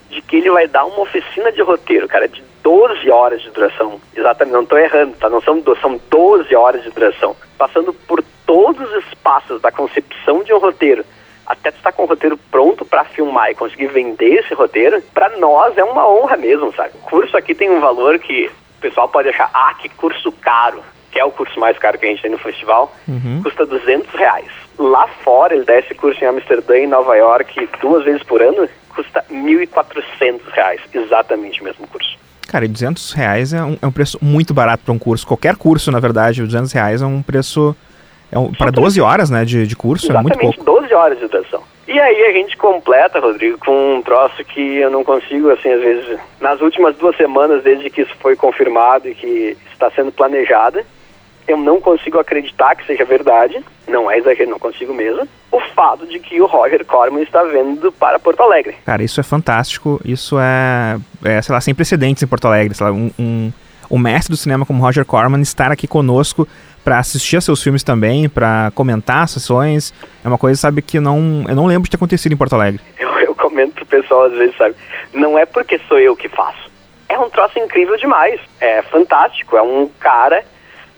de 0.10 0.20
que 0.24 0.38
ele 0.38 0.50
vai 0.50 0.68
dar 0.68 0.86
uma 0.86 1.02
oficina 1.02 1.52
de 1.52 1.62
roteiro, 1.62 2.08
cara, 2.08 2.28
de 2.28 2.44
12 2.64 3.10
horas 3.12 3.42
de 3.42 3.52
duração. 3.52 4.02
Exatamente, 4.16 4.54
não 4.54 4.66
tô 4.66 4.78
errando, 4.78 5.16
tá? 5.18 5.30
Não 5.30 5.42
são, 5.42 5.62
são 5.80 6.02
12 6.10 6.56
horas 6.56 6.82
de 6.84 6.90
duração. 6.90 7.36
Passando 7.58 7.94
por 7.94 8.24
todos 8.50 8.92
os 8.96 9.14
passos 9.14 9.62
da 9.62 9.72
concepção 9.72 10.44
de 10.44 10.52
um 10.52 10.58
roteiro, 10.58 11.06
até 11.46 11.70
tu 11.70 11.78
estar 11.78 11.92
com 11.92 12.02
o 12.02 12.08
roteiro 12.08 12.36
pronto 12.50 12.84
para 12.84 13.04
filmar 13.04 13.52
e 13.52 13.54
conseguir 13.54 13.86
vender 13.90 14.40
esse 14.40 14.56
roteiro, 14.56 15.00
para 15.14 15.38
nós 15.38 15.78
é 15.78 15.84
uma 15.84 16.10
honra 16.10 16.36
mesmo, 16.36 16.74
sabe? 16.74 16.90
O 16.96 17.10
curso 17.10 17.38
aqui 17.38 17.54
tem 17.54 17.70
um 17.70 17.80
valor 17.80 18.18
que 18.18 18.48
o 18.48 18.82
pessoal 18.82 19.08
pode 19.08 19.30
achar, 19.30 19.52
ah, 19.54 19.76
que 19.80 19.88
curso 19.90 20.32
caro, 20.32 20.82
que 21.12 21.20
é 21.20 21.24
o 21.24 21.30
curso 21.30 21.60
mais 21.60 21.78
caro 21.78 22.00
que 22.00 22.08
a 22.08 22.10
gente 22.10 22.24
tem 22.24 22.32
no 22.32 22.40
festival, 22.40 22.92
Uhum. 23.08 23.42
custa 23.44 23.68
200 23.68 24.10
reais. 24.16 24.48
Lá 24.80 25.08
fora, 25.24 25.54
ele 25.54 25.66
dá 25.66 25.78
esse 25.78 25.94
curso 25.94 26.24
em 26.24 26.28
Amsterdã 26.28 26.76
e 26.76 26.88
Nova 26.88 27.16
York 27.16 27.70
duas 27.80 28.04
vezes 28.04 28.24
por 28.24 28.42
ano, 28.42 28.68
custa 28.96 29.24
1.400 29.30 30.42
reais, 30.54 30.82
exatamente 30.92 31.62
o 31.62 31.66
mesmo 31.66 31.86
curso. 31.88 32.18
Cara, 32.48 32.66
e 32.66 32.68
200 32.68 33.12
reais 33.12 33.54
é 33.54 33.62
um, 33.62 33.78
é 33.80 33.86
um 33.86 33.92
preço 33.92 34.18
muito 34.20 34.56
barato 34.56 34.84
para 34.84 34.92
um 34.94 34.98
curso. 34.98 35.28
Qualquer 35.28 35.56
curso, 35.56 35.92
na 35.92 36.00
verdade, 36.00 36.42
200 36.42 36.72
reais 36.72 37.00
é 37.04 37.06
um 37.06 37.22
preço. 37.22 37.76
É 38.32 38.38
um, 38.38 38.52
para 38.52 38.72
12 38.72 39.02
horas, 39.02 39.30
né, 39.30 39.44
de, 39.44 39.66
de 39.66 39.76
curso, 39.76 40.12
é 40.12 40.22
muito 40.22 40.34
Exatamente, 40.34 40.58
pouco. 40.58 40.82
12 40.82 40.94
horas 40.94 41.20
de 41.20 41.28
duração. 41.28 41.64
E 41.88 42.00
aí 42.00 42.24
a 42.26 42.32
gente 42.34 42.56
completa, 42.56 43.20
Rodrigo, 43.20 43.58
com 43.58 43.96
um 43.96 44.02
troço 44.02 44.44
que 44.46 44.78
eu 44.78 44.92
não 44.92 45.04
consigo, 45.04 45.50
assim, 45.50 45.70
às 45.70 45.82
vezes, 45.82 46.20
nas 46.40 46.62
últimas 46.62 46.96
duas 46.96 47.18
semanas, 47.18 47.64
desde 47.64 47.90
que 47.90 48.02
isso 48.02 48.16
foi 48.20 48.36
confirmado 48.36 49.10
e 49.10 49.16
que 49.16 49.58
está 49.72 49.90
sendo 49.90 50.12
planejada, 50.12 50.86
eu 51.48 51.58
não 51.58 51.82
consigo 51.82 52.20
acreditar 52.20 52.76
que 52.76 52.86
seja 52.86 53.04
verdade, 53.04 53.60
não 53.88 54.10
é 54.10 54.20
exagero, 54.20 54.52
não 54.52 54.60
consigo 54.60 54.94
mesmo, 54.94 55.28
o 55.52 55.60
fato 55.74 56.06
de 56.06 56.20
que 56.20 56.40
o 56.40 56.46
Roger 56.46 56.86
Corman 56.86 57.24
está 57.24 57.44
vendo 57.44 57.92
para 57.92 58.20
Porto 58.20 58.42
Alegre. 58.42 58.76
Cara, 58.86 59.02
isso 59.02 59.20
é 59.20 59.24
fantástico. 59.24 60.00
Isso 60.06 60.38
é, 60.40 61.00
é, 61.26 61.42
sei 61.42 61.54
lá, 61.54 61.60
sem 61.60 61.74
precedentes 61.74 62.22
em 62.22 62.28
Porto 62.28 62.46
Alegre. 62.46 62.76
Sei 62.76 62.86
lá, 62.86 62.92
um, 62.92 63.10
um, 63.18 63.52
um 63.90 63.98
mestre 63.98 64.32
do 64.32 64.38
cinema 64.38 64.66
como 64.66 64.82
Roger 64.84 65.06
Corman 65.06 65.42
estar 65.42 65.72
aqui 65.72 65.88
conosco 65.88 66.48
para 66.84 66.98
assistir 67.00 67.38
a 67.38 67.42
seus 67.42 67.62
filmes 67.62 67.84
também, 67.84 68.30
para 68.30 68.72
comentar 68.74 69.28
sessões. 69.28 69.94
É 70.24 70.28
uma 70.28 70.38
coisa, 70.38 70.60
sabe, 70.60 70.82
que 70.82 71.00
não, 71.00 71.44
eu 71.48 71.56
não 71.56 71.66
lembro 71.66 71.84
de 71.84 71.92
ter 71.92 71.98
acontecido 71.98 72.32
em 72.34 72.38
Porto 72.38 72.54
Alegre. 72.54 72.80
Eu, 72.98 73.10
eu 73.20 73.36
comento 73.36 73.74
pro 73.74 73.86
pessoal 73.86 74.26
às 74.26 74.34
vezes, 74.34 74.56
sabe? 74.58 74.76
Não 75.14 75.38
é 75.38 75.46
porque 75.46 75.80
sou 75.88 76.00
eu 76.00 76.16
que 76.16 76.30
faço. 76.30 76.70
É 77.08 77.18
um 77.18 77.30
troço 77.30 77.58
incrível 77.60 77.98
demais. 77.98 78.40
É 78.62 78.82
fantástico. 78.84 79.58
É 79.58 79.62
um 79.62 79.90
cara. 80.00 80.44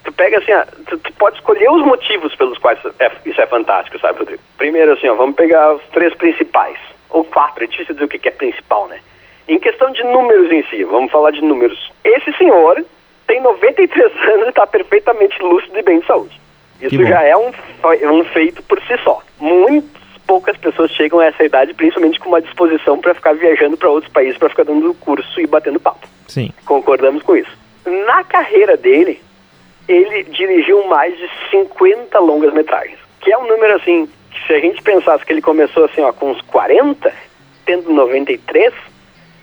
Tu 0.04 0.12
pega 0.12 0.39
assim, 0.39 0.51
ó, 0.51 0.63
tu, 0.88 0.97
tu 0.97 1.13
pode 1.13 1.38
escolher 1.38 1.69
os 1.71 1.86
motivos 1.86 2.36
pelos 2.36 2.58
quais 2.58 2.80
é- 2.99 3.12
isso 3.25 3.39
é 3.39 3.47
fantástico, 3.47 3.99
sabe, 3.99 4.19
Rodrigo? 4.19 4.41
Primeiro, 4.58 4.93
assim, 4.93 5.08
ó, 5.08 5.15
vamos 5.15 5.36
pegar 5.36 5.73
os 5.75 5.82
três 5.93 6.13
principais. 6.15 6.77
Ou 7.10 7.23
quatro, 7.23 7.63
é 7.63 7.67
difícil 7.67 7.93
dizer 7.93 8.06
o 8.06 8.10
que 8.10 8.27
é 8.27 8.32
principal, 8.32 8.88
né? 8.88 8.99
Em 9.47 9.60
questão 9.60 9.91
de 9.91 10.04
números 10.04 10.51
em 10.51 10.63
si, 10.69 10.84
vamos 10.84 11.12
falar 11.12 11.32
de 11.32 11.41
números. 11.41 11.91
Esse 12.04 12.32
senhor 12.34 12.84
tem 13.27 13.41
93 13.41 14.12
anos 14.34 14.45
e 14.45 14.49
está 14.49 14.67
perfeitamente 14.67 15.41
lúcido 15.41 15.77
e 15.77 15.84
bem 15.84 15.99
de 15.99 16.06
saúde. 16.06 16.39
Isso 16.82 17.06
já 17.06 17.21
é 17.21 17.38
um, 17.38 17.51
um 18.12 18.23
feito 18.25 18.63
por 18.63 18.82
si 18.82 18.97
só. 19.04 19.21
Muitas 19.39 20.01
poucas 20.25 20.58
pessoas 20.58 20.91
chegam 20.91 21.19
a 21.19 21.25
essa 21.25 21.43
idade, 21.43 21.73
principalmente 21.73 22.19
com 22.19 22.30
uma 22.30 22.41
disposição 22.41 22.97
para 22.97 23.13
ficar 23.13 23.34
viajando 23.34 23.77
para 23.77 23.89
outros 23.89 24.12
países, 24.12 24.38
para 24.38 24.49
ficar 24.49 24.63
dando 24.63 24.93
curso 24.95 25.39
e 25.39 25.45
batendo 25.45 25.80
papo. 25.80 26.08
Sim. 26.27 26.51
Concordamos 26.65 27.21
com 27.21 27.36
isso. 27.36 27.51
Na 28.08 28.23
carreira 28.23 28.77
dele, 28.77 29.21
ele 29.88 30.23
dirigiu 30.23 30.88
mais 30.88 31.15
de 31.17 31.30
50 31.51 32.17
longas 32.19 32.54
metragens, 32.54 32.97
que 33.19 33.32
é 33.32 33.38
um 33.38 33.47
número 33.47 33.75
assim, 33.75 34.08
que 34.32 34.47
se 34.47 34.54
a 34.54 34.60
gente 34.60 34.82
pensasse 34.82 35.25
que 35.25 35.34
ele 35.34 35.41
começou 35.41 35.86
assim, 35.86 36.01
ó, 36.01 36.13
com 36.13 36.32
uns 36.32 36.41
40, 36.41 37.13
tendo 37.65 37.91
93, 37.91 38.73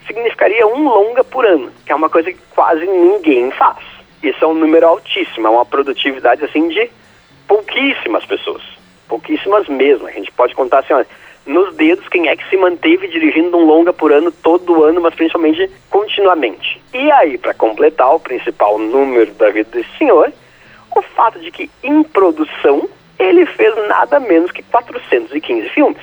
significaria 0.09 0.67
um 0.67 0.89
longa 0.89 1.23
por 1.23 1.47
ano, 1.47 1.71
que 1.87 1.93
é 1.93 1.95
uma 1.95 2.11
coisa 2.11 2.33
que 2.33 2.41
quase 2.51 2.85
ninguém 2.85 3.53
faz. 3.53 3.79
Isso 4.21 4.45
é 4.45 4.49
um 4.49 4.55
número 4.55 4.87
altíssimo, 4.87 5.47
é 5.47 5.51
uma 5.51 5.65
produtividade 5.65 6.45
assim 6.45 6.69
de 6.69 6.91
pouquíssimas 7.47 8.25
pessoas, 8.25 8.63
pouquíssimas 9.07 9.69
mesmo. 9.69 10.09
A 10.09 10.11
gente 10.11 10.33
pode 10.33 10.55
contar 10.55 10.81
assim, 10.81 10.93
ó, 10.93 11.05
nos 11.47 11.75
dedos 11.77 12.09
quem 12.09 12.29
é 12.29 12.37
que 12.37 12.49
se 12.51 12.57
manteve 12.57 13.07
dirigindo 13.07 13.57
um 13.57 13.65
longa 13.65 13.93
por 13.93 14.13
ano 14.13 14.33
todo 14.33 14.83
ano, 14.83 15.01
mas 15.01 15.15
principalmente 15.15 15.71
continuamente. 15.89 16.83
E 16.93 17.11
aí, 17.13 17.39
para 17.39 17.55
completar 17.55 18.13
o 18.13 18.21
principal 18.21 18.79
número 18.79 19.33
da 19.35 19.51
vida 19.51 19.71
desse 19.71 19.97
senhor, 19.97 20.33
o 20.95 21.03
fato 21.03 21.39
de 21.39 21.51
que 21.51 21.71
em 21.83 22.03
produção 22.03 22.89
ele 23.19 23.47
fez 23.47 23.75
nada 23.89 24.19
menos 24.19 24.51
que 24.51 24.63
415 24.63 25.69
filmes. 25.71 26.03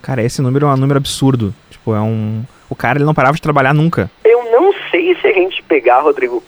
Cara, 0.00 0.22
esse 0.22 0.40
número 0.40 0.66
é 0.66 0.70
um 0.70 0.76
número 0.76 0.98
absurdo. 0.98 1.54
Tipo, 1.70 1.94
é 1.94 2.00
um. 2.00 2.44
O 2.68 2.76
cara 2.76 2.98
ele 2.98 3.04
não 3.04 3.14
parava 3.14 3.34
de 3.34 3.42
trabalhar 3.42 3.72
nunca. 3.72 4.10
Eu 4.24 4.50
não 4.50 4.72
sei 4.90 5.14
se 5.16 5.26
a 5.26 5.32
gente 5.32 5.62
pegar, 5.62 6.00
Rodrigo, 6.00 6.42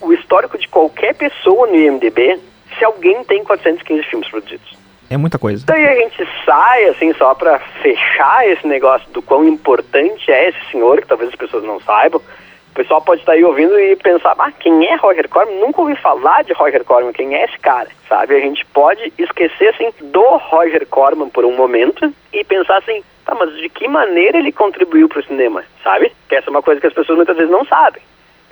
o 0.00 0.12
histórico 0.12 0.58
de 0.58 0.68
qualquer 0.68 1.14
pessoa 1.14 1.66
no 1.66 1.76
IMDB, 1.76 2.40
se 2.78 2.84
alguém 2.84 3.22
tem 3.24 3.44
415 3.44 4.02
filmes 4.04 4.28
produzidos. 4.28 4.78
É 5.10 5.16
muita 5.16 5.38
coisa. 5.38 5.66
Daí 5.66 5.84
a 5.84 5.94
gente 5.96 6.26
sai, 6.46 6.84
assim, 6.84 7.12
só 7.14 7.34
para 7.34 7.58
fechar 7.82 8.48
esse 8.48 8.64
negócio 8.66 9.10
do 9.10 9.20
quão 9.20 9.44
importante 9.44 10.30
é 10.30 10.48
esse 10.48 10.70
senhor, 10.70 11.00
que 11.00 11.08
talvez 11.08 11.30
as 11.30 11.36
pessoas 11.36 11.64
não 11.64 11.80
saibam. 11.80 12.22
O 12.70 12.74
pessoal 12.74 13.02
pode 13.02 13.20
estar 13.20 13.32
aí 13.32 13.44
ouvindo 13.44 13.78
e 13.78 13.96
pensar, 13.96 14.34
ah, 14.38 14.52
quem 14.52 14.86
é 14.86 14.94
Roger 14.96 15.28
Corman? 15.28 15.58
Nunca 15.58 15.80
ouvi 15.80 15.96
falar 15.96 16.44
de 16.44 16.52
Roger 16.52 16.84
Corman, 16.84 17.12
quem 17.12 17.34
é 17.34 17.44
esse 17.44 17.58
cara? 17.58 17.88
Sabe? 18.08 18.36
A 18.36 18.40
gente 18.40 18.64
pode 18.66 19.12
esquecer, 19.18 19.68
assim, 19.70 19.92
do 20.00 20.22
Roger 20.36 20.86
Corman 20.86 21.28
por 21.28 21.44
um 21.44 21.56
momento 21.56 22.12
e 22.32 22.44
pensar 22.44 22.78
assim, 22.78 23.02
tá, 23.24 23.34
mas 23.34 23.54
de 23.56 23.68
que 23.68 23.88
maneira 23.88 24.38
ele 24.38 24.52
contribuiu 24.52 25.08
para 25.08 25.18
o 25.18 25.24
cinema, 25.24 25.64
sabe? 25.82 26.12
Que 26.28 26.36
essa 26.36 26.48
é 26.48 26.50
uma 26.52 26.62
coisa 26.62 26.80
que 26.80 26.86
as 26.86 26.94
pessoas 26.94 27.16
muitas 27.16 27.36
vezes 27.36 27.50
não 27.50 27.64
sabem. 27.64 28.02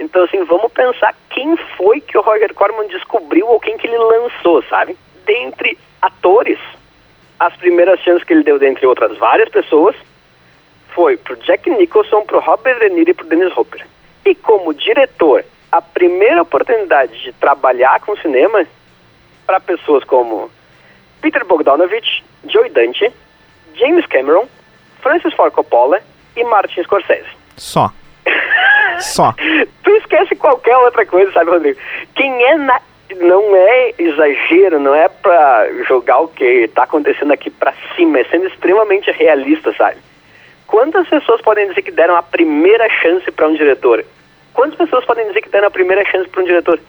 Então, 0.00 0.24
assim, 0.24 0.42
vamos 0.44 0.72
pensar 0.72 1.14
quem 1.30 1.56
foi 1.76 2.00
que 2.00 2.18
o 2.18 2.20
Roger 2.20 2.52
Corman 2.54 2.88
descobriu 2.88 3.46
ou 3.46 3.60
quem 3.60 3.78
que 3.78 3.86
ele 3.86 3.98
lançou, 3.98 4.62
sabe? 4.64 4.96
Dentre 5.24 5.78
atores, 6.02 6.58
as 7.38 7.54
primeiras 7.56 8.00
chances 8.00 8.24
que 8.24 8.32
ele 8.32 8.42
deu, 8.42 8.58
dentre 8.58 8.86
outras 8.86 9.16
várias 9.16 9.48
pessoas, 9.48 9.94
foi 10.90 11.16
pro 11.16 11.36
Jack 11.36 11.70
Nicholson, 11.70 12.22
pro 12.22 12.40
Robert 12.40 12.80
De 12.80 12.90
Niro 12.90 13.10
e 13.10 13.14
pro 13.14 13.26
Dennis 13.26 13.56
Hopper. 13.56 13.86
E 14.28 14.34
como 14.34 14.74
diretor, 14.74 15.42
a 15.72 15.80
primeira 15.80 16.42
oportunidade 16.42 17.18
de 17.22 17.32
trabalhar 17.32 17.98
com 18.00 18.14
cinema 18.18 18.62
para 19.46 19.58
pessoas 19.58 20.04
como 20.04 20.50
Peter 21.22 21.46
Bogdanovich, 21.46 22.22
Joe 22.46 22.68
Dante, 22.68 23.10
James 23.74 24.04
Cameron, 24.04 24.46
Francis 25.00 25.32
Ford 25.32 25.50
Coppola 25.54 25.98
e 26.36 26.44
Martin 26.44 26.82
Scorsese. 26.82 27.30
Só. 27.56 27.90
Só. 29.00 29.32
tu 29.82 29.90
esquece 29.92 30.36
qualquer 30.36 30.76
outra 30.76 31.06
coisa, 31.06 31.32
sabe, 31.32 31.50
Rodrigo? 31.50 31.80
Quem 32.14 32.30
é 32.44 32.54
na 32.58 32.82
não 33.16 33.56
é 33.56 33.94
exagero, 33.98 34.78
não 34.78 34.94
é 34.94 35.08
pra 35.08 35.66
jogar 35.88 36.18
o 36.18 36.28
que 36.28 36.68
tá 36.74 36.82
acontecendo 36.82 37.32
aqui 37.32 37.48
pra 37.48 37.72
cima, 37.96 38.18
é 38.18 38.24
sendo 38.24 38.46
extremamente 38.46 39.10
realista, 39.10 39.72
sabe? 39.72 39.96
Quantas 40.66 41.08
pessoas 41.08 41.40
podem 41.40 41.66
dizer 41.68 41.80
que 41.80 41.90
deram 41.90 42.14
a 42.14 42.22
primeira 42.22 42.86
chance 42.90 43.30
para 43.30 43.48
um 43.48 43.54
diretor? 43.54 44.04
Quantas 44.58 44.76
pessoas 44.76 45.04
podem 45.04 45.28
dizer 45.28 45.40
que 45.40 45.50
deram 45.50 45.68
a 45.68 45.70
primeira 45.70 46.04
chance 46.10 46.28
para 46.28 46.42
um 46.42 46.44
diretor 46.44 46.80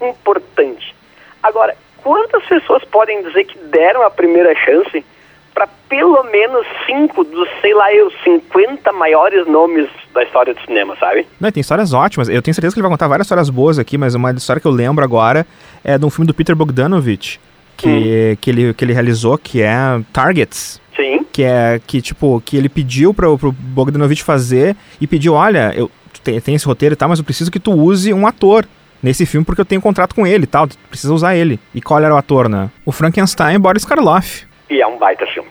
importante? 0.00 0.94
Agora, 1.42 1.76
quantas 1.98 2.42
pessoas 2.46 2.82
podem 2.84 3.22
dizer 3.22 3.44
que 3.44 3.58
deram 3.64 4.02
a 4.02 4.08
primeira 4.08 4.54
chance 4.54 5.04
para 5.52 5.68
pelo 5.90 6.22
menos 6.24 6.66
cinco 6.86 7.22
dos, 7.24 7.46
sei 7.60 7.74
lá, 7.74 7.92
eu, 7.92 8.10
50 8.24 8.90
maiores 8.94 9.46
nomes 9.46 9.90
da 10.14 10.22
história 10.22 10.54
do 10.54 10.60
cinema, 10.62 10.96
sabe? 10.98 11.26
Não, 11.38 11.52
tem 11.52 11.60
histórias 11.60 11.92
ótimas. 11.92 12.30
Eu 12.30 12.40
tenho 12.40 12.54
certeza 12.54 12.74
que 12.74 12.80
ele 12.80 12.88
vai 12.88 12.92
contar 12.92 13.08
várias 13.08 13.26
histórias 13.26 13.50
boas 13.50 13.78
aqui, 13.78 13.98
mas 13.98 14.14
uma 14.14 14.30
história 14.30 14.58
que 14.58 14.66
eu 14.66 14.72
lembro 14.72 15.04
agora 15.04 15.46
é 15.84 15.98
de 15.98 16.06
um 16.06 16.08
filme 16.08 16.26
do 16.26 16.32
Peter 16.32 16.56
Bogdanovich, 16.56 17.38
que, 17.76 17.88
hum. 17.88 18.36
que, 18.40 18.50
ele, 18.50 18.72
que 18.72 18.84
ele 18.86 18.94
realizou, 18.94 19.36
que 19.36 19.60
é 19.60 19.76
Targets. 20.14 20.80
Sim. 20.96 21.26
Que 21.30 21.42
é, 21.44 21.78
que 21.86 22.00
tipo, 22.00 22.40
que 22.40 22.56
ele 22.56 22.70
pediu 22.70 23.12
pro, 23.12 23.38
pro 23.38 23.52
Bogdanovich 23.52 24.24
fazer 24.24 24.74
e 24.98 25.06
pediu, 25.06 25.34
olha, 25.34 25.74
eu 25.76 25.90
tem, 26.28 26.40
tem 26.40 26.54
esse 26.54 26.66
roteiro 26.66 26.92
e 26.92 26.96
tal, 26.96 27.08
mas 27.08 27.18
eu 27.18 27.24
preciso 27.24 27.50
que 27.50 27.60
tu 27.60 27.72
use 27.72 28.12
um 28.12 28.26
ator 28.26 28.66
nesse 29.02 29.24
filme 29.24 29.44
porque 29.44 29.60
eu 29.60 29.64
tenho 29.64 29.78
um 29.78 29.82
contrato 29.82 30.14
com 30.14 30.26
ele 30.26 30.44
e 30.44 30.46
tal, 30.46 30.66
tu 30.66 30.76
precisa 30.88 31.12
usar 31.12 31.34
ele. 31.34 31.58
E 31.74 31.80
qual 31.80 32.02
era 32.02 32.14
o 32.14 32.18
ator, 32.18 32.48
né? 32.48 32.70
O 32.84 32.92
Frankenstein 32.92 33.58
Boris 33.58 33.84
Karloff. 33.84 34.46
E 34.68 34.80
é 34.80 34.86
um 34.86 34.98
baita 34.98 35.26
filme. 35.26 35.48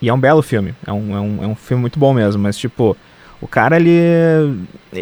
E 0.00 0.08
é 0.08 0.14
um 0.14 0.18
belo 0.18 0.42
filme. 0.42 0.74
É 0.86 0.92
um, 0.92 1.16
é 1.16 1.20
um, 1.20 1.44
é 1.44 1.46
um 1.46 1.54
filme 1.54 1.80
muito 1.80 1.98
bom 1.98 2.12
mesmo. 2.12 2.42
Mas, 2.42 2.58
tipo, 2.58 2.96
o 3.40 3.48
cara, 3.48 3.76
ele. 3.76 3.90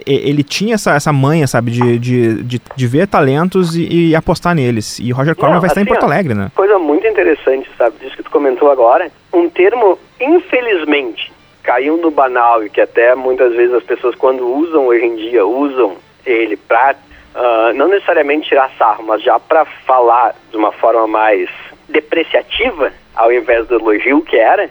Ele 0.06 0.42
tinha 0.42 0.74
essa, 0.74 0.94
essa 0.94 1.12
manha, 1.12 1.46
sabe, 1.46 1.70
de, 1.70 1.98
de, 1.98 2.42
de, 2.44 2.62
de 2.74 2.86
ver 2.86 3.06
talentos 3.06 3.76
e, 3.76 4.10
e, 4.10 4.16
apostar 4.16 4.54
neles. 4.54 4.98
E 4.98 5.10
Roger 5.10 5.34
Corman 5.34 5.60
vai 5.60 5.70
assim, 5.70 5.80
estar 5.80 5.82
em 5.82 5.92
Porto 5.92 6.04
Alegre, 6.04 6.34
né? 6.34 6.50
Coisa 6.54 6.78
muito 6.78 7.06
interessante, 7.06 7.68
sabe, 7.76 7.96
disso 8.00 8.16
que 8.16 8.22
tu 8.22 8.30
comentou 8.30 8.70
agora. 8.70 9.10
Um 9.34 9.50
termo, 9.50 9.98
infelizmente, 10.20 11.31
caiu 11.62 11.96
no 11.96 12.10
banal 12.10 12.64
e 12.64 12.70
que 12.70 12.80
até 12.80 13.14
muitas 13.14 13.52
vezes 13.54 13.74
as 13.74 13.82
pessoas, 13.82 14.14
quando 14.14 14.46
usam 14.46 14.86
hoje 14.86 15.04
em 15.04 15.16
dia, 15.16 15.46
usam 15.46 15.96
ele 16.24 16.56
pra. 16.56 16.94
Uh, 17.34 17.72
não 17.74 17.88
necessariamente 17.88 18.48
tirar 18.48 18.70
sarro, 18.78 19.04
mas 19.06 19.22
já 19.22 19.40
para 19.40 19.64
falar 19.64 20.34
de 20.50 20.56
uma 20.56 20.70
forma 20.70 21.06
mais 21.06 21.48
depreciativa, 21.88 22.92
ao 23.14 23.32
invés 23.32 23.66
do 23.68 23.76
elogio 23.76 24.20
que 24.20 24.36
era, 24.36 24.70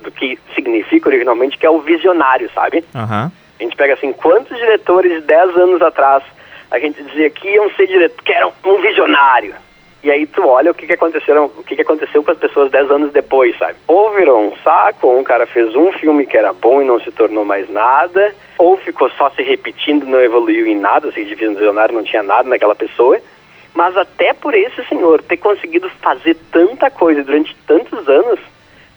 do 0.00 0.10
que 0.12 0.38
significa 0.54 1.08
originalmente, 1.08 1.58
que 1.58 1.66
é 1.66 1.70
o 1.70 1.80
visionário, 1.80 2.48
sabe? 2.54 2.84
Uhum. 2.94 3.30
A 3.58 3.62
gente 3.62 3.74
pega 3.74 3.94
assim, 3.94 4.12
quantos 4.12 4.56
diretores 4.56 5.24
10 5.24 5.56
anos 5.56 5.82
atrás 5.82 6.22
a 6.70 6.78
gente 6.78 7.02
dizia 7.02 7.30
que 7.30 7.48
iam 7.48 7.70
ser 7.70 7.86
diretores, 7.86 8.24
que 8.24 8.32
eram 8.32 8.52
um 8.64 8.80
visionário. 8.80 9.54
E 10.06 10.10
aí 10.12 10.24
tu 10.24 10.46
olha 10.46 10.70
o 10.70 10.74
que, 10.74 10.86
que 10.86 10.92
aconteceu, 10.92 11.46
o 11.46 11.64
que, 11.64 11.74
que 11.74 11.82
aconteceu 11.82 12.22
com 12.22 12.30
as 12.30 12.38
pessoas 12.38 12.70
10 12.70 12.92
anos 12.92 13.12
depois, 13.12 13.58
sabe? 13.58 13.74
Ou 13.88 14.14
virou 14.14 14.40
um 14.40 14.56
saco, 14.58 15.08
ou 15.08 15.18
um 15.18 15.24
cara 15.24 15.48
fez 15.48 15.74
um 15.74 15.90
filme 15.90 16.24
que 16.24 16.36
era 16.36 16.52
bom 16.52 16.80
e 16.80 16.84
não 16.84 17.00
se 17.00 17.10
tornou 17.10 17.44
mais 17.44 17.68
nada, 17.68 18.32
ou 18.56 18.76
ficou 18.76 19.10
só 19.10 19.28
se 19.30 19.42
repetindo, 19.42 20.06
não 20.06 20.20
evoluiu 20.20 20.64
em 20.64 20.76
nada, 20.76 21.08
assim, 21.08 21.24
de 21.24 21.34
visionário 21.34 21.92
não 21.92 22.04
tinha 22.04 22.22
nada 22.22 22.48
naquela 22.48 22.76
pessoa. 22.76 23.18
Mas 23.74 23.96
até 23.96 24.32
por 24.32 24.54
esse 24.54 24.80
senhor 24.84 25.20
ter 25.22 25.38
conseguido 25.38 25.90
fazer 26.00 26.36
tanta 26.52 26.88
coisa 26.88 27.24
durante 27.24 27.56
tantos 27.66 28.08
anos, 28.08 28.38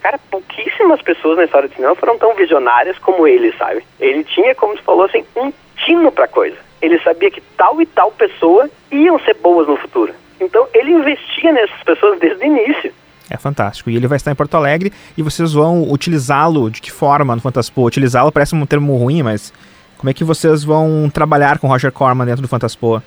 cara, 0.02 0.20
pouquíssimas 0.30 1.02
pessoas 1.02 1.38
na 1.38 1.46
história 1.46 1.70
do 1.70 1.74
cinema 1.74 1.96
foram 1.96 2.20
tão 2.20 2.36
visionárias 2.36 3.00
como 3.00 3.28
ele, 3.28 3.52
sabe? 3.54 3.84
Ele 4.00 4.24
tinha, 4.24 4.54
como 4.54 4.78
se 4.78 4.84
falou 4.84 5.06
assim, 5.06 5.26
um 5.36 5.52
tino 5.76 6.12
pra 6.12 6.28
coisa. 6.28 6.58
Ele 6.80 7.00
sabia 7.00 7.32
que 7.32 7.42
tal 7.58 7.82
e 7.82 7.86
tal 7.88 8.12
pessoa 8.12 8.70
iam 8.92 9.18
ser 9.18 9.34
boas 9.34 9.68
no 9.68 9.76
futuro. 9.76 10.14
Então 10.40 10.68
ele 10.74 10.92
investia 10.92 11.52
nessas 11.52 11.82
pessoas 11.84 12.20
desde 12.20 12.44
o 12.44 12.48
início. 12.48 12.94
É 13.30 13.38
fantástico. 13.38 13.90
E 13.90 13.96
ele 13.96 14.08
vai 14.08 14.16
estar 14.16 14.32
em 14.32 14.36
Porto 14.36 14.56
Alegre 14.56 14.92
e 15.16 15.22
vocês 15.22 15.54
vão 15.54 15.84
utilizá-lo 15.92 16.70
de 16.70 16.82
que 16.82 16.92
forma 16.92 17.36
no 17.36 17.42
Fantaspo? 17.42 17.86
Utilizá-lo 17.86 18.32
parece 18.32 18.56
um 18.56 18.66
termo 18.66 18.98
ruim, 18.98 19.22
mas 19.22 19.54
como 19.98 20.10
é 20.10 20.14
que 20.14 20.24
vocês 20.24 20.64
vão 20.64 21.10
trabalhar 21.14 21.60
com 21.60 21.68
Roger 21.68 21.92
Corman 21.92 22.26
dentro 22.26 22.42
do 22.42 22.48
Fantaspo? 22.48 23.04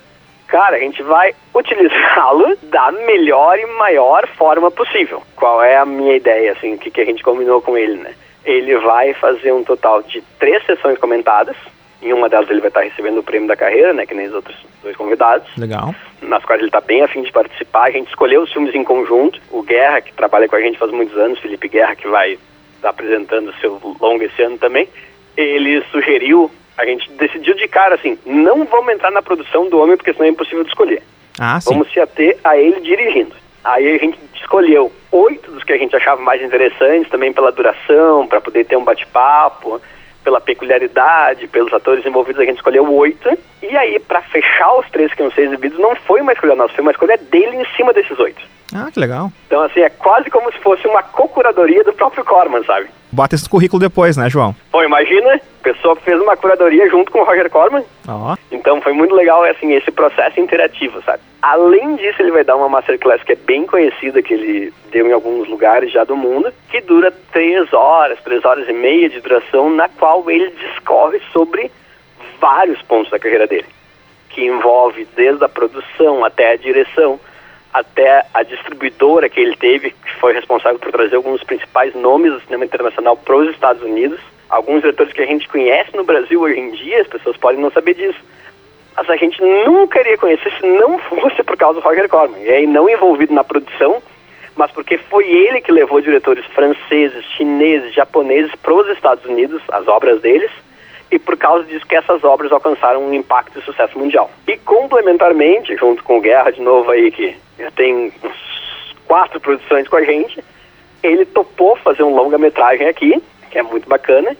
Cara, 0.47 0.77
a 0.77 0.79
gente 0.79 1.01
vai 1.01 1.33
utilizá-lo 1.53 2.55
da 2.63 2.91
melhor 2.91 3.57
e 3.57 3.65
maior 3.77 4.27
forma 4.37 4.69
possível. 4.69 5.23
Qual 5.35 5.63
é 5.63 5.77
a 5.77 5.85
minha 5.85 6.15
ideia, 6.15 6.51
assim, 6.51 6.75
o 6.75 6.77
que, 6.77 6.91
que 6.91 7.01
a 7.01 7.05
gente 7.05 7.23
combinou 7.23 7.59
com 7.61 7.75
ele, 7.75 7.95
né? 7.95 8.13
Ele 8.45 8.77
vai 8.77 9.13
fazer 9.15 9.51
um 9.51 9.63
total 9.63 10.03
de 10.03 10.21
três 10.37 10.63
sessões 10.65 10.99
comentadas. 10.99 11.55
Em 12.03 12.13
uma 12.13 12.27
delas 12.27 12.49
ele 12.49 12.59
vai 12.59 12.67
estar 12.67 12.81
recebendo 12.81 13.19
o 13.19 13.23
prêmio 13.23 13.47
da 13.47 13.55
carreira, 13.55 13.93
né? 13.93 14.05
Que 14.05 14.13
nem 14.13 14.27
os 14.27 14.33
outros 14.33 14.55
dois 14.81 14.95
convidados. 14.95 15.47
Legal. 15.57 15.95
Nas 16.21 16.43
quais 16.43 16.59
ele 16.59 16.69
está 16.69 16.81
bem 16.81 17.01
afim 17.01 17.21
de 17.21 17.31
participar. 17.31 17.87
A 17.87 17.91
gente 17.91 18.09
escolheu 18.09 18.41
os 18.41 18.51
filmes 18.51 18.75
em 18.75 18.83
conjunto. 18.83 19.39
O 19.49 19.63
Guerra, 19.63 20.01
que 20.01 20.13
trabalha 20.13 20.47
com 20.47 20.55
a 20.55 20.61
gente 20.61 20.77
faz 20.77 20.91
muitos 20.91 21.17
anos, 21.17 21.39
Felipe 21.39 21.67
Guerra, 21.67 21.95
que 21.95 22.07
vai 22.07 22.37
estar 22.75 22.89
apresentando 22.89 23.49
o 23.49 23.55
seu 23.55 23.79
longo 23.99 24.23
esse 24.23 24.41
ano 24.41 24.57
também. 24.57 24.87
Ele 25.37 25.81
sugeriu 25.91 26.51
a 26.77 26.85
gente 26.85 27.09
decidiu 27.11 27.53
de 27.55 27.67
cara 27.67 27.95
assim, 27.95 28.17
não 28.25 28.65
vamos 28.65 28.93
entrar 28.93 29.11
na 29.11 29.21
produção 29.21 29.69
do 29.69 29.79
homem 29.79 29.95
porque 29.95 30.11
senão 30.13 30.25
é 30.25 30.29
impossível 30.29 30.63
de 30.63 30.69
escolher. 30.69 31.03
Ah, 31.39 31.59
sim. 31.59 31.69
Vamos 31.69 31.91
se 31.91 31.99
ater 31.99 32.37
a 32.43 32.57
ele 32.57 32.79
dirigindo. 32.81 33.35
Aí 33.63 33.95
a 33.95 33.97
gente 33.97 34.19
escolheu 34.35 34.91
oito 35.11 35.51
dos 35.51 35.63
que 35.63 35.73
a 35.73 35.77
gente 35.77 35.95
achava 35.95 36.21
mais 36.21 36.41
interessantes, 36.41 37.09
também 37.09 37.31
pela 37.31 37.51
duração, 37.51 38.27
para 38.27 38.41
poder 38.41 38.65
ter 38.65 38.75
um 38.75 38.83
bate-papo, 38.83 39.81
pela 40.23 40.39
peculiaridade, 40.39 41.47
pelos 41.47 41.73
atores 41.73 42.05
envolvidos, 42.05 42.41
a 42.41 42.45
gente 42.45 42.57
escolheu 42.57 42.91
oito. 42.93 43.29
E 43.61 43.75
aí, 43.77 43.99
para 43.99 44.21
fechar 44.21 44.73
os 44.75 44.89
três 44.89 45.13
que 45.13 45.21
iam 45.21 45.31
ser 45.31 45.43
exibidos, 45.43 45.77
não 45.79 45.95
foi 45.95 46.21
uma 46.21 46.33
escolha 46.33 46.55
nossa, 46.55 46.73
foi 46.73 46.81
uma 46.81 46.91
escolha 46.91 47.17
dele 47.17 47.57
em 47.57 47.65
cima 47.75 47.93
desses 47.93 48.17
oito. 48.19 48.41
Ah, 48.75 48.89
que 48.91 48.99
legal. 48.99 49.31
Então, 49.47 49.61
assim, 49.61 49.81
é 49.81 49.89
quase 49.89 50.29
como 50.29 50.51
se 50.51 50.59
fosse 50.59 50.87
uma 50.87 51.03
co-curadoria 51.03 51.83
do 51.83 51.93
próprio 51.93 52.23
Corman, 52.25 52.63
sabe? 52.63 52.87
Bota 53.11 53.35
esse 53.35 53.47
currículo 53.47 53.79
depois, 53.79 54.17
né, 54.17 54.29
João? 54.29 54.55
Bom, 54.71 54.83
imagina, 54.83 55.35
a 55.35 55.63
pessoa 55.63 55.95
fez 55.97 56.19
uma 56.19 56.35
curadoria 56.35 56.89
junto 56.89 57.11
com 57.11 57.19
o 57.19 57.23
Roger 57.23 57.49
Corman. 57.49 57.83
Ó. 58.07 58.35
Então 58.51 58.81
foi 58.81 58.93
muito 58.93 59.13
legal, 59.13 59.43
assim, 59.43 59.71
esse 59.73 59.91
processo 59.91 60.39
interativo, 60.39 61.01
sabe? 61.03 61.21
Além 61.41 61.95
disso, 61.95 62.21
ele 62.21 62.31
vai 62.31 62.43
dar 62.43 62.55
uma 62.55 62.67
masterclass 62.67 63.21
que 63.23 63.33
é 63.33 63.35
bem 63.35 63.67
conhecida, 63.67 64.23
que 64.23 64.33
ele 64.33 64.73
deu 64.91 65.07
em 65.07 65.13
alguns 65.13 65.47
lugares 65.47 65.91
já 65.91 66.03
do 66.03 66.15
mundo, 66.15 66.51
que 66.69 66.81
dura 66.81 67.13
três 67.31 67.71
horas, 67.71 68.19
três 68.23 68.43
horas 68.43 68.67
e 68.67 68.73
meia 68.73 69.09
de 69.09 69.21
duração, 69.21 69.69
na 69.69 69.87
qual 69.87 70.29
ele 70.31 70.49
discorre 70.51 71.21
sobre 71.31 71.69
vários 72.39 72.81
pontos 72.81 73.11
da 73.11 73.19
carreira 73.19 73.45
dele, 73.45 73.67
que 74.29 74.43
envolve 74.43 75.07
desde 75.15 75.43
a 75.43 75.49
produção 75.49 76.25
até 76.25 76.53
a 76.53 76.57
direção, 76.57 77.19
até 77.73 78.25
a 78.33 78.43
distribuidora 78.43 79.27
que 79.27 79.39
ele 79.39 79.55
teve, 79.55 79.91
que 79.91 80.15
foi 80.19 80.33
responsável 80.33 80.77
por 80.77 80.91
trazer 80.91 81.15
alguns 81.15 81.39
dos 81.39 81.43
principais 81.43 81.95
nomes 81.95 82.31
do 82.31 82.41
cinema 82.41 82.65
internacional 82.65 83.17
para 83.17 83.35
os 83.35 83.49
Estados 83.49 83.81
Unidos. 83.81 84.19
Alguns 84.49 84.81
diretores 84.81 85.11
que 85.11 85.21
a 85.21 85.25
gente 85.25 85.47
conhece 85.47 85.95
no 85.95 86.03
Brasil 86.03 86.39
hoje 86.39 86.59
em 86.59 86.71
dia, 86.71 87.01
as 87.01 87.07
pessoas 87.07 87.35
podem 87.37 87.59
não 87.59 87.71
saber 87.71 87.95
disso. 87.95 88.19
Mas 88.95 89.09
a 89.09 89.15
gente 89.15 89.41
nunca 89.41 89.99
iria 89.99 90.17
conhecer 90.17 90.53
se 90.59 90.67
não 90.67 90.99
fosse 90.99 91.41
por 91.43 91.57
causa 91.57 91.79
do 91.79 91.83
Roger 91.83 92.07
Corman. 92.07 92.39
E 92.43 92.49
aí, 92.49 92.67
não 92.67 92.87
envolvido 92.87 93.33
na 93.33 93.43
produção, 93.43 94.03
mas 94.55 94.71
porque 94.71 94.99
foi 94.99 95.25
ele 95.27 95.61
que 95.61 95.71
levou 95.71 95.99
diretores 95.99 96.45
franceses, 96.47 97.25
chineses, 97.35 97.93
japoneses 97.93 98.53
para 98.61 98.73
os 98.73 98.87
Estados 98.89 99.25
Unidos, 99.25 99.61
as 99.71 99.87
obras 99.87 100.21
deles, 100.21 100.51
e 101.13 101.19
por 101.19 101.37
causa 101.37 101.63
disso 101.65 101.85
que 101.85 101.95
essas 101.95 102.23
obras 102.23 102.51
alcançaram 102.51 103.05
um 103.05 103.13
impacto 103.13 103.59
e 103.59 103.61
sucesso 103.61 103.99
mundial. 103.99 104.31
E 104.47 104.57
complementarmente, 104.57 105.75
junto 105.75 106.03
com 106.03 106.17
o 106.17 106.21
Guerra 106.21 106.49
de 106.51 106.59
novo 106.59 106.89
aí, 106.89 107.11
que 107.11 107.35
já 107.59 107.69
tem 107.69 108.11
uns 108.23 108.95
quatro 109.05 109.39
produções 109.39 109.87
com 109.87 109.97
a 109.97 110.03
gente, 110.03 110.43
ele 111.03 111.23
topou 111.23 111.75
fazer 111.75 112.01
um 112.01 112.15
longa-metragem 112.15 112.87
aqui, 112.87 113.21
que 113.51 113.59
é 113.59 113.61
muito 113.61 113.87
bacana, 113.87 114.35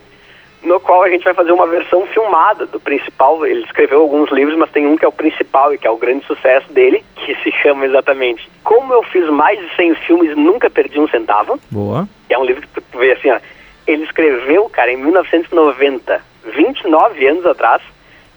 no 0.64 0.80
qual 0.80 1.04
a 1.04 1.10
gente 1.12 1.24
vai 1.24 1.36
fazer 1.36 1.52
uma 1.52 1.68
versão 1.68 2.08
filmada 2.08 2.66
do 2.66 2.80
principal. 2.80 3.46
Ele 3.46 3.64
escreveu 3.66 4.02
alguns 4.02 4.32
livros, 4.32 4.58
mas 4.58 4.72
tem 4.72 4.88
um 4.88 4.98
que 4.98 5.06
é 5.06 5.08
o 5.08 5.12
principal 5.12 5.76
e 5.76 5.78
que 5.78 5.86
é 5.86 5.92
o 5.92 5.98
grande 5.98 6.26
sucesso 6.26 6.74
dele, 6.74 7.06
que 7.18 7.36
se 7.44 7.52
chama 7.62 7.86
exatamente 7.86 8.50
Como 8.64 8.92
Eu 8.92 9.04
Fiz 9.04 9.30
Mais 9.30 9.60
de 9.60 9.76
100 9.76 9.96
Filmes 10.08 10.32
e 10.32 10.36
Nunca 10.36 10.72
Perdi 10.72 11.00
um 11.00 11.08
Centavo. 11.08 11.60
Boa. 11.70 12.10
É 12.28 12.36
um 12.36 12.44
livro 12.44 12.64
que 12.68 12.82
tu 12.82 12.98
vê 12.98 13.12
assim, 13.12 13.30
ó, 13.30 13.38
ele 13.86 14.06
escreveu, 14.06 14.68
cara, 14.70 14.92
em 14.92 14.98
1990, 14.98 16.33
29 16.56 17.28
anos 17.28 17.46
atrás, 17.46 17.82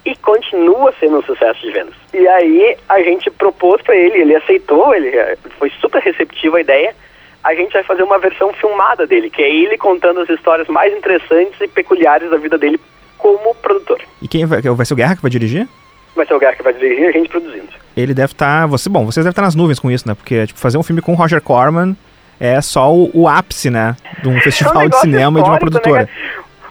e 0.06 0.14
continua 0.16 0.94
sendo 1.00 1.18
um 1.18 1.22
sucesso 1.22 1.60
de 1.60 1.72
vendas. 1.72 1.94
E 2.14 2.26
aí 2.28 2.76
a 2.88 3.02
gente 3.02 3.28
propôs 3.30 3.82
para 3.82 3.96
ele, 3.96 4.18
ele 4.18 4.36
aceitou, 4.36 4.94
ele 4.94 5.10
foi 5.58 5.70
super 5.80 6.00
receptivo 6.00 6.56
à 6.56 6.60
ideia. 6.60 6.94
A 7.42 7.54
gente 7.54 7.72
vai 7.72 7.82
fazer 7.82 8.04
uma 8.04 8.18
versão 8.18 8.52
filmada 8.52 9.06
dele, 9.06 9.28
que 9.28 9.42
é 9.42 9.50
ele 9.50 9.76
contando 9.76 10.20
as 10.20 10.28
histórias 10.28 10.68
mais 10.68 10.96
interessantes 10.96 11.60
e 11.60 11.68
peculiares 11.68 12.30
da 12.30 12.36
vida 12.36 12.56
dele 12.56 12.80
como 13.18 13.54
produtor. 13.56 14.00
E 14.22 14.28
quem 14.28 14.46
vai, 14.46 14.60
vai 14.62 14.86
ser 14.86 14.94
o 14.94 14.96
Guerra 14.96 15.16
que 15.16 15.22
vai 15.22 15.30
dirigir? 15.30 15.68
Vai 16.14 16.26
ser 16.26 16.34
o 16.34 16.38
Guerra 16.38 16.54
que 16.54 16.62
vai 16.62 16.72
dirigir 16.72 17.00
e 17.00 17.06
a 17.06 17.12
gente 17.12 17.28
produzindo. 17.28 17.68
Ele 17.96 18.14
deve 18.14 18.32
estar. 18.32 18.62
Tá, 18.62 18.66
você, 18.66 18.88
bom, 18.88 19.04
vocês 19.04 19.24
devem 19.24 19.30
estar 19.30 19.42
nas 19.42 19.54
nuvens 19.54 19.78
com 19.78 19.90
isso, 19.90 20.06
né? 20.06 20.14
Porque 20.14 20.46
tipo, 20.46 20.58
fazer 20.58 20.78
um 20.78 20.82
filme 20.82 21.02
com 21.02 21.12
o 21.12 21.14
Roger 21.16 21.40
Corman 21.40 21.96
é 22.38 22.60
só 22.60 22.92
o, 22.92 23.10
o 23.12 23.28
ápice, 23.28 23.70
né? 23.70 23.96
De 24.22 24.28
um 24.28 24.40
festival 24.40 24.82
é 24.82 24.86
um 24.86 24.88
de 24.88 25.00
cinema 25.00 25.40
e 25.40 25.42
de 25.42 25.48
uma 25.48 25.58
produtora. 25.58 26.02
Né? 26.02 26.08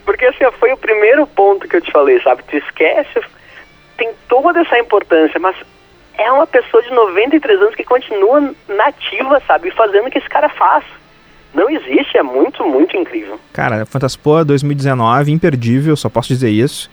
Porque 0.05 0.25
assim, 0.25 0.45
foi 0.59 0.71
o 0.71 0.77
primeiro 0.77 1.25
ponto 1.27 1.67
que 1.67 1.77
eu 1.77 1.81
te 1.81 1.91
falei, 1.91 2.21
sabe? 2.21 2.43
Tu 2.43 2.57
esquece, 2.57 3.19
tem 3.97 4.11
toda 4.29 4.61
essa 4.61 4.77
importância, 4.77 5.39
mas 5.39 5.55
é 6.17 6.31
uma 6.31 6.47
pessoa 6.47 6.81
de 6.83 6.91
93 6.91 7.61
anos 7.61 7.75
que 7.75 7.83
continua 7.83 8.53
nativa, 8.67 9.41
sabe? 9.47 9.71
Fazendo 9.71 10.07
o 10.07 10.11
que 10.11 10.17
esse 10.17 10.29
cara 10.29 10.49
faz. 10.49 10.83
Não 11.53 11.69
existe, 11.69 12.17
é 12.17 12.23
muito, 12.23 12.63
muito 12.65 12.95
incrível. 12.97 13.39
Cara, 13.53 13.85
Fantaspoa 13.85 14.43
2019, 14.43 15.31
imperdível, 15.31 15.95
só 15.95 16.09
posso 16.09 16.27
dizer 16.27 16.49
isso. 16.49 16.89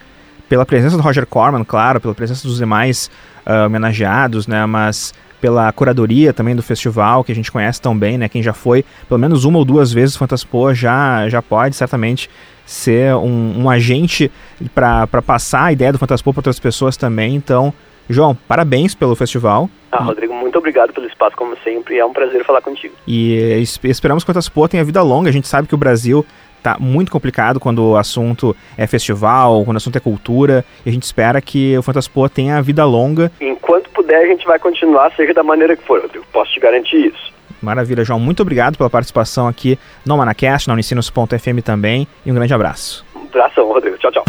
Pela 0.49 0.65
presença 0.65 0.97
do 0.97 1.03
Roger 1.03 1.27
Corman, 1.27 1.65
claro, 1.65 2.01
pela 2.01 2.15
presença 2.15 2.47
dos 2.47 2.59
demais 2.59 3.11
uh, 3.47 3.67
homenageados, 3.67 4.47
né? 4.47 4.65
Mas 4.67 5.13
pela 5.41 5.73
curadoria 5.73 6.33
também 6.33 6.55
do 6.55 6.63
festival, 6.63 7.25
que 7.25 7.33
a 7.33 7.35
gente 7.35 7.51
conhece 7.51 7.83
tão 7.83 7.99
bem, 7.99 8.17
né? 8.17 8.29
Quem 8.29 8.41
já 8.41 8.53
foi 8.53 8.85
pelo 9.09 9.19
menos 9.19 9.45
uma 9.45 9.59
ou 9.59 9.65
duas 9.65 9.93
vezes 9.93 10.17
Fantaspoa 10.17 10.73
já, 10.73 11.29
já 11.29 11.43
pode 11.43 11.75
certamente 11.75 12.31
ser 12.65 13.15
um, 13.17 13.63
um 13.63 13.71
agente 13.71 14.31
para 14.75 15.07
passar 15.25 15.65
a 15.65 15.73
ideia 15.73 15.93
do 15.93 15.99
Fantaspoa 15.99 16.33
para 16.33 16.41
outras 16.41 16.61
pessoas 16.61 16.97
também. 16.97 17.35
Então, 17.35 17.73
João, 18.09 18.37
parabéns 18.47 18.95
pelo 18.95 19.15
festival. 19.15 19.69
Ah, 19.91 20.03
Rodrigo, 20.03 20.35
muito 20.35 20.59
obrigado 20.59 20.93
pelo 20.93 21.07
espaço, 21.07 21.37
como 21.37 21.57
sempre. 21.63 21.99
É 21.99 22.05
um 22.05 22.13
prazer 22.13 22.45
falar 22.45 22.61
contigo. 22.61 22.95
E 23.07 23.63
esperamos 23.85 24.25
que 24.25 24.31
o 24.31 24.33
Fantaspoa 24.33 24.69
tenha 24.69 24.85
vida 24.85 25.03
longa. 25.03 25.29
A 25.29 25.33
gente 25.33 25.49
sabe 25.49 25.69
que 25.69 25.75
o 25.75 25.79
Brasil 25.79 26.25
tá 26.63 26.77
muito 26.79 27.11
complicado 27.11 27.59
quando 27.59 27.91
o 27.91 27.97
assunto 27.97 28.55
é 28.79 28.87
festival, 28.87 29.65
quando 29.65 29.75
o 29.75 29.79
assunto 29.79 29.97
é 29.97 30.01
cultura, 30.01 30.65
e 30.87 30.91
a 30.91 30.93
gente 30.93 31.03
espera 31.03 31.41
que 31.41 31.77
o 31.77 31.83
Fantaspoa 31.83 32.29
tenha 32.29 32.63
vida 32.63 32.85
longa. 32.85 33.33
Enquanto 33.41 33.91
puder, 33.91 34.23
a 34.23 34.27
gente 34.27 34.47
vai 34.47 34.59
continuar, 34.59 35.13
seja 35.17 35.35
da 35.35 35.43
maneira 35.43 35.77
que 35.77 35.83
for, 35.83 36.01
Rodrigo. 36.01 36.25
Posso 36.33 36.53
te 36.53 36.61
garantir 36.61 37.09
isso. 37.09 37.33
Maravilha, 37.63 38.05
João. 38.05 38.19
Muito 38.19 38.41
obrigado 38.41 38.77
pela 38.77 38.91
participação 38.91 39.47
aqui 39.47 39.79
no 40.05 40.17
Manacast, 40.17 40.69
na 40.69 40.75
Unicinos.fm 40.75 41.63
também, 41.65 42.07
e 42.27 42.31
um 42.31 42.35
grande 42.35 42.53
abraço. 42.53 43.05
Um 43.15 43.25
abração, 43.25 43.67
Rodrigo. 43.69 43.97
Tchau, 43.99 44.11
tchau. 44.11 44.25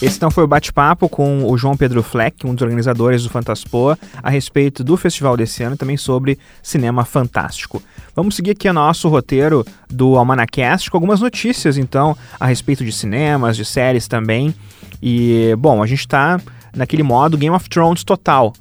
Esse 0.00 0.18
então 0.18 0.30
foi 0.30 0.44
o 0.44 0.46
bate-papo 0.46 1.08
com 1.08 1.50
o 1.50 1.56
João 1.56 1.74
Pedro 1.74 2.02
Fleck, 2.02 2.46
um 2.46 2.54
dos 2.54 2.60
organizadores 2.60 3.22
do 3.22 3.30
Fantaspoa, 3.30 3.98
a 4.22 4.28
respeito 4.28 4.84
do 4.84 4.94
festival 4.94 5.38
desse 5.38 5.62
ano 5.62 5.74
e 5.74 5.78
também 5.78 5.96
sobre 5.96 6.38
cinema 6.62 7.02
fantástico. 7.02 7.82
Vamos 8.14 8.36
seguir 8.36 8.50
aqui 8.50 8.68
o 8.68 8.74
nosso 8.74 9.08
roteiro 9.08 9.64
do 9.88 10.16
Almanacast 10.16 10.90
com 10.90 10.98
algumas 10.98 11.22
notícias, 11.22 11.78
então, 11.78 12.14
a 12.38 12.44
respeito 12.44 12.84
de 12.84 12.92
cinemas, 12.92 13.56
de 13.56 13.64
séries 13.64 14.06
também. 14.06 14.54
E, 15.02 15.54
bom, 15.58 15.82
a 15.82 15.86
gente 15.86 16.00
está 16.00 16.38
naquele 16.76 17.02
modo 17.02 17.38
Game 17.38 17.56
of 17.56 17.66
Thrones 17.68 18.04
total. 18.04 18.52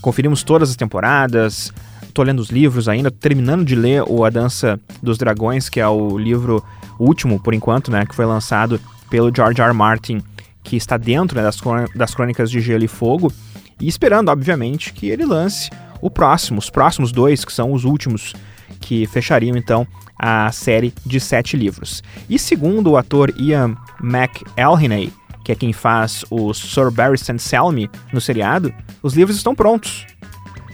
Conferimos 0.00 0.42
todas 0.42 0.70
as 0.70 0.76
temporadas, 0.76 1.72
tô 2.14 2.22
lendo 2.22 2.40
os 2.40 2.50
livros 2.50 2.88
ainda, 2.88 3.10
terminando 3.10 3.64
de 3.64 3.74
ler 3.74 4.02
o 4.06 4.24
A 4.24 4.30
Dança 4.30 4.80
dos 5.02 5.18
Dragões, 5.18 5.68
que 5.68 5.80
é 5.80 5.88
o 5.88 6.18
livro 6.18 6.64
último, 6.98 7.40
por 7.40 7.54
enquanto, 7.54 7.90
né, 7.90 8.04
que 8.06 8.14
foi 8.14 8.24
lançado 8.24 8.80
pelo 9.10 9.34
George 9.34 9.60
R. 9.60 9.68
R. 9.68 9.74
Martin 9.74 10.22
que 10.62 10.76
está 10.76 10.96
dentro 10.96 11.36
né, 11.36 11.42
das, 11.42 11.58
das 11.94 12.14
crônicas 12.14 12.50
de 12.50 12.60
Gelo 12.60 12.84
e 12.84 12.88
Fogo, 12.88 13.32
e 13.80 13.88
esperando, 13.88 14.28
obviamente, 14.28 14.92
que 14.92 15.08
ele 15.08 15.24
lance 15.24 15.70
o 16.00 16.10
próximo, 16.10 16.58
os 16.58 16.70
próximos 16.70 17.12
dois, 17.12 17.44
que 17.44 17.52
são 17.52 17.72
os 17.72 17.84
últimos 17.84 18.34
que 18.78 19.06
fechariam 19.06 19.56
então 19.56 19.86
a 20.18 20.52
série 20.52 20.92
de 21.04 21.18
sete 21.18 21.56
livros. 21.56 22.02
E 22.28 22.38
segundo 22.38 22.90
o 22.90 22.96
ator 22.96 23.32
Ian 23.38 23.74
McElhinney, 24.02 25.12
que 25.50 25.52
é 25.52 25.56
quem 25.56 25.72
faz 25.72 26.24
o 26.30 26.54
Sir 26.54 26.92
Barristan 26.92 27.36
Selmy 27.36 27.90
no 28.12 28.20
seriado, 28.20 28.72
os 29.02 29.14
livros 29.14 29.36
estão 29.36 29.52
prontos. 29.52 30.06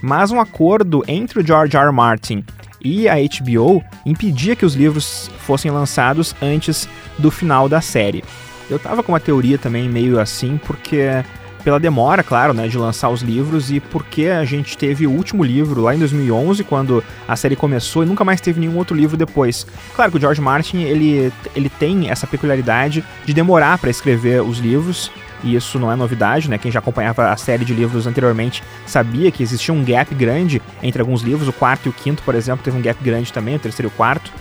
Mas 0.03 0.31
um 0.31 0.39
acordo 0.39 1.03
entre 1.09 1.41
o 1.41 1.47
George 1.47 1.74
R. 1.74 1.87
R. 1.87 1.93
Martin 1.93 2.45
e 2.85 3.09
a 3.09 3.14
HBO 3.14 3.83
impedia 4.05 4.55
que 4.55 4.66
os 4.66 4.74
livros 4.74 5.31
fossem 5.39 5.70
lançados 5.70 6.35
antes 6.43 6.87
do 7.18 7.31
final 7.31 7.70
da 7.70 7.81
série. 7.81 8.22
Eu 8.68 8.79
tava 8.79 9.03
com 9.03 9.12
uma 9.12 9.20
teoria 9.20 9.57
também 9.57 9.89
meio 9.89 10.20
assim, 10.20 10.61
porque 10.66 11.24
pela 11.67 11.81
demora, 11.81 12.23
claro, 12.23 12.55
né, 12.55 12.69
de 12.69 12.79
lançar 12.79 13.09
os 13.09 13.23
livros 13.23 13.73
e 13.73 13.81
porque 13.81 14.27
a 14.27 14.45
gente 14.45 14.79
teve 14.79 15.05
o 15.05 15.11
último 15.11 15.43
livro 15.43 15.81
lá 15.81 15.97
em 15.97 15.99
2011, 15.99 16.62
quando 16.62 17.03
a 17.27 17.35
série 17.35 17.57
começou 17.57 18.05
e 18.05 18.07
nunca 18.07 18.25
mais 18.25 18.41
teve 18.41 18.61
nenhum 18.61 18.77
outro 18.77 18.97
livro 18.97 19.17
depois. 19.17 19.67
Claro 19.97 20.12
que 20.12 20.17
o 20.17 20.21
George 20.21 20.41
Martin, 20.41 20.83
ele, 20.83 21.33
ele 21.57 21.69
tem 21.69 22.09
essa 22.09 22.25
peculiaridade 22.25 23.05
de 23.25 23.35
demorar 23.35 23.79
para 23.79 23.91
escrever 23.91 24.43
os 24.43 24.59
livros, 24.59 25.11
e 25.43 25.57
isso 25.57 25.77
não 25.77 25.91
é 25.91 25.97
novidade, 25.97 26.49
né? 26.49 26.57
Quem 26.57 26.71
já 26.71 26.79
acompanhava 26.79 27.33
a 27.33 27.37
série 27.37 27.64
de 27.64 27.75
livros 27.75 28.07
anteriormente 28.07 28.62
sabia 28.87 29.33
que 29.33 29.43
existia 29.43 29.75
um 29.75 29.83
gap 29.83 30.14
grande 30.14 30.62
entre 30.85 31.03
alguns 31.03 31.23
livros, 31.23 31.49
o 31.49 31.53
quarto 31.53 31.87
e 31.87 31.89
o 31.89 31.93
quinto, 31.93 32.23
por 32.23 32.37
exemplo, 32.37 32.64
teve 32.64 32.79
um 32.79 32.81
gap 32.81 33.03
grande 33.03 33.33
também, 33.33 33.57
o 33.57 33.59
terceiro 33.59 33.89
e 33.89 33.93
o 33.93 33.97
quarto. 33.97 34.33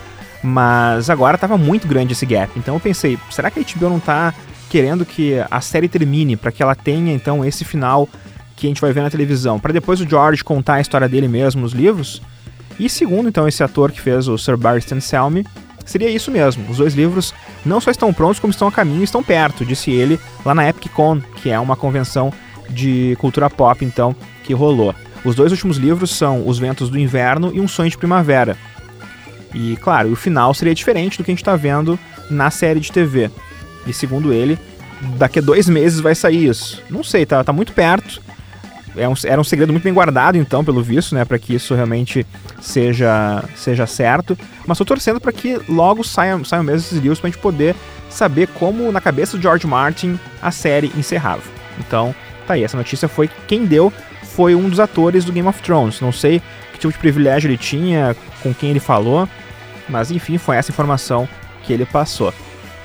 Mas 0.44 1.10
agora 1.10 1.38
estava 1.38 1.58
muito 1.58 1.88
grande 1.88 2.14
esse 2.14 2.26
gap. 2.28 2.52
Então 2.56 2.76
eu 2.76 2.80
pensei, 2.80 3.18
será 3.32 3.50
que 3.50 3.60
a 3.60 3.64
HBO 3.64 3.90
não 3.90 3.98
está 3.98 4.32
querendo 4.70 5.06
que 5.06 5.36
a 5.50 5.62
série 5.62 5.88
termine 5.88 6.36
para 6.36 6.52
que 6.52 6.62
ela 6.62 6.76
tenha 6.76 7.14
então 7.14 7.44
esse 7.44 7.64
final 7.64 8.10
que 8.56 8.68
a 8.68 8.70
gente 8.70 8.82
vai 8.82 8.94
ver 8.94 9.02
na 9.02 9.10
televisão, 9.10 9.60
para 9.60 9.74
depois 9.74 10.00
o 10.00 10.08
George 10.08 10.44
contar 10.44 10.76
a 10.76 10.82
história 10.82 11.10
dele 11.10 11.28
mesmo 11.28 11.62
nos 11.62 11.74
livros? 11.74 12.22
E 12.80 12.90
segundo 12.90 13.30
então 13.30 13.48
esse 13.48 13.64
ator 13.64 13.92
que 13.92 14.02
fez 14.02 14.28
o 14.28 14.38
Sir 14.38 14.58
Barristan 14.58 15.00
Selmy, 15.00 15.46
seria 15.86 16.10
isso 16.10 16.32
mesmo. 16.32 16.70
Os 16.70 16.78
dois 16.78 16.94
livros 16.94 17.34
não 17.66 17.80
só 17.80 17.92
estão 17.92 18.14
prontos, 18.14 18.40
como 18.40 18.52
estão 18.52 18.68
a 18.68 18.72
caminho 18.72 19.04
estão 19.04 19.24
perto, 19.24 19.66
disse 19.66 19.92
ele 19.92 20.20
lá 20.46 20.54
na 20.54 20.68
EpicCon, 20.68 21.22
que 21.42 21.50
é 21.50 21.60
uma 21.60 21.76
convenção 21.76 22.34
de 22.70 23.16
cultura 23.20 23.50
pop 23.50 23.84
então 23.86 24.16
que 24.44 24.54
rolou. 24.54 24.94
Os 25.24 25.36
dois 25.36 25.52
últimos 25.52 25.78
livros 25.78 26.12
são 26.12 26.48
Os 26.48 26.60
Ventos 26.60 26.90
do 26.90 27.00
Inverno 27.00 27.52
e 27.54 27.60
Um 27.60 27.68
Sonho 27.68 27.90
de 27.90 27.98
Primavera. 27.98 28.58
E 29.54 29.78
claro, 29.78 30.12
o 30.12 30.16
final 30.16 30.54
seria 30.54 30.76
diferente 30.76 31.18
do 31.18 31.24
que 31.24 31.32
a 31.32 31.34
gente 31.34 31.42
está 31.42 31.56
vendo 31.56 31.98
na 32.30 32.52
série 32.52 32.80
de 32.80 32.92
TV. 32.92 33.32
E 33.86 33.94
segundo 33.94 34.34
ele, 34.34 34.58
daqui 35.18 35.40
a 35.40 35.42
dois 35.42 35.68
meses 35.70 36.00
vai 36.00 36.16
sair 36.16 36.48
isso. 36.48 36.82
Não 36.90 37.04
sei, 37.04 37.26
tá, 37.26 37.44
tá 37.44 37.54
muito 37.54 37.74
perto. 37.74 38.22
É 38.98 39.08
um, 39.08 39.14
era 39.26 39.40
um 39.40 39.44
segredo 39.44 39.74
muito 39.74 39.84
bem 39.84 39.94
guardado, 39.94 40.38
então, 40.38 40.64
pelo 40.64 40.82
visto, 40.82 41.14
né, 41.14 41.26
para 41.26 41.38
que 41.38 41.54
isso 41.54 41.76
realmente 41.76 42.26
seja, 42.62 43.44
seja 43.56 43.86
certo. 43.86 44.38
Mas 44.66 44.78
tô 44.78 44.86
torcendo 44.86 45.20
para 45.20 45.34
que 45.34 45.60
logo 45.68 46.04
saiam, 46.04 46.46
saiam 46.46 46.64
mesmo 46.64 46.80
esses 46.80 46.98
livros 47.00 47.20
pra 47.20 47.30
gente 47.30 47.40
poder 47.40 47.76
saber 48.10 48.48
como, 48.48 48.92
na 48.92 49.02
cabeça 49.02 49.36
do 49.36 49.44
George 49.44 49.68
Martin, 49.68 50.18
a 50.42 50.50
série 50.50 50.92
encerrava. 50.96 51.44
Então, 51.78 52.16
tá 52.48 52.54
aí, 52.54 52.64
essa 52.64 52.78
notícia 52.78 53.10
foi 53.10 53.30
quem 53.48 53.66
deu 53.66 53.92
foi 54.36 54.54
um 54.54 54.68
dos 54.70 54.82
atores 54.82 55.24
do 55.24 55.32
Game 55.32 55.48
of 55.48 55.62
Thrones. 55.62 56.02
Não 56.02 56.12
sei 56.12 56.42
que 56.74 56.80
tipo 56.80 56.92
de 56.92 57.00
privilégio 57.00 57.48
ele 57.48 57.58
tinha, 57.58 58.16
com 58.44 58.54
quem 58.54 58.70
ele 58.70 58.82
falou, 58.82 59.28
mas 59.88 60.12
enfim, 60.12 60.38
foi 60.38 60.58
essa 60.58 60.72
informação 60.72 61.28
que 61.64 61.72
ele 61.72 61.86
passou. 61.86 62.34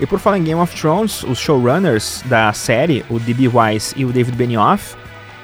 E 0.00 0.06
por 0.06 0.18
falar 0.18 0.38
em 0.38 0.44
Game 0.44 0.60
of 0.60 0.74
Thrones, 0.74 1.22
os 1.24 1.38
showrunners 1.38 2.22
da 2.24 2.50
série, 2.54 3.04
o 3.10 3.18
D.B. 3.18 3.48
Weiss 3.48 3.92
e 3.94 4.06
o 4.06 4.12
David 4.12 4.34
Benioff, 4.34 4.96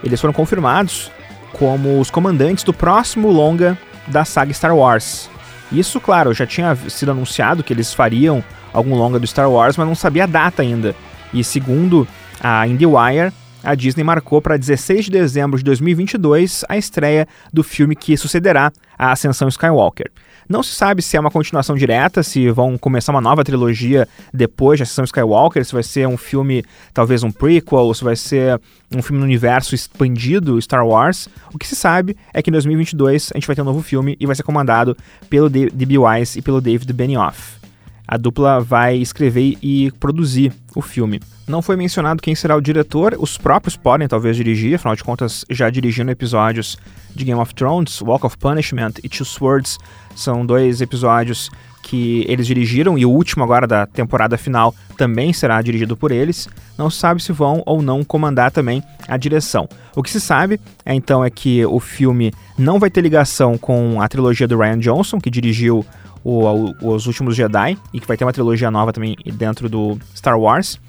eles 0.02 0.18
foram 0.18 0.32
confirmados 0.32 1.10
como 1.52 2.00
os 2.00 2.10
comandantes 2.10 2.64
do 2.64 2.72
próximo 2.72 3.30
longa 3.30 3.76
da 4.06 4.24
saga 4.24 4.54
Star 4.54 4.74
Wars. 4.74 5.28
Isso, 5.70 6.00
claro, 6.00 6.32
já 6.32 6.46
tinha 6.46 6.74
sido 6.88 7.10
anunciado 7.10 7.62
que 7.62 7.72
eles 7.72 7.92
fariam 7.92 8.42
algum 8.72 8.94
longa 8.94 9.18
do 9.18 9.26
Star 9.26 9.50
Wars, 9.50 9.76
mas 9.76 9.86
não 9.86 9.94
sabia 9.94 10.24
a 10.24 10.26
data 10.26 10.62
ainda. 10.62 10.94
E 11.34 11.44
segundo 11.44 12.08
a 12.40 12.66
IndieWire, 12.66 13.32
a 13.62 13.74
Disney 13.74 14.04
marcou 14.04 14.40
para 14.40 14.56
16 14.56 15.06
de 15.06 15.10
dezembro 15.10 15.58
de 15.58 15.64
2022 15.64 16.64
a 16.68 16.78
estreia 16.78 17.26
do 17.52 17.62
filme 17.62 17.94
que 17.94 18.16
sucederá 18.16 18.72
a 18.96 19.12
Ascensão 19.12 19.48
Skywalker. 19.48 20.10
Não 20.48 20.62
se 20.62 20.74
sabe 20.74 21.02
se 21.02 21.16
é 21.16 21.20
uma 21.20 21.30
continuação 21.30 21.76
direta, 21.76 22.22
se 22.22 22.50
vão 22.50 22.78
começar 22.78 23.12
uma 23.12 23.20
nova 23.20 23.42
trilogia 23.42 24.08
depois 24.32 24.78
de 24.78 24.84
Ascensão 24.84 25.04
Skywalker, 25.04 25.64
se 25.64 25.72
vai 25.72 25.82
ser 25.82 26.06
um 26.06 26.16
filme, 26.16 26.64
talvez 26.94 27.22
um 27.22 27.30
prequel, 27.30 27.92
se 27.94 28.04
vai 28.04 28.16
ser 28.16 28.60
um 28.94 29.02
filme 29.02 29.18
no 29.18 29.24
universo 29.24 29.74
expandido 29.74 30.60
Star 30.62 30.86
Wars. 30.86 31.28
O 31.52 31.58
que 31.58 31.66
se 31.66 31.74
sabe 31.74 32.16
é 32.32 32.40
que 32.40 32.50
em 32.50 32.52
2022 32.52 33.32
a 33.34 33.36
gente 33.36 33.46
vai 33.46 33.56
ter 33.56 33.62
um 33.62 33.66
novo 33.66 33.82
filme 33.82 34.16
e 34.20 34.26
vai 34.26 34.36
ser 34.36 34.44
comandado 34.44 34.96
pelo 35.28 35.50
D.B. 35.50 35.98
Weiss 35.98 36.36
e 36.36 36.42
pelo 36.42 36.60
David 36.60 36.92
Benioff. 36.92 37.65
A 38.06 38.16
dupla 38.16 38.60
vai 38.60 38.96
escrever 38.96 39.56
e 39.62 39.90
produzir 39.98 40.52
o 40.74 40.82
filme. 40.82 41.20
Não 41.46 41.62
foi 41.62 41.76
mencionado 41.76 42.22
quem 42.22 42.34
será 42.34 42.56
o 42.56 42.60
diretor, 42.60 43.16
os 43.18 43.38
próprios 43.38 43.76
podem 43.76 44.08
talvez 44.08 44.36
dirigir, 44.36 44.74
afinal 44.74 44.96
de 44.96 45.04
contas 45.04 45.44
já 45.48 45.70
dirigindo 45.70 46.10
episódios 46.10 46.76
de 47.14 47.24
Game 47.24 47.40
of 47.40 47.54
Thrones, 47.54 48.00
Walk 48.02 48.26
of 48.26 48.36
Punishment 48.36 48.94
e 49.02 49.08
Two 49.08 49.24
Swords 49.24 49.78
são 50.14 50.44
dois 50.44 50.80
episódios 50.80 51.50
que 51.82 52.24
eles 52.26 52.48
dirigiram 52.48 52.98
e 52.98 53.06
o 53.06 53.10
último 53.10 53.44
agora 53.44 53.64
da 53.64 53.86
temporada 53.86 54.36
final 54.36 54.74
também 54.96 55.32
será 55.32 55.62
dirigido 55.62 55.96
por 55.96 56.10
eles. 56.10 56.48
Não 56.76 56.90
se 56.90 56.98
sabe 56.98 57.22
se 57.22 57.30
vão 57.30 57.62
ou 57.64 57.80
não 57.80 58.02
comandar 58.02 58.50
também 58.50 58.82
a 59.06 59.16
direção. 59.16 59.68
O 59.94 60.02
que 60.02 60.10
se 60.10 60.20
sabe 60.20 60.60
é 60.84 60.92
então 60.92 61.24
é 61.24 61.30
que 61.30 61.64
o 61.64 61.78
filme 61.78 62.32
não 62.58 62.80
vai 62.80 62.90
ter 62.90 63.02
ligação 63.02 63.56
com 63.56 64.00
a 64.00 64.08
trilogia 64.08 64.48
do 64.48 64.58
Ryan 64.58 64.78
Johnson, 64.78 65.20
que 65.20 65.30
dirigiu 65.30 65.86
o, 66.26 66.74
o, 66.80 66.94
Os 66.94 67.06
Últimos 67.06 67.36
Jedi, 67.36 67.78
e 67.92 68.00
que 68.00 68.06
vai 68.06 68.16
ter 68.16 68.24
uma 68.24 68.32
trilogia 68.32 68.68
nova 68.68 68.92
também 68.92 69.16
dentro 69.34 69.68
do 69.68 69.96
Star 70.14 70.38
Wars. 70.38 70.80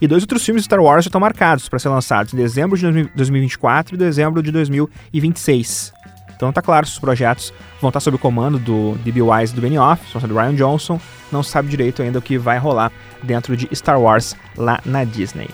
E 0.00 0.06
dois 0.06 0.22
outros 0.22 0.42
filmes 0.42 0.62
de 0.62 0.66
Star 0.66 0.80
Wars 0.80 1.04
já 1.04 1.08
estão 1.08 1.20
marcados 1.20 1.68
para 1.68 1.78
ser 1.78 1.90
lançados 1.90 2.32
em 2.32 2.36
dezembro 2.36 2.78
de 2.78 3.10
2024 3.14 3.94
e 3.94 3.98
dezembro 3.98 4.42
de 4.42 4.50
2026. 4.50 5.92
Então 6.34 6.50
tá 6.50 6.62
claro, 6.62 6.86
os 6.86 6.98
projetos 6.98 7.52
vão 7.80 7.88
estar 7.88 8.00
sob 8.00 8.16
o 8.16 8.18
comando 8.18 8.58
do 8.58 8.94
D.B. 9.04 9.22
Wise 9.22 9.52
e 9.52 9.56
do 9.56 9.62
Benioff, 9.62 10.02
do 10.26 10.34
Ryan 10.34 10.54
Johnson. 10.54 11.00
Não 11.30 11.42
sabe 11.42 11.68
direito 11.68 12.02
ainda 12.02 12.18
o 12.18 12.22
que 12.22 12.38
vai 12.38 12.58
rolar 12.58 12.90
dentro 13.22 13.56
de 13.56 13.68
Star 13.74 14.00
Wars 14.00 14.34
lá 14.56 14.80
na 14.84 15.04
Disney. 15.04 15.48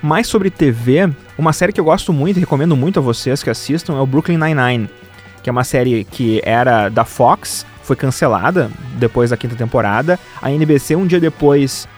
Mais 0.00 0.28
sobre 0.28 0.50
TV, 0.50 1.10
uma 1.36 1.52
série 1.52 1.72
que 1.72 1.80
eu 1.80 1.84
gosto 1.84 2.12
muito 2.12 2.36
e 2.36 2.40
recomendo 2.40 2.76
muito 2.76 3.00
a 3.00 3.02
vocês 3.02 3.42
que 3.42 3.50
assistam 3.50 3.96
é 3.96 4.00
o 4.00 4.06
Brooklyn 4.06 4.38
Nine-Nine, 4.38 4.88
que 5.42 5.50
é 5.50 5.52
uma 5.52 5.64
série 5.64 6.04
que 6.04 6.40
era 6.44 6.88
da 6.88 7.04
Fox, 7.04 7.66
foi 7.88 7.96
cancelada 7.96 8.70
depois 8.98 9.30
da 9.30 9.36
quinta 9.36 9.56
temporada. 9.56 10.18
A 10.42 10.52
NBC, 10.52 10.94
um 10.94 11.06
dia 11.06 11.18
depois, 11.18 11.88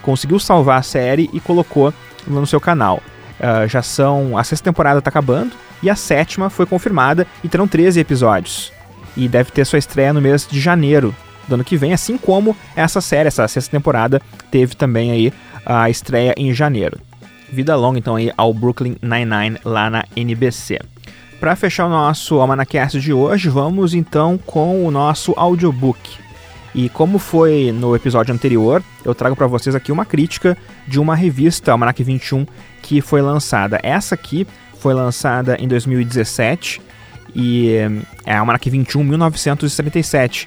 conseguiu 0.00 0.38
salvar 0.38 0.78
a 0.78 0.82
série 0.82 1.28
e 1.32 1.40
colocou 1.40 1.92
no 2.26 2.46
seu 2.46 2.60
canal. 2.60 3.02
Uh, 3.40 3.66
já 3.68 3.82
são. 3.82 4.38
A 4.38 4.44
sexta 4.44 4.64
temporada 4.64 5.00
está 5.00 5.08
acabando 5.08 5.52
e 5.82 5.90
a 5.90 5.96
sétima 5.96 6.48
foi 6.48 6.66
confirmada 6.66 7.26
e 7.42 7.48
terão 7.48 7.66
13 7.66 7.98
episódios. 7.98 8.72
E 9.16 9.26
deve 9.26 9.50
ter 9.50 9.64
sua 9.64 9.78
estreia 9.78 10.12
no 10.12 10.20
mês 10.20 10.46
de 10.48 10.60
janeiro 10.60 11.14
do 11.48 11.54
ano 11.54 11.64
que 11.64 11.76
vem, 11.76 11.92
assim 11.92 12.16
como 12.16 12.56
essa 12.76 13.00
série, 13.00 13.26
essa 13.26 13.48
sexta 13.48 13.72
temporada, 13.72 14.22
teve 14.52 14.76
também 14.76 15.10
aí 15.10 15.32
a 15.66 15.90
estreia 15.90 16.32
em 16.36 16.54
janeiro. 16.54 17.00
Vida 17.50 17.74
longa 17.74 17.98
então 17.98 18.14
aí 18.14 18.30
ao 18.36 18.54
Brooklyn 18.54 18.96
Nine-Nine 19.02 19.58
lá 19.64 19.90
na 19.90 20.04
NBC. 20.14 20.78
Para 21.40 21.56
fechar 21.56 21.86
o 21.86 21.88
nosso 21.88 22.38
Almanacast 22.38 23.00
de 23.00 23.14
hoje, 23.14 23.48
vamos 23.48 23.94
então 23.94 24.36
com 24.36 24.86
o 24.86 24.90
nosso 24.90 25.32
audiobook. 25.38 25.98
E 26.74 26.90
como 26.90 27.18
foi 27.18 27.72
no 27.72 27.96
episódio 27.96 28.34
anterior, 28.34 28.82
eu 29.02 29.14
trago 29.14 29.34
para 29.34 29.46
vocês 29.46 29.74
aqui 29.74 29.90
uma 29.90 30.04
crítica 30.04 30.54
de 30.86 31.00
uma 31.00 31.14
revista, 31.14 31.72
Almanac 31.72 32.04
21, 32.04 32.46
que 32.82 33.00
foi 33.00 33.22
lançada. 33.22 33.80
Essa 33.82 34.14
aqui 34.14 34.46
foi 34.78 34.92
lançada 34.92 35.56
em 35.58 35.66
2017 35.66 36.82
e 37.34 37.70
é 38.26 38.34
a 38.34 38.40
Almanac 38.40 38.68
21 38.68 39.02
1977, 39.02 40.46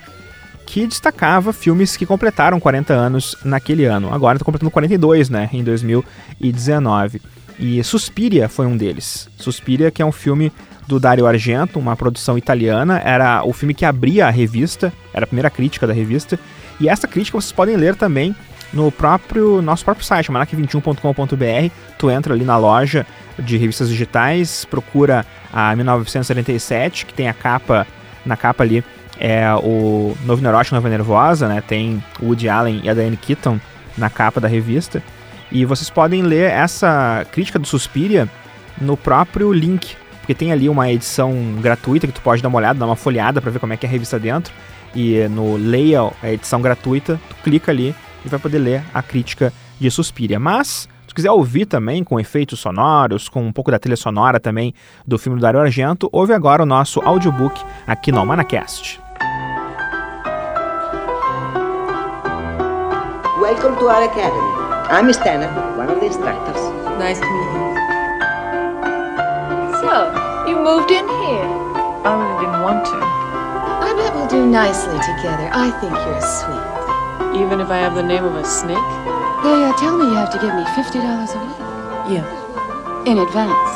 que 0.67 0.85
destacava 0.85 1.51
filmes 1.51 1.97
que 1.97 2.05
completaram 2.05 2.59
40 2.59 2.93
anos 2.93 3.35
naquele 3.43 3.85
ano. 3.85 4.13
Agora 4.13 4.35
está 4.35 4.45
completando 4.45 4.69
42, 4.69 5.27
né, 5.27 5.49
em 5.51 5.63
2019. 5.63 7.19
E 7.59 7.83
Suspiria 7.83 8.49
foi 8.49 8.65
um 8.65 8.75
deles. 8.75 9.29
Suspiria, 9.37 9.91
que 9.91 10.01
é 10.01 10.05
um 10.05 10.11
filme 10.11 10.51
do 10.87 10.99
Dario 10.99 11.25
Argento, 11.25 11.79
uma 11.79 11.95
produção 11.95 12.37
italiana. 12.37 13.01
Era 13.03 13.43
o 13.45 13.53
filme 13.53 13.73
que 13.73 13.85
abria 13.85 14.27
a 14.27 14.29
revista, 14.29 14.91
era 15.13 15.23
a 15.23 15.27
primeira 15.27 15.49
crítica 15.49 15.87
da 15.87 15.93
revista. 15.93 16.39
E 16.79 16.89
essa 16.89 17.07
crítica 17.07 17.39
vocês 17.39 17.51
podem 17.51 17.75
ler 17.75 17.95
também 17.95 18.35
no 18.73 18.91
próprio 18.91 19.61
nosso 19.61 19.85
próprio 19.85 20.05
site, 20.05 20.31
manac21.com.br. 20.31 21.73
Tu 21.97 22.11
entra 22.11 22.33
ali 22.33 22.43
na 22.43 22.57
loja 22.57 23.05
de 23.37 23.57
revistas 23.57 23.89
digitais, 23.89 24.65
procura 24.65 25.25
a 25.51 25.75
1977, 25.75 27.05
que 27.05 27.13
tem 27.13 27.27
a 27.27 27.33
capa, 27.33 27.85
na 28.25 28.35
capa 28.35 28.63
ali 28.63 28.83
é 29.19 29.53
o 29.55 30.15
Novo 30.25 30.41
Neurótico, 30.41 30.75
Nova 30.75 30.89
Nervosa, 30.89 31.47
né? 31.47 31.61
Tem 31.65 32.03
o 32.19 32.25
Woody 32.27 32.49
Allen 32.49 32.81
e 32.83 32.89
a 32.89 32.93
Diane 32.93 33.17
Keaton 33.17 33.59
na 33.97 34.09
capa 34.09 34.41
da 34.41 34.47
revista. 34.47 35.01
E 35.53 35.63
vocês 35.65 35.89
podem 35.89 36.23
ler 36.23 36.49
essa 36.49 37.25
crítica 37.31 37.59
do 37.59 37.67
Suspiria 37.67 38.27
no 38.81 38.97
próprio 38.97 39.53
link 39.53 39.95
porque 40.23 40.33
tem 40.33 40.53
ali 40.53 40.69
uma 40.69 40.89
edição 40.89 41.33
gratuita 41.61 42.07
que 42.07 42.13
tu 42.13 42.21
pode 42.21 42.41
dar 42.41 42.47
uma 42.47 42.57
olhada, 42.57 42.79
dar 42.79 42.85
uma 42.85 42.95
folhada 42.95 43.41
para 43.41 43.51
ver 43.51 43.59
como 43.59 43.73
é 43.73 43.77
que 43.77 43.85
é 43.85 43.89
a 43.89 43.91
revista 43.91 44.17
dentro. 44.17 44.53
E 44.95 45.27
no 45.27 45.57
Leia, 45.57 46.09
a 46.23 46.31
edição 46.31 46.61
gratuita, 46.61 47.19
tu 47.27 47.35
clica 47.43 47.73
ali 47.73 47.93
e 48.25 48.29
vai 48.29 48.39
poder 48.39 48.59
ler 48.59 48.83
a 48.93 49.03
crítica 49.03 49.51
de 49.77 49.91
Suspiria. 49.91 50.39
Mas, 50.39 50.87
se 51.05 51.13
quiser 51.13 51.29
ouvir 51.29 51.65
também 51.65 52.05
com 52.05 52.17
efeitos 52.21 52.61
sonoros, 52.61 53.27
com 53.27 53.45
um 53.45 53.51
pouco 53.51 53.69
da 53.69 53.77
trilha 53.77 53.97
sonora 53.97 54.39
também 54.39 54.73
do 55.05 55.19
filme 55.19 55.37
do 55.37 55.41
Dario 55.41 55.59
Argento, 55.59 56.07
ouve 56.09 56.31
agora 56.31 56.63
o 56.63 56.65
nosso 56.65 57.01
audiobook 57.01 57.61
aqui 57.85 58.09
no 58.09 58.19
Almanacast. 58.19 59.01
Welcome 63.41 63.77
to 63.77 63.87
our 63.87 64.03
academy. 64.05 64.62
I'm 64.91 65.07
Stana, 65.09 65.47
one 65.77 65.89
of 65.89 65.99
the 65.99 66.07
instructors. 66.07 66.59
Nice 66.99 67.19
to 67.19 67.25
meet 67.25 67.51
you. 67.55 67.67
So, 69.79 70.11
you 70.47 70.55
moved 70.59 70.91
in 70.91 71.07
here? 71.23 71.47
I 72.03 72.11
really 72.19 72.43
didn't 72.43 72.61
want 72.61 72.85
to. 72.85 72.97
I 72.99 73.93
bet 73.95 74.13
we'll 74.13 74.27
do 74.27 74.45
nicely 74.45 74.99
together. 74.99 75.49
I 75.53 75.71
think 75.79 75.93
you're 75.93 76.21
sweet. 76.21 77.41
Even 77.41 77.61
if 77.61 77.69
I 77.69 77.77
have 77.77 77.95
the 77.95 78.03
name 78.03 78.25
of 78.25 78.35
a 78.35 78.43
snake? 78.43 78.75
They 79.43 79.63
uh, 79.63 79.73
tell 79.79 79.97
me 79.97 80.05
you 80.05 80.15
have 80.15 80.31
to 80.31 80.39
give 80.39 80.53
me 80.53 80.63
$50 80.63 80.99
a 80.99 81.39
week. 81.43 81.57
Yeah. 82.11 82.27
In 83.05 83.17
advance. 83.19 83.73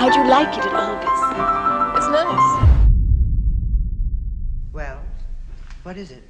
How'd 0.00 0.14
you 0.14 0.24
like 0.28 0.48
it 0.56 0.64
at 0.64 0.74
Olga's? 0.74 1.20
It's 1.98 2.08
nice. 2.08 2.48
Well, 4.72 5.00
what 5.82 5.96
is 5.96 6.10
it? 6.10 6.27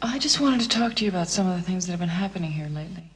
I 0.00 0.20
just 0.20 0.40
wanted 0.40 0.60
to 0.60 0.68
talk 0.68 0.94
to 0.96 1.04
you 1.04 1.10
about 1.10 1.28
some 1.28 1.50
of 1.50 1.56
the 1.56 1.62
things 1.62 1.86
that 1.86 1.92
have 1.92 1.98
been 1.98 2.08
happening 2.08 2.52
here 2.52 2.68
lately. 2.68 3.10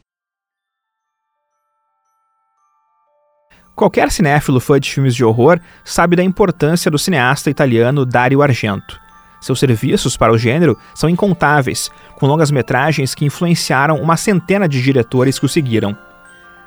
Qualquer 3.76 4.10
cinéfilo 4.10 4.60
fã 4.60 4.80
de 4.80 4.90
filmes 4.90 5.14
de 5.14 5.24
horror 5.24 5.60
sabe 5.84 6.16
da 6.16 6.24
importância 6.24 6.90
do 6.90 6.98
cineasta 6.98 7.48
italiano 7.48 8.04
Dario 8.04 8.42
Argento. 8.42 9.00
Seus 9.40 9.60
serviços 9.60 10.16
para 10.16 10.32
o 10.32 10.38
gênero 10.38 10.76
são 10.94 11.08
incontáveis, 11.08 11.90
com 12.16 12.26
longas-metragens 12.26 13.14
que 13.14 13.24
influenciaram 13.24 14.00
uma 14.00 14.16
centena 14.16 14.68
de 14.68 14.82
diretores 14.82 15.38
que 15.38 15.46
o 15.46 15.48
seguiram. 15.48 15.96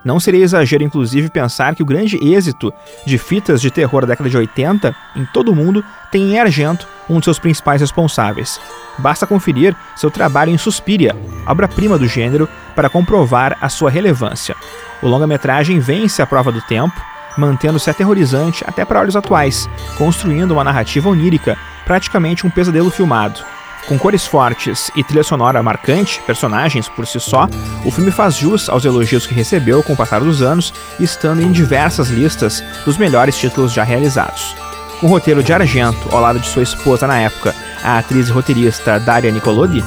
Não 0.06 0.20
seria 0.20 0.43
exagero, 0.43 0.84
inclusive, 0.84 1.32
pensar 1.32 1.74
que 1.74 1.82
o 1.82 1.86
grande 1.86 2.18
êxito 2.24 2.72
de 3.08 3.18
fitas 3.18 3.60
de 3.60 3.72
terror 3.72 4.01
da 4.01 4.10
década 4.10 4.30
de 4.30 4.38
80 4.38 4.95
em 5.16 5.26
todo 5.26 5.51
o 5.51 5.56
mundo 5.56 5.84
tem 6.12 6.34
em 6.34 6.39
Argento 6.39 6.88
um 7.10 7.18
de 7.18 7.26
seus 7.26 7.39
principais 7.39 7.82
responsáveis. 7.82 8.62
Basta 8.99 9.26
conferir 9.26 9.76
seu 9.95 10.12
trabalho 10.12 10.51
em 10.51 10.60
Suspiria, 10.60 11.16
obra-prima 11.47 11.97
do 11.97 12.08
gênero, 12.08 12.47
para 12.76 12.88
comprovar 12.88 13.58
a 13.60 13.68
sua 13.68 13.89
relevância. 13.89 14.56
O 15.01 15.08
longa-metragem 15.08 15.80
vence 15.80 16.22
a 16.22 16.28
prova 16.28 16.51
do 16.51 16.62
tempo, 16.62 17.01
mantendo-se 17.36 17.89
aterrorizante 17.89 18.64
até 18.68 18.86
para 18.86 18.99
olhos 18.99 19.16
atuais, 19.16 19.68
construindo 19.97 20.51
uma 20.51 20.64
narrativa 20.64 21.10
onírica, 21.10 21.58
praticamente 21.84 22.45
um 22.45 22.49
pesadelo 22.51 22.91
filmado. 22.91 23.55
Com 23.88 24.00
cores 24.00 24.26
fortes 24.26 24.90
e 24.96 25.04
trilha 25.04 25.24
sonora 25.24 25.62
marcante, 25.62 26.20
personagens 26.26 26.90
por 26.90 27.06
si 27.06 27.20
só, 27.20 27.48
o 27.86 27.92
filme 27.92 28.10
faz 28.10 28.36
jus 28.36 28.68
aos 28.68 28.84
elogios 28.84 29.28
que 29.28 29.34
recebeu 29.36 29.84
com 29.84 29.94
o 29.94 29.98
passar 29.98 30.22
dos 30.22 30.42
anos, 30.42 30.74
estando 31.00 31.42
em 31.42 31.52
diversas 31.52 32.10
listas 32.10 32.64
dos 32.84 32.98
melhores 32.98 33.38
títulos 33.38 33.72
já 33.72 33.84
realizados. 33.84 34.56
Com 35.00 35.08
roteiro 35.08 35.44
de 35.44 35.54
Argento 35.54 36.10
ao 36.12 36.22
lado 36.22 36.40
de 36.40 36.48
sua 36.48 36.64
esposa 36.64 37.06
na 37.06 37.20
época, 37.20 37.54
a 37.84 38.00
atriz 38.00 38.28
e 38.28 38.32
roteirista 38.32 39.00
Daria 39.00 39.32
Nicolodi, 39.32 39.84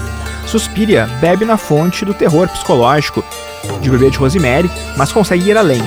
Suspiria 0.49 1.07
bebe 1.21 1.45
na 1.45 1.59
fonte 1.59 2.07
do 2.07 2.15
terror 2.15 2.49
psicológico 2.49 3.23
de 3.83 3.91
Bebê 3.91 4.11
de 4.11 4.17
Rosemary, 4.17 4.71
mas 4.97 5.13
consegue 5.13 5.51
ir 5.51 5.59
além. 5.59 5.83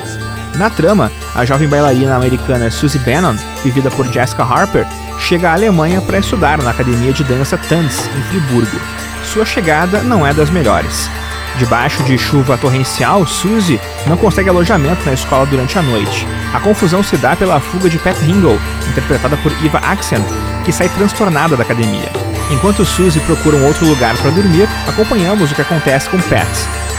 Na 0.56 0.70
trama, 0.70 1.12
a 1.34 1.45
jovem 1.45 1.68
bailarina 1.68 2.16
americana 2.16 2.70
Susie 2.70 2.99
Bannon, 2.99 3.36
vivida 3.64 3.89
por 3.91 4.06
Jessica 4.12 4.43
Harper, 4.43 4.86
chega 5.20 5.49
à 5.49 5.54
Alemanha 5.54 6.02
para 6.02 6.20
estudar 6.20 6.62
na 6.62 6.72
academia 6.72 7.14
de 7.14 7.24
dança 7.24 7.58
Tanz, 7.58 8.10
em 8.18 8.24
Friburgo. 8.24 8.80
Sua 9.24 9.45
chegada 9.45 10.02
não 10.02 10.26
é 10.26 10.34
das 10.34 10.49
melhores. 10.49 11.10
Debaixo 11.58 12.02
de 12.04 12.18
chuva 12.18 12.58
torrencial, 12.58 13.26
Suzy 13.26 13.80
não 14.08 14.18
consegue 14.18 14.49
alojamento 14.49 15.06
na 15.06 15.14
escola 15.14 15.45
durante 15.45 15.78
a 15.78 15.82
noite. 15.82 16.28
A 16.54 16.60
confusão 16.60 17.04
se 17.04 17.18
dá 17.18 17.36
pela 17.36 17.60
fuga 17.60 17.89
de 17.89 17.99
Pat 17.99 18.18
Hingle, 18.22 18.60
interpretada 18.89 19.38
por 19.38 19.52
Eva 19.64 19.80
Axen, 19.80 20.24
que 20.66 20.72
sai 20.72 20.89
transtornada 20.89 21.56
da 21.56 21.64
academia. 21.64 22.10
Enquanto 22.49 22.86
Suzy 22.86 23.20
procura 23.22 23.58
um 23.58 23.66
outro 23.66 23.86
lugar 23.86 24.16
para 24.18 24.32
dormir, 24.32 24.68
acompanhamos 24.88 25.52
o 25.52 25.56
que 25.56 25.62
acontece 25.62 26.10
com 26.10 26.20
Pat. 26.20 26.47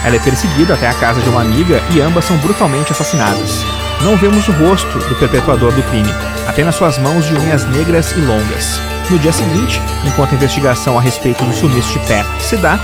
Ela 0.04 0.16
é 0.16 0.18
perseguida 0.18 0.74
até 0.74 0.88
a 0.88 0.94
casa 0.94 1.20
de 1.20 1.28
uma 1.28 1.40
amiga 1.40 1.80
e 1.90 2.00
ambas 2.00 2.24
são 2.24 2.36
brutalmente 2.38 2.92
assassinadas. 2.92 3.64
Não 4.02 4.16
vemos 4.16 4.48
o 4.48 4.52
rosto 4.52 4.98
do 4.98 5.14
perpetuador 5.14 5.72
do 5.72 5.82
crime, 5.84 6.12
apenas 6.46 6.74
suas 6.74 6.98
mãos 6.98 7.24
de 7.24 7.34
unhas 7.34 7.64
negras 7.66 8.10
e 8.12 8.20
longas. 8.20 8.80
No 9.08 9.18
dia 9.18 9.32
seguinte, 9.32 9.80
enquanto 10.04 10.32
a 10.32 10.34
investigação 10.34 10.98
a 10.98 11.00
respeito 11.00 11.44
do 11.44 11.52
sumiço 11.52 11.92
de 11.92 12.06
Pat 12.06 12.26
se 12.40 12.56
dá, 12.56 12.78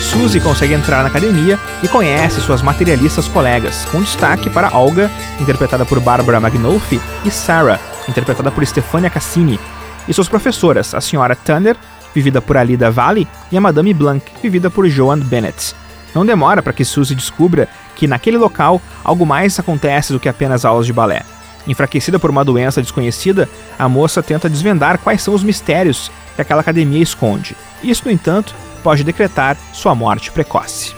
Suzy 0.00 0.40
consegue 0.40 0.74
entrar 0.74 1.02
na 1.02 1.08
academia 1.08 1.58
e 1.82 1.88
conhece 1.88 2.40
suas 2.40 2.62
materialistas 2.62 3.28
colegas, 3.28 3.84
com 3.86 4.00
destaque 4.00 4.50
para 4.50 4.76
Olga, 4.76 5.10
interpretada 5.40 5.84
por 5.84 6.00
Barbara 6.00 6.40
Magnolfi, 6.40 7.00
e 7.24 7.30
Sarah, 7.30 7.78
interpretada 8.08 8.50
por 8.50 8.66
Stefania 8.66 9.10
Cassini, 9.10 9.60
e 10.08 10.12
suas 10.12 10.28
professoras, 10.28 10.94
a 10.94 11.00
senhora 11.00 11.36
Tanner, 11.36 11.76
vivida 12.14 12.40
por 12.40 12.56
Alida 12.56 12.90
Valley, 12.90 13.28
e 13.50 13.56
a 13.56 13.60
Madame 13.60 13.94
Blanc, 13.94 14.24
vivida 14.42 14.68
por 14.70 14.88
Joan 14.88 15.20
Bennett. 15.20 15.74
Não 16.14 16.26
demora 16.26 16.62
para 16.62 16.72
que 16.72 16.84
Suzy 16.84 17.14
descubra 17.14 17.68
que 17.96 18.06
naquele 18.06 18.36
local 18.36 18.80
algo 19.02 19.24
mais 19.24 19.58
acontece 19.58 20.12
do 20.12 20.20
que 20.20 20.28
apenas 20.28 20.64
aulas 20.64 20.86
de 20.86 20.92
balé. 20.92 21.22
Enfraquecida 21.66 22.18
por 22.18 22.30
uma 22.30 22.44
doença 22.44 22.82
desconhecida, 22.82 23.48
a 23.78 23.88
moça 23.88 24.22
tenta 24.22 24.50
desvendar 24.50 24.98
quais 24.98 25.22
são 25.22 25.32
os 25.34 25.44
mistérios 25.44 26.10
que 26.34 26.42
aquela 26.42 26.60
academia 26.60 27.02
esconde. 27.02 27.56
Isso, 27.82 28.02
no 28.04 28.10
entanto, 28.10 28.54
pode 28.82 29.04
decretar 29.04 29.56
sua 29.72 29.94
morte 29.94 30.30
precoce. 30.32 30.94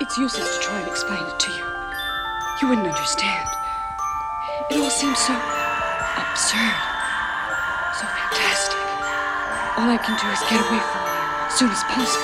It's 0.00 0.16
useless 0.18 0.58
to 0.58 0.60
try 0.60 0.78
and 0.78 0.88
explain 0.88 1.22
it 1.22 1.38
to 1.38 1.50
you. 1.50 1.64
You 2.60 2.68
wouldn't 2.68 2.88
understand. 2.88 3.48
It 4.70 4.76
all 4.78 4.90
seems 4.90 5.18
so 5.18 5.32
absurd, 5.32 6.74
so 7.94 8.06
fantastic. 8.06 8.78
All 9.78 9.88
I 9.88 9.98
can 9.98 10.16
do 10.16 10.26
is 10.32 10.40
get 10.50 10.60
away 10.60 10.80
from 10.80 11.01
as 11.52 11.58
soon 11.58 11.70
as 11.70 11.84
possible. 11.84 12.22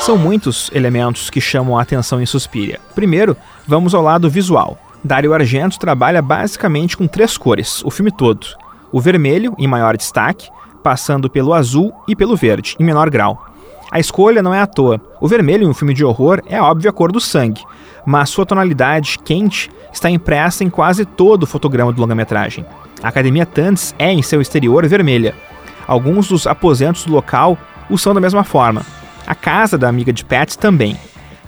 São 0.00 0.16
muitos 0.16 0.70
elementos 0.72 1.28
que 1.28 1.40
chamam 1.40 1.78
a 1.78 1.82
atenção 1.82 2.20
em 2.20 2.26
Suspiria. 2.26 2.80
Primeiro, 2.94 3.36
vamos 3.66 3.94
ao 3.94 4.02
lado 4.02 4.30
visual. 4.30 4.78
Dario 5.04 5.34
Argento 5.34 5.78
trabalha 5.78 6.22
basicamente 6.22 6.96
com 6.96 7.06
três 7.06 7.36
cores, 7.36 7.82
o 7.84 7.90
filme 7.90 8.10
todo. 8.10 8.46
O 8.90 9.00
vermelho, 9.00 9.54
em 9.58 9.68
maior 9.68 9.96
destaque, 9.96 10.48
passando 10.82 11.28
pelo 11.28 11.52
azul 11.52 11.92
e 12.08 12.16
pelo 12.16 12.36
verde, 12.36 12.76
em 12.80 12.84
menor 12.84 13.10
grau. 13.10 13.46
A 13.92 14.00
escolha 14.00 14.42
não 14.42 14.54
é 14.54 14.60
à 14.60 14.66
toa. 14.66 15.00
O 15.20 15.28
vermelho 15.28 15.64
em 15.64 15.68
um 15.68 15.74
filme 15.74 15.92
de 15.92 16.04
horror 16.04 16.40
é 16.46 16.56
a 16.56 16.64
óbvia 16.64 16.92
cor 16.92 17.12
do 17.12 17.20
sangue, 17.20 17.62
mas 18.04 18.30
sua 18.30 18.46
tonalidade 18.46 19.18
quente 19.24 19.70
está 19.92 20.10
impressa 20.10 20.64
em 20.64 20.70
quase 20.70 21.04
todo 21.04 21.44
o 21.44 21.46
fotograma 21.46 21.92
do 21.92 22.00
longa-metragem. 22.00 22.64
A 23.02 23.08
Academia 23.08 23.46
Tanz 23.46 23.94
é, 23.98 24.12
em 24.12 24.22
seu 24.22 24.40
exterior, 24.40 24.86
vermelha. 24.86 25.34
Alguns 25.86 26.28
dos 26.28 26.46
aposentos 26.46 27.04
do 27.04 27.12
local 27.12 27.58
o 27.88 27.98
são 27.98 28.14
da 28.14 28.20
mesma 28.20 28.44
forma. 28.44 28.82
A 29.26 29.34
casa 29.34 29.76
da 29.76 29.88
amiga 29.88 30.12
de 30.12 30.24
Pat 30.24 30.54
também. 30.56 30.96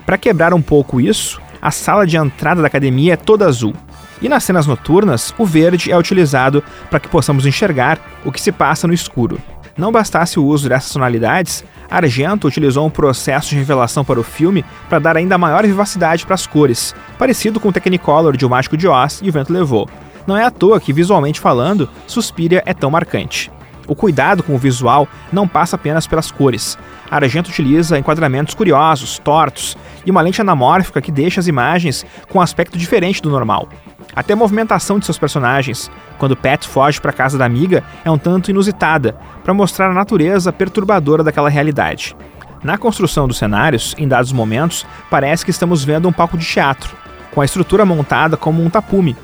Para 0.05 0.19
quebrar 0.19 0.53
um 0.53 0.63
pouco 0.63 1.01
isso, 1.01 1.41
a 1.61 1.71
sala 1.71 2.07
de 2.07 2.17
entrada 2.17 2.61
da 2.61 2.67
academia 2.67 3.15
é 3.15 3.17
toda 3.17 3.47
azul. 3.47 3.75
E 4.21 4.29
nas 4.29 4.45
cenas 4.45 4.67
noturnas, 4.67 5.35
o 5.39 5.45
verde 5.45 5.91
é 5.91 5.97
utilizado 5.97 6.63
para 6.91 7.01
que 7.01 7.09
possamos 7.09 7.47
enxergar 7.47 7.99
o 8.25 8.33
que 8.33 8.41
se 8.41 8.53
passa 8.53 8.87
no 8.87 8.95
escuro. 8.95 9.41
Não 9.77 9.91
bastasse 9.91 10.39
o 10.39 10.45
uso 10.45 10.69
dessas 10.69 10.93
tonalidades, 10.93 11.65
Argento 11.91 12.47
utilizou 12.47 12.87
um 12.87 12.91
processo 12.91 13.51
de 13.51 13.57
revelação 13.57 14.05
para 14.05 14.21
o 14.21 14.23
filme 14.23 14.65
para 14.89 14.99
dar 14.99 15.17
ainda 15.17 15.39
maior 15.39 15.67
vivacidade 15.67 16.27
para 16.27 16.35
as 16.35 16.47
cores, 16.47 16.95
parecido 17.19 17.59
com 17.59 17.69
o 17.69 17.73
Technicolor 17.73 18.37
de 18.37 18.45
O 18.45 18.51
Mágico 18.51 18.77
de 18.77 18.87
Oz 18.87 19.21
e 19.23 19.31
O 19.31 19.33
Vento 19.33 19.53
Levou. 19.53 19.89
Não 20.27 20.37
é 20.37 20.45
à 20.45 20.51
toa 20.51 20.81
que, 20.81 20.93
visualmente 20.93 21.41
falando, 21.41 21.89
Suspiria 22.07 22.63
é 22.67 22.75
tão 22.75 22.91
marcante. 22.91 23.51
O 23.89 23.95
cuidado 23.97 24.43
com 24.43 24.55
o 24.55 24.59
visual 24.59 25.09
não 25.33 25.49
passa 25.49 25.77
apenas 25.77 26.07
pelas 26.07 26.31
cores. 26.31 26.79
Argento 27.11 27.51
utiliza 27.51 27.99
enquadramentos 27.99 28.55
curiosos, 28.55 29.19
tortos 29.19 29.77
e 30.07 30.11
uma 30.11 30.21
lente 30.21 30.41
anamórfica 30.41 31.01
que 31.01 31.11
deixa 31.11 31.41
as 31.41 31.49
imagens 31.49 32.07
com 32.29 32.39
um 32.39 32.43
aspecto 32.43 32.79
diferente 32.79 33.21
do 33.21 33.31
normal. 33.31 33.69
Até 34.15 34.35
a 34.35 34.37
movimentação 34.37 34.99
de 34.99 35.07
seus 35.07 35.17
personagens, 35.17 35.91
quando 36.19 36.37
Pat 36.37 36.67
foge 36.67 37.01
para 37.01 37.13
casa 37.13 37.39
da 37.39 37.47
amiga, 37.47 37.83
é 38.05 38.11
um 38.11 38.19
tanto 38.19 38.51
inusitada, 38.51 39.17
para 39.43 39.55
mostrar 39.55 39.91
a 39.91 39.95
natureza 39.95 40.53
perturbadora 40.53 41.25
daquela 41.25 41.49
realidade. 41.49 42.15
Na 42.63 42.77
construção 42.77 43.27
dos 43.27 43.39
cenários, 43.39 43.95
em 43.99 44.07
dados 44.07 44.31
momentos, 44.31 44.87
parece 45.11 45.45
que 45.45 45.51
estamos 45.51 45.83
vendo 45.83 46.09
um 46.09 46.13
palco 46.13 46.37
de 46.37 46.47
teatro, 46.47 46.95
com 47.33 47.41
a 47.41 47.45
estrutura 47.45 47.87
montada 47.87 48.37
como 48.37 48.63
um 48.63 48.69
tapume, 48.69 49.17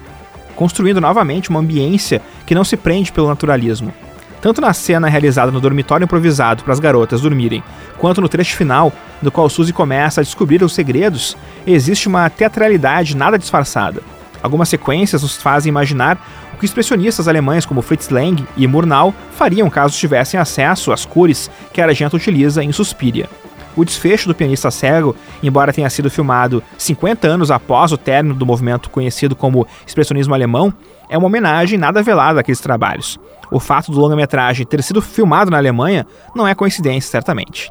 construindo 0.57 1.01
novamente 1.01 1.51
uma 1.51 1.61
ambiência 1.61 2.23
que 2.47 2.55
não 2.55 2.65
se 2.65 2.77
prende 2.77 3.13
pelo 3.13 3.29
naturalismo. 3.29 3.93
Tanto 4.41 4.61
na 4.61 4.73
cena 4.73 5.09
realizada 5.09 5.53
no 5.53 5.61
dormitório 5.61 6.05
improvisado 6.05 6.65
para 6.65 6.73
as 6.73 6.81
garotas 6.81 7.21
dormirem, 7.21 7.63
quanto 7.99 8.21
no 8.21 8.29
trecho 8.29 8.57
final, 8.57 8.93
no 9.21 9.31
qual 9.31 9.49
Suzy 9.49 9.73
começa 9.73 10.21
a 10.21 10.25
descobrir 10.25 10.63
os 10.63 10.73
segredos, 10.73 11.37
existe 11.67 12.09
uma 12.09 12.31
teatralidade 12.31 13.17
nada 13.17 13.39
disfarçada. 13.39 14.03
Algumas 14.43 14.69
sequências 14.69 15.23
nos 15.23 15.37
fazem 15.37 15.71
imaginar 15.71 16.19
o 16.55 16.59
que 16.59 16.65
expressionistas 16.65 17.29
alemães 17.29 17.67
como 17.67 17.83
Fritz 17.83 18.09
Lang 18.09 18.47
e 18.57 18.67
Murnau 18.67 19.15
fariam 19.33 19.69
caso 19.71 19.97
tivessem 19.97 20.39
acesso 20.39 20.93
às 20.93 21.05
cores 21.05 21.51
que 21.73 21.81
a 21.81 21.87
Argento 21.87 22.17
utiliza 22.17 22.63
em 22.63 22.73
Suspiria. 22.73 23.29
O 23.77 23.85
desfecho 23.85 24.27
do 24.27 24.35
pianista 24.35 24.73
cego, 24.73 25.15
embora 25.41 25.73
tenha 25.73 25.89
sido 25.89 26.11
filmado 26.11 26.63
50 26.77 27.29
anos 27.29 27.51
após 27.51 27.93
o 27.93 27.97
término 27.97 28.35
do 28.35 28.45
movimento 28.45 28.91
conhecido 28.91 29.37
como 29.37 29.67
expressionismo 29.87 30.35
alemão, 30.35 30.75
é 31.09 31.17
uma 31.17 31.29
homenagem 31.29 31.79
nada 31.79 32.03
velada 32.03 32.41
àqueles 32.41 32.61
trabalhos. 32.61 33.21
O 33.51 33.61
fato 33.61 33.93
do 33.93 34.01
longa-metragem 34.01 34.67
ter 34.67 34.83
sido 34.83 35.01
filmado 35.01 35.51
na 35.51 35.59
Alemanha 35.59 36.07
não 36.35 36.47
é 36.47 36.55
coincidência, 36.55 37.11
certamente. 37.11 37.71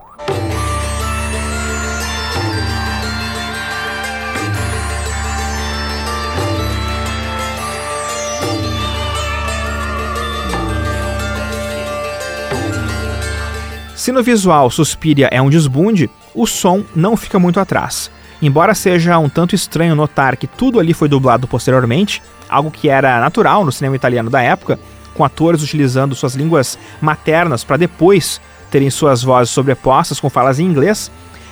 Se 14.08 14.12
no 14.14 14.24
visual 14.24 14.72
Suspiria 14.72 15.28
é 15.34 15.42
um 15.42 15.50
desbunde, 15.50 16.10
o 16.34 16.48
som 16.48 16.82
não 16.96 17.18
fica 17.18 17.38
muito 17.38 17.60
atrás. 17.60 18.10
Embora 18.42 18.74
seja 18.74 19.20
um 19.20 19.28
tanto 19.28 19.54
estranho 19.54 19.98
notar 19.98 20.38
que 20.38 20.48
tudo 20.48 20.80
ali 20.80 20.94
foi 20.94 21.10
dublado 21.10 21.46
posteriormente, 21.46 22.24
algo 22.48 22.72
que 22.72 22.88
era 22.88 23.20
natural 23.20 23.66
no 23.66 23.72
cinema 23.74 23.98
italiano 23.98 24.30
da 24.30 24.42
época, 24.42 24.80
com 25.14 25.26
atores 25.26 25.62
utilizando 25.62 26.16
suas 26.16 26.36
línguas 26.36 26.80
maternas 27.02 27.66
para 27.66 27.76
depois 27.76 28.40
terem 28.72 28.90
suas 28.90 29.24
vozes 29.24 29.54
sobrepostas 29.54 30.22
com 30.22 30.30
falas 30.30 30.58
em 30.58 30.64
inglês, 30.64 31.12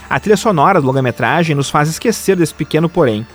a 0.10 0.18
trilha 0.18 0.38
sonora 0.38 0.80
do 0.80 0.88
longa-metragem 0.88 1.58
nos 1.58 1.70
faz 1.70 1.90
esquecer 1.90 2.38
desse 2.38 2.54
pequeno 2.54 2.88
porém. 2.88 3.28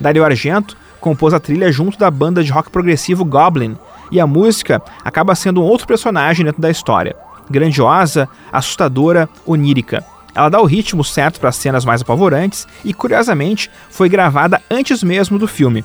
Dario 0.00 0.24
Argento 0.24 0.78
compôs 0.98 1.34
a 1.34 1.40
trilha 1.40 1.70
junto 1.70 1.98
da 1.98 2.10
banda 2.10 2.42
de 2.42 2.50
rock 2.50 2.70
progressivo 2.70 3.22
Goblin, 3.22 3.76
e 4.10 4.18
a 4.18 4.26
música 4.26 4.80
acaba 5.04 5.34
sendo 5.34 5.60
um 5.60 5.64
outro 5.64 5.86
personagem 5.86 6.46
dentro 6.46 6.62
da 6.62 6.70
história. 6.70 7.14
Grandiosa, 7.50 8.28
assustadora, 8.52 9.28
onírica. 9.46 10.04
Ela 10.34 10.48
dá 10.48 10.60
o 10.60 10.64
ritmo 10.64 11.04
certo 11.04 11.38
para 11.38 11.50
as 11.50 11.56
cenas 11.56 11.84
mais 11.84 12.00
apavorantes 12.00 12.66
e, 12.84 12.94
curiosamente, 12.94 13.70
foi 13.90 14.08
gravada 14.08 14.62
antes 14.70 15.02
mesmo 15.02 15.38
do 15.38 15.46
filme. 15.46 15.84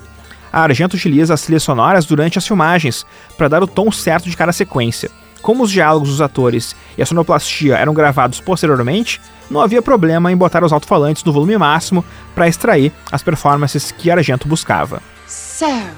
A 0.52 0.62
Argento 0.62 0.96
utiliza 0.96 1.34
as 1.34 1.42
trilhas 1.42 1.62
sonoras 1.62 2.06
durante 2.06 2.38
as 2.38 2.46
filmagens 2.46 3.04
para 3.36 3.48
dar 3.48 3.62
o 3.62 3.66
tom 3.66 3.92
certo 3.92 4.30
de 4.30 4.36
cada 4.36 4.52
sequência. 4.52 5.10
Como 5.42 5.62
os 5.62 5.70
diálogos 5.70 6.08
dos 6.08 6.20
atores 6.20 6.74
e 6.96 7.02
a 7.02 7.06
sonoplastia 7.06 7.76
eram 7.76 7.94
gravados 7.94 8.40
posteriormente, 8.40 9.20
não 9.50 9.60
havia 9.60 9.80
problema 9.80 10.32
em 10.32 10.36
botar 10.36 10.64
os 10.64 10.72
alto-falantes 10.72 11.22
no 11.24 11.32
volume 11.32 11.56
máximo 11.56 12.04
para 12.34 12.48
extrair 12.48 12.92
as 13.12 13.22
performances 13.22 13.92
que 13.92 14.10
Argento 14.10 14.48
buscava. 14.48 15.02
Sarah. 15.26 15.94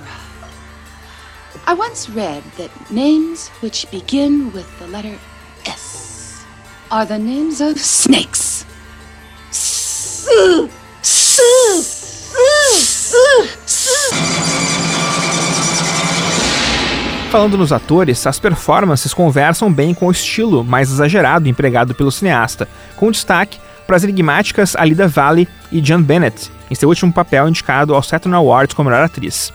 I 1.67 1.75
once 1.75 2.11
read 2.11 2.43
that 2.59 2.71
names 2.91 3.51
which 3.63 3.87
begin 3.91 4.51
with 4.53 4.67
the 4.79 4.87
letter 4.87 5.17
are 6.91 7.07
the 7.07 7.19
names 7.19 7.61
of 7.61 7.79
snakes. 7.79 8.67
Falando 17.31 17.57
nos 17.57 17.73
atores, 17.73 18.27
as 18.27 18.41
performances 18.41 19.15
conversam 19.15 19.73
bem 19.73 19.95
com 19.95 20.07
o 20.07 20.11
estilo 20.11 20.65
mais 20.65 20.91
exagerado 20.91 21.49
empregado 21.49 21.95
pelo 21.95 22.11
cineasta, 22.11 22.69
com 22.97 23.11
destaque 23.11 23.59
para 23.87 23.97
as 23.97 24.03
enigmáticas 24.03 24.75
Alida 24.75 25.07
Valli 25.07 25.49
e 25.71 25.81
Jan 25.81 26.03
Bennett, 26.03 26.51
em 26.69 26.75
seu 26.75 26.89
último 26.89 27.13
papel 27.13 27.49
indicado 27.49 27.95
ao 27.95 28.03
Saturn 28.03 28.35
Awards 28.35 28.75
como 28.75 28.91
melhor 28.91 29.05
atriz. 29.05 29.53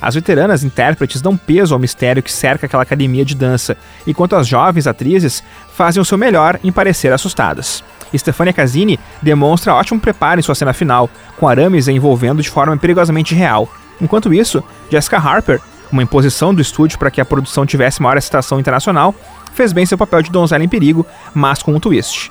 As 0.00 0.14
veteranas 0.14 0.62
intérpretes 0.62 1.20
dão 1.20 1.36
peso 1.36 1.74
ao 1.74 1.80
mistério 1.80 2.22
que 2.22 2.32
cerca 2.32 2.66
aquela 2.66 2.82
academia 2.82 3.24
de 3.24 3.34
dança, 3.34 3.76
enquanto 4.06 4.36
as 4.36 4.46
jovens 4.46 4.86
atrizes 4.86 5.42
fazem 5.74 6.00
o 6.00 6.04
seu 6.04 6.18
melhor 6.18 6.58
em 6.62 6.72
parecer 6.72 7.12
assustadas. 7.12 7.82
Stefania 8.16 8.52
Casini 8.52 8.98
demonstra 9.20 9.74
ótimo 9.74 10.00
preparo 10.00 10.38
em 10.38 10.42
sua 10.42 10.54
cena 10.54 10.72
final, 10.72 11.10
com 11.36 11.48
arames 11.48 11.88
envolvendo 11.88 12.42
de 12.42 12.50
forma 12.50 12.76
perigosamente 12.76 13.34
real. 13.34 13.68
Enquanto 14.00 14.32
isso, 14.32 14.62
Jessica 14.90 15.18
Harper, 15.18 15.60
uma 15.90 16.02
imposição 16.02 16.54
do 16.54 16.60
estúdio 16.62 16.98
para 16.98 17.10
que 17.10 17.20
a 17.20 17.24
produção 17.24 17.66
tivesse 17.66 18.02
maior 18.02 18.16
aceitação 18.16 18.60
internacional, 18.60 19.14
fez 19.52 19.72
bem 19.72 19.86
seu 19.86 19.96
papel 19.96 20.22
de 20.22 20.30
donzela 20.30 20.62
em 20.62 20.68
perigo, 20.68 21.06
mas 21.34 21.62
com 21.62 21.74
um 21.74 21.80
twist. 21.80 22.30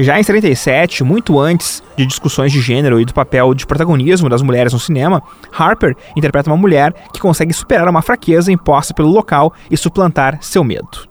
Já 0.00 0.18
em 0.18 0.22
77, 0.22 1.02
muito 1.02 1.40
antes 1.40 1.82
de 1.96 2.06
discussões 2.06 2.52
de 2.52 2.60
gênero 2.60 3.00
e 3.00 3.04
do 3.04 3.12
papel 3.12 3.52
de 3.52 3.66
protagonismo 3.66 4.28
das 4.28 4.42
mulheres 4.42 4.72
no 4.72 4.78
cinema, 4.78 5.20
Harper 5.52 5.96
interpreta 6.16 6.48
uma 6.48 6.56
mulher 6.56 6.92
que 7.12 7.18
consegue 7.18 7.52
superar 7.52 7.88
uma 7.88 8.00
fraqueza 8.00 8.52
imposta 8.52 8.94
pelo 8.94 9.10
local 9.10 9.52
e 9.68 9.76
suplantar 9.76 10.38
seu 10.40 10.62
medo. 10.62 11.08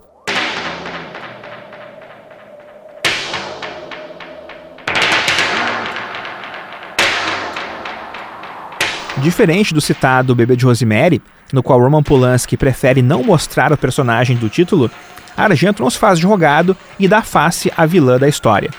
Diferente 9.18 9.74
do 9.74 9.82
citado 9.82 10.34
Bebê 10.34 10.56
de 10.56 10.64
Rosemary, 10.64 11.22
no 11.52 11.62
qual 11.62 11.82
Roman 11.82 12.04
Polanski 12.04 12.56
prefere 12.56 13.02
não 13.02 13.22
mostrar 13.22 13.74
o 13.74 13.78
personagem 13.78 14.38
do 14.38 14.48
título, 14.48 14.90
Argento 15.38 15.84
não 15.84 15.90
se 15.90 16.00
faz 16.00 16.18
de 16.18 16.26
rogado 16.26 16.76
e 17.00 17.08
dá 17.08 17.22
face 17.22 17.72
à 17.78 17.86
vilã 17.86 18.18
da 18.18 18.28
história. 18.28 18.72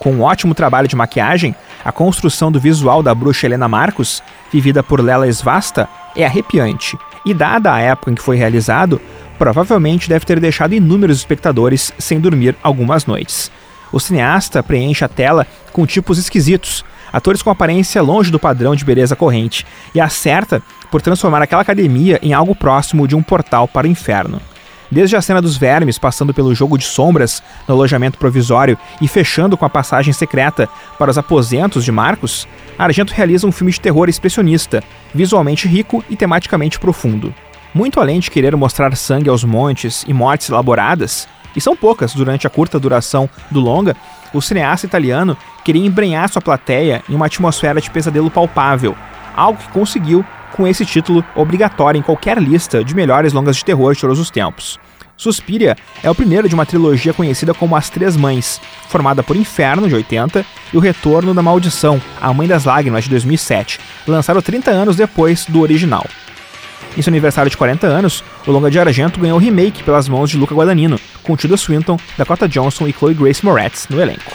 Com 0.00 0.12
um 0.12 0.22
ótimo 0.22 0.54
trabalho 0.54 0.88
de 0.88 0.96
maquiagem, 0.96 1.54
a 1.84 1.92
construção 1.92 2.50
do 2.50 2.58
visual 2.58 3.02
da 3.02 3.14
bruxa 3.14 3.46
Helena 3.46 3.68
Marcos, 3.68 4.22
vivida 4.52 4.82
por 4.82 5.00
Lela 5.00 5.30
Svasta, 5.30 5.88
é 6.16 6.24
arrepiante, 6.24 6.98
e 7.24 7.32
dada 7.32 7.72
a 7.72 7.80
época 7.80 8.10
em 8.10 8.14
que 8.14 8.22
foi 8.22 8.36
realizado, 8.36 9.00
provavelmente 9.38 10.08
deve 10.08 10.24
ter 10.24 10.40
deixado 10.40 10.74
inúmeros 10.74 11.18
espectadores 11.18 11.92
sem 11.98 12.18
dormir 12.18 12.56
algumas 12.62 13.06
noites. 13.06 13.50
O 13.92 14.00
cineasta 14.00 14.62
preenche 14.62 15.04
a 15.04 15.08
tela 15.08 15.46
com 15.72 15.86
tipos 15.86 16.18
esquisitos, 16.18 16.84
atores 17.12 17.42
com 17.42 17.50
aparência 17.50 18.02
longe 18.02 18.30
do 18.30 18.38
padrão 18.38 18.74
de 18.74 18.84
beleza 18.84 19.14
corrente, 19.14 19.66
e 19.94 20.00
acerta 20.00 20.62
por 20.90 21.02
transformar 21.02 21.42
aquela 21.42 21.62
academia 21.62 22.18
em 22.22 22.32
algo 22.32 22.54
próximo 22.54 23.06
de 23.06 23.14
um 23.14 23.22
portal 23.22 23.68
para 23.68 23.86
o 23.86 23.90
inferno. 23.90 24.40
Desde 24.90 25.14
a 25.14 25.22
cena 25.22 25.40
dos 25.40 25.56
vermes, 25.56 25.98
passando 25.98 26.34
pelo 26.34 26.52
jogo 26.52 26.76
de 26.76 26.84
sombras 26.84 27.40
no 27.68 27.74
alojamento 27.74 28.18
provisório 28.18 28.76
e 29.00 29.06
fechando 29.06 29.56
com 29.56 29.64
a 29.64 29.70
passagem 29.70 30.12
secreta 30.12 30.68
para 30.98 31.10
os 31.10 31.16
aposentos 31.16 31.84
de 31.84 31.92
Marcos, 31.92 32.48
Argento 32.76 33.14
realiza 33.14 33.46
um 33.46 33.52
filme 33.52 33.70
de 33.70 33.80
terror 33.80 34.08
expressionista, 34.08 34.82
visualmente 35.14 35.68
rico 35.68 36.04
e 36.10 36.16
tematicamente 36.16 36.80
profundo. 36.80 37.32
Muito 37.72 38.00
além 38.00 38.18
de 38.18 38.32
querer 38.32 38.56
mostrar 38.56 38.96
sangue 38.96 39.30
aos 39.30 39.44
montes 39.44 40.04
e 40.08 40.12
mortes 40.12 40.48
elaboradas, 40.48 41.28
e 41.54 41.60
são 41.60 41.76
poucas 41.76 42.12
durante 42.12 42.46
a 42.46 42.50
curta 42.50 42.78
duração 42.78 43.30
do 43.48 43.60
longa, 43.60 43.96
o 44.34 44.40
cineasta 44.40 44.86
italiano 44.86 45.36
queria 45.64 45.86
embrenhar 45.86 46.28
sua 46.28 46.42
plateia 46.42 47.02
em 47.08 47.14
uma 47.14 47.26
atmosfera 47.26 47.80
de 47.80 47.90
pesadelo 47.90 48.30
palpável, 48.30 48.96
algo 49.36 49.58
que 49.58 49.68
conseguiu 49.68 50.24
com 50.52 50.66
esse 50.66 50.84
título 50.84 51.24
obrigatório 51.34 51.98
em 51.98 52.02
qualquer 52.02 52.38
lista 52.38 52.84
de 52.84 52.94
melhores 52.94 53.32
longas 53.32 53.56
de 53.56 53.64
terror 53.64 53.94
de 53.94 54.00
todos 54.00 54.18
os 54.18 54.30
tempos. 54.30 54.78
Suspiria 55.16 55.76
é 56.02 56.08
o 56.08 56.14
primeiro 56.14 56.48
de 56.48 56.54
uma 56.54 56.64
trilogia 56.64 57.12
conhecida 57.12 57.52
como 57.52 57.76
As 57.76 57.90
Três 57.90 58.16
Mães, 58.16 58.58
formada 58.88 59.22
por 59.22 59.36
Inferno, 59.36 59.86
de 59.86 59.94
80, 59.94 60.46
e 60.72 60.76
O 60.78 60.80
Retorno 60.80 61.34
da 61.34 61.42
Maldição, 61.42 62.00
A 62.18 62.32
Mãe 62.32 62.48
das 62.48 62.64
Lágrimas, 62.64 63.04
de 63.04 63.10
2007, 63.10 63.78
lançado 64.06 64.40
30 64.40 64.70
anos 64.70 64.96
depois 64.96 65.44
do 65.44 65.60
original. 65.60 66.06
Em 66.96 67.02
seu 67.02 67.10
aniversário 67.10 67.50
de 67.50 67.56
40 67.56 67.86
anos, 67.86 68.24
o 68.46 68.50
longa 68.50 68.70
de 68.70 68.78
Argento 68.78 69.20
ganhou 69.20 69.38
remake 69.38 69.82
pelas 69.82 70.08
mãos 70.08 70.30
de 70.30 70.38
Luca 70.38 70.54
Guadagnino, 70.54 70.98
com 71.22 71.36
Tilda 71.36 71.56
Swinton, 71.58 71.98
Dakota 72.16 72.48
Johnson 72.48 72.88
e 72.88 72.92
Chloe 72.92 73.12
Grace 73.12 73.44
Moretz 73.44 73.88
no 73.90 74.00
elenco. 74.00 74.32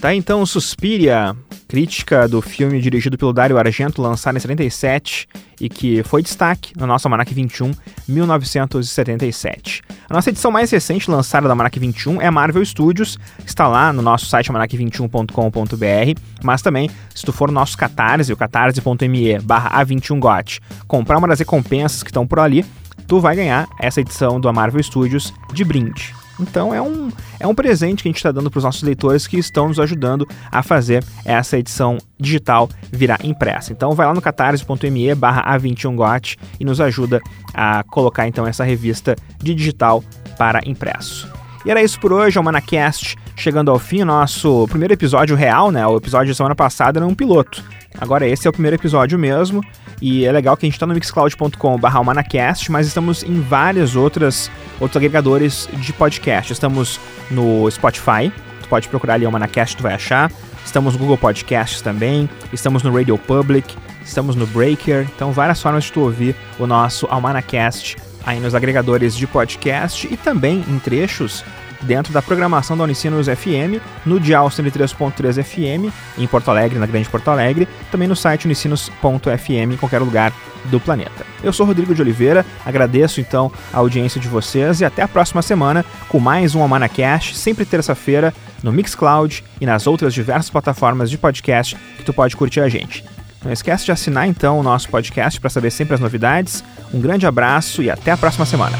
Tá 0.00 0.14
então 0.14 0.46
Suspiria, 0.46 1.34
crítica 1.66 2.28
do 2.28 2.40
filme 2.40 2.80
dirigido 2.80 3.18
pelo 3.18 3.32
Dario 3.32 3.58
Argento, 3.58 4.00
lançado 4.00 4.36
em 4.36 4.40
77 4.40 5.26
e 5.60 5.68
que 5.68 6.04
foi 6.04 6.22
destaque 6.22 6.72
na 6.78 6.86
nossa 6.86 7.08
Almanac 7.08 7.34
21, 7.34 7.72
1977. 8.06 9.82
A 10.08 10.14
nossa 10.14 10.30
edição 10.30 10.52
mais 10.52 10.70
recente 10.70 11.10
lançada 11.10 11.48
da 11.48 11.52
Almanac 11.52 11.76
21 11.76 12.22
é 12.22 12.30
Marvel 12.30 12.64
Studios, 12.64 13.18
está 13.44 13.66
lá 13.66 13.92
no 13.92 14.00
nosso 14.00 14.26
site 14.26 14.52
almanac21.com.br, 14.52 16.20
mas 16.44 16.62
também, 16.62 16.88
se 17.12 17.26
tu 17.26 17.32
for 17.32 17.48
no 17.48 17.54
nosso 17.54 17.76
Catarse, 17.76 18.32
o 18.32 18.36
catarse.me 18.36 19.40
barra 19.40 19.84
A21GOT, 19.84 20.60
comprar 20.86 21.18
uma 21.18 21.26
das 21.26 21.40
recompensas 21.40 22.04
que 22.04 22.10
estão 22.10 22.24
por 22.24 22.38
ali, 22.38 22.64
tu 23.08 23.18
vai 23.18 23.34
ganhar 23.34 23.68
essa 23.80 24.00
edição 24.00 24.40
do 24.40 24.52
Marvel 24.52 24.80
Studios 24.80 25.34
de 25.52 25.64
brinde. 25.64 26.14
Então 26.40 26.74
é 26.74 26.80
um, 26.80 27.10
é 27.40 27.46
um 27.46 27.54
presente 27.54 28.02
que 28.02 28.08
a 28.08 28.10
gente 28.10 28.18
está 28.18 28.30
dando 28.30 28.50
para 28.50 28.58
os 28.58 28.64
nossos 28.64 28.82
leitores 28.82 29.26
que 29.26 29.38
estão 29.38 29.68
nos 29.68 29.80
ajudando 29.80 30.26
a 30.50 30.62
fazer 30.62 31.04
essa 31.24 31.58
edição 31.58 31.98
digital 32.18 32.68
virar 32.90 33.18
impressa. 33.24 33.72
Então 33.72 33.92
vai 33.92 34.06
lá 34.06 34.14
no 34.14 34.22
catarse.me 34.22 35.14
barra 35.14 35.58
A21GOT 35.58 36.36
e 36.60 36.64
nos 36.64 36.80
ajuda 36.80 37.20
a 37.54 37.82
colocar 37.84 38.26
então 38.26 38.46
essa 38.46 38.64
revista 38.64 39.16
de 39.38 39.54
digital 39.54 40.02
para 40.36 40.60
impresso. 40.64 41.28
E 41.64 41.70
era 41.70 41.82
isso 41.82 41.98
por 42.00 42.12
hoje, 42.12 42.38
é 42.38 42.40
o 42.40 42.44
Manacast 42.44 43.16
chegando 43.36 43.70
ao 43.70 43.78
fim, 43.78 44.02
nosso 44.04 44.66
primeiro 44.68 44.94
episódio 44.94 45.36
real, 45.36 45.70
né? 45.70 45.86
O 45.86 45.96
episódio 45.96 46.28
da 46.28 46.34
semana 46.34 46.54
passada 46.54 46.98
era 46.98 47.06
um 47.06 47.14
piloto. 47.14 47.62
Agora 48.00 48.26
esse 48.26 48.46
é 48.46 48.50
o 48.50 48.52
primeiro 48.52 48.76
episódio 48.76 49.18
mesmo. 49.18 49.62
E 50.00 50.24
é 50.24 50.32
legal 50.32 50.56
que 50.56 50.64
a 50.64 50.68
gente 50.68 50.74
está 50.74 50.86
no 50.86 50.94
mixcloud.com.br 50.94 52.04
Manacast, 52.04 52.70
mas 52.70 52.86
estamos 52.86 53.22
em 53.22 53.40
várias 53.40 53.96
outras 53.96 54.50
outros 54.80 54.96
agregadores 54.96 55.68
de 55.72 55.92
podcast. 55.92 56.52
Estamos 56.52 57.00
no 57.30 57.68
Spotify, 57.70 58.32
tu 58.62 58.68
pode 58.68 58.88
procurar 58.88 59.14
ali 59.14 59.26
o 59.26 59.32
Manacast, 59.32 59.76
tu 59.76 59.82
vai 59.82 59.94
achar. 59.94 60.30
Estamos 60.64 60.94
no 60.94 61.00
Google 61.00 61.16
Podcasts 61.16 61.80
também, 61.80 62.28
estamos 62.52 62.82
no 62.82 62.94
Radio 62.94 63.16
Public, 63.16 63.74
estamos 64.04 64.36
no 64.36 64.46
Breaker, 64.46 65.08
então 65.14 65.32
várias 65.32 65.60
formas 65.62 65.84
de 65.84 65.92
tu 65.92 66.00
ouvir 66.00 66.36
o 66.58 66.66
nosso 66.66 67.06
Almanacast 67.06 67.96
aí 68.24 68.38
nos 68.38 68.54
agregadores 68.54 69.16
de 69.16 69.26
podcast 69.26 70.06
e 70.12 70.16
também 70.16 70.62
em 70.68 70.78
trechos 70.78 71.42
dentro 71.82 72.12
da 72.12 72.22
programação 72.22 72.76
da 72.76 72.84
Unicinos 72.84 73.26
FM, 73.26 73.80
no 74.04 74.18
dial 74.18 74.48
103.3 74.48 75.42
FM, 75.42 75.92
em 76.18 76.26
Porto 76.26 76.50
Alegre, 76.50 76.78
na 76.78 76.86
Grande 76.86 77.08
Porto 77.08 77.28
Alegre, 77.28 77.68
também 77.90 78.08
no 78.08 78.16
site 78.16 78.46
unicinos.fm, 78.46 79.72
em 79.72 79.76
qualquer 79.76 80.00
lugar 80.00 80.32
do 80.64 80.80
planeta. 80.80 81.24
Eu 81.42 81.52
sou 81.52 81.66
Rodrigo 81.66 81.94
de 81.94 82.02
Oliveira, 82.02 82.44
agradeço 82.64 83.20
então 83.20 83.50
a 83.72 83.78
audiência 83.78 84.20
de 84.20 84.28
vocês 84.28 84.80
e 84.80 84.84
até 84.84 85.02
a 85.02 85.08
próxima 85.08 85.42
semana 85.42 85.84
com 86.08 86.18
mais 86.18 86.54
um 86.54 86.62
Almanacash, 86.62 87.36
sempre 87.36 87.64
terça-feira, 87.64 88.34
no 88.62 88.72
Mixcloud 88.72 89.44
e 89.60 89.66
nas 89.66 89.86
outras 89.86 90.12
diversas 90.12 90.50
plataformas 90.50 91.10
de 91.10 91.16
podcast 91.16 91.76
que 91.96 92.04
tu 92.04 92.12
pode 92.12 92.36
curtir 92.36 92.60
a 92.60 92.68
gente. 92.68 93.04
Não 93.44 93.52
esquece 93.52 93.84
de 93.84 93.92
assinar 93.92 94.26
então 94.26 94.58
o 94.58 94.62
nosso 94.62 94.88
podcast 94.88 95.40
para 95.40 95.48
saber 95.48 95.70
sempre 95.70 95.94
as 95.94 96.00
novidades. 96.00 96.64
Um 96.92 97.00
grande 97.00 97.26
abraço 97.26 97.82
e 97.82 97.90
até 97.90 98.10
a 98.10 98.16
próxima 98.16 98.44
semana. 98.44 98.76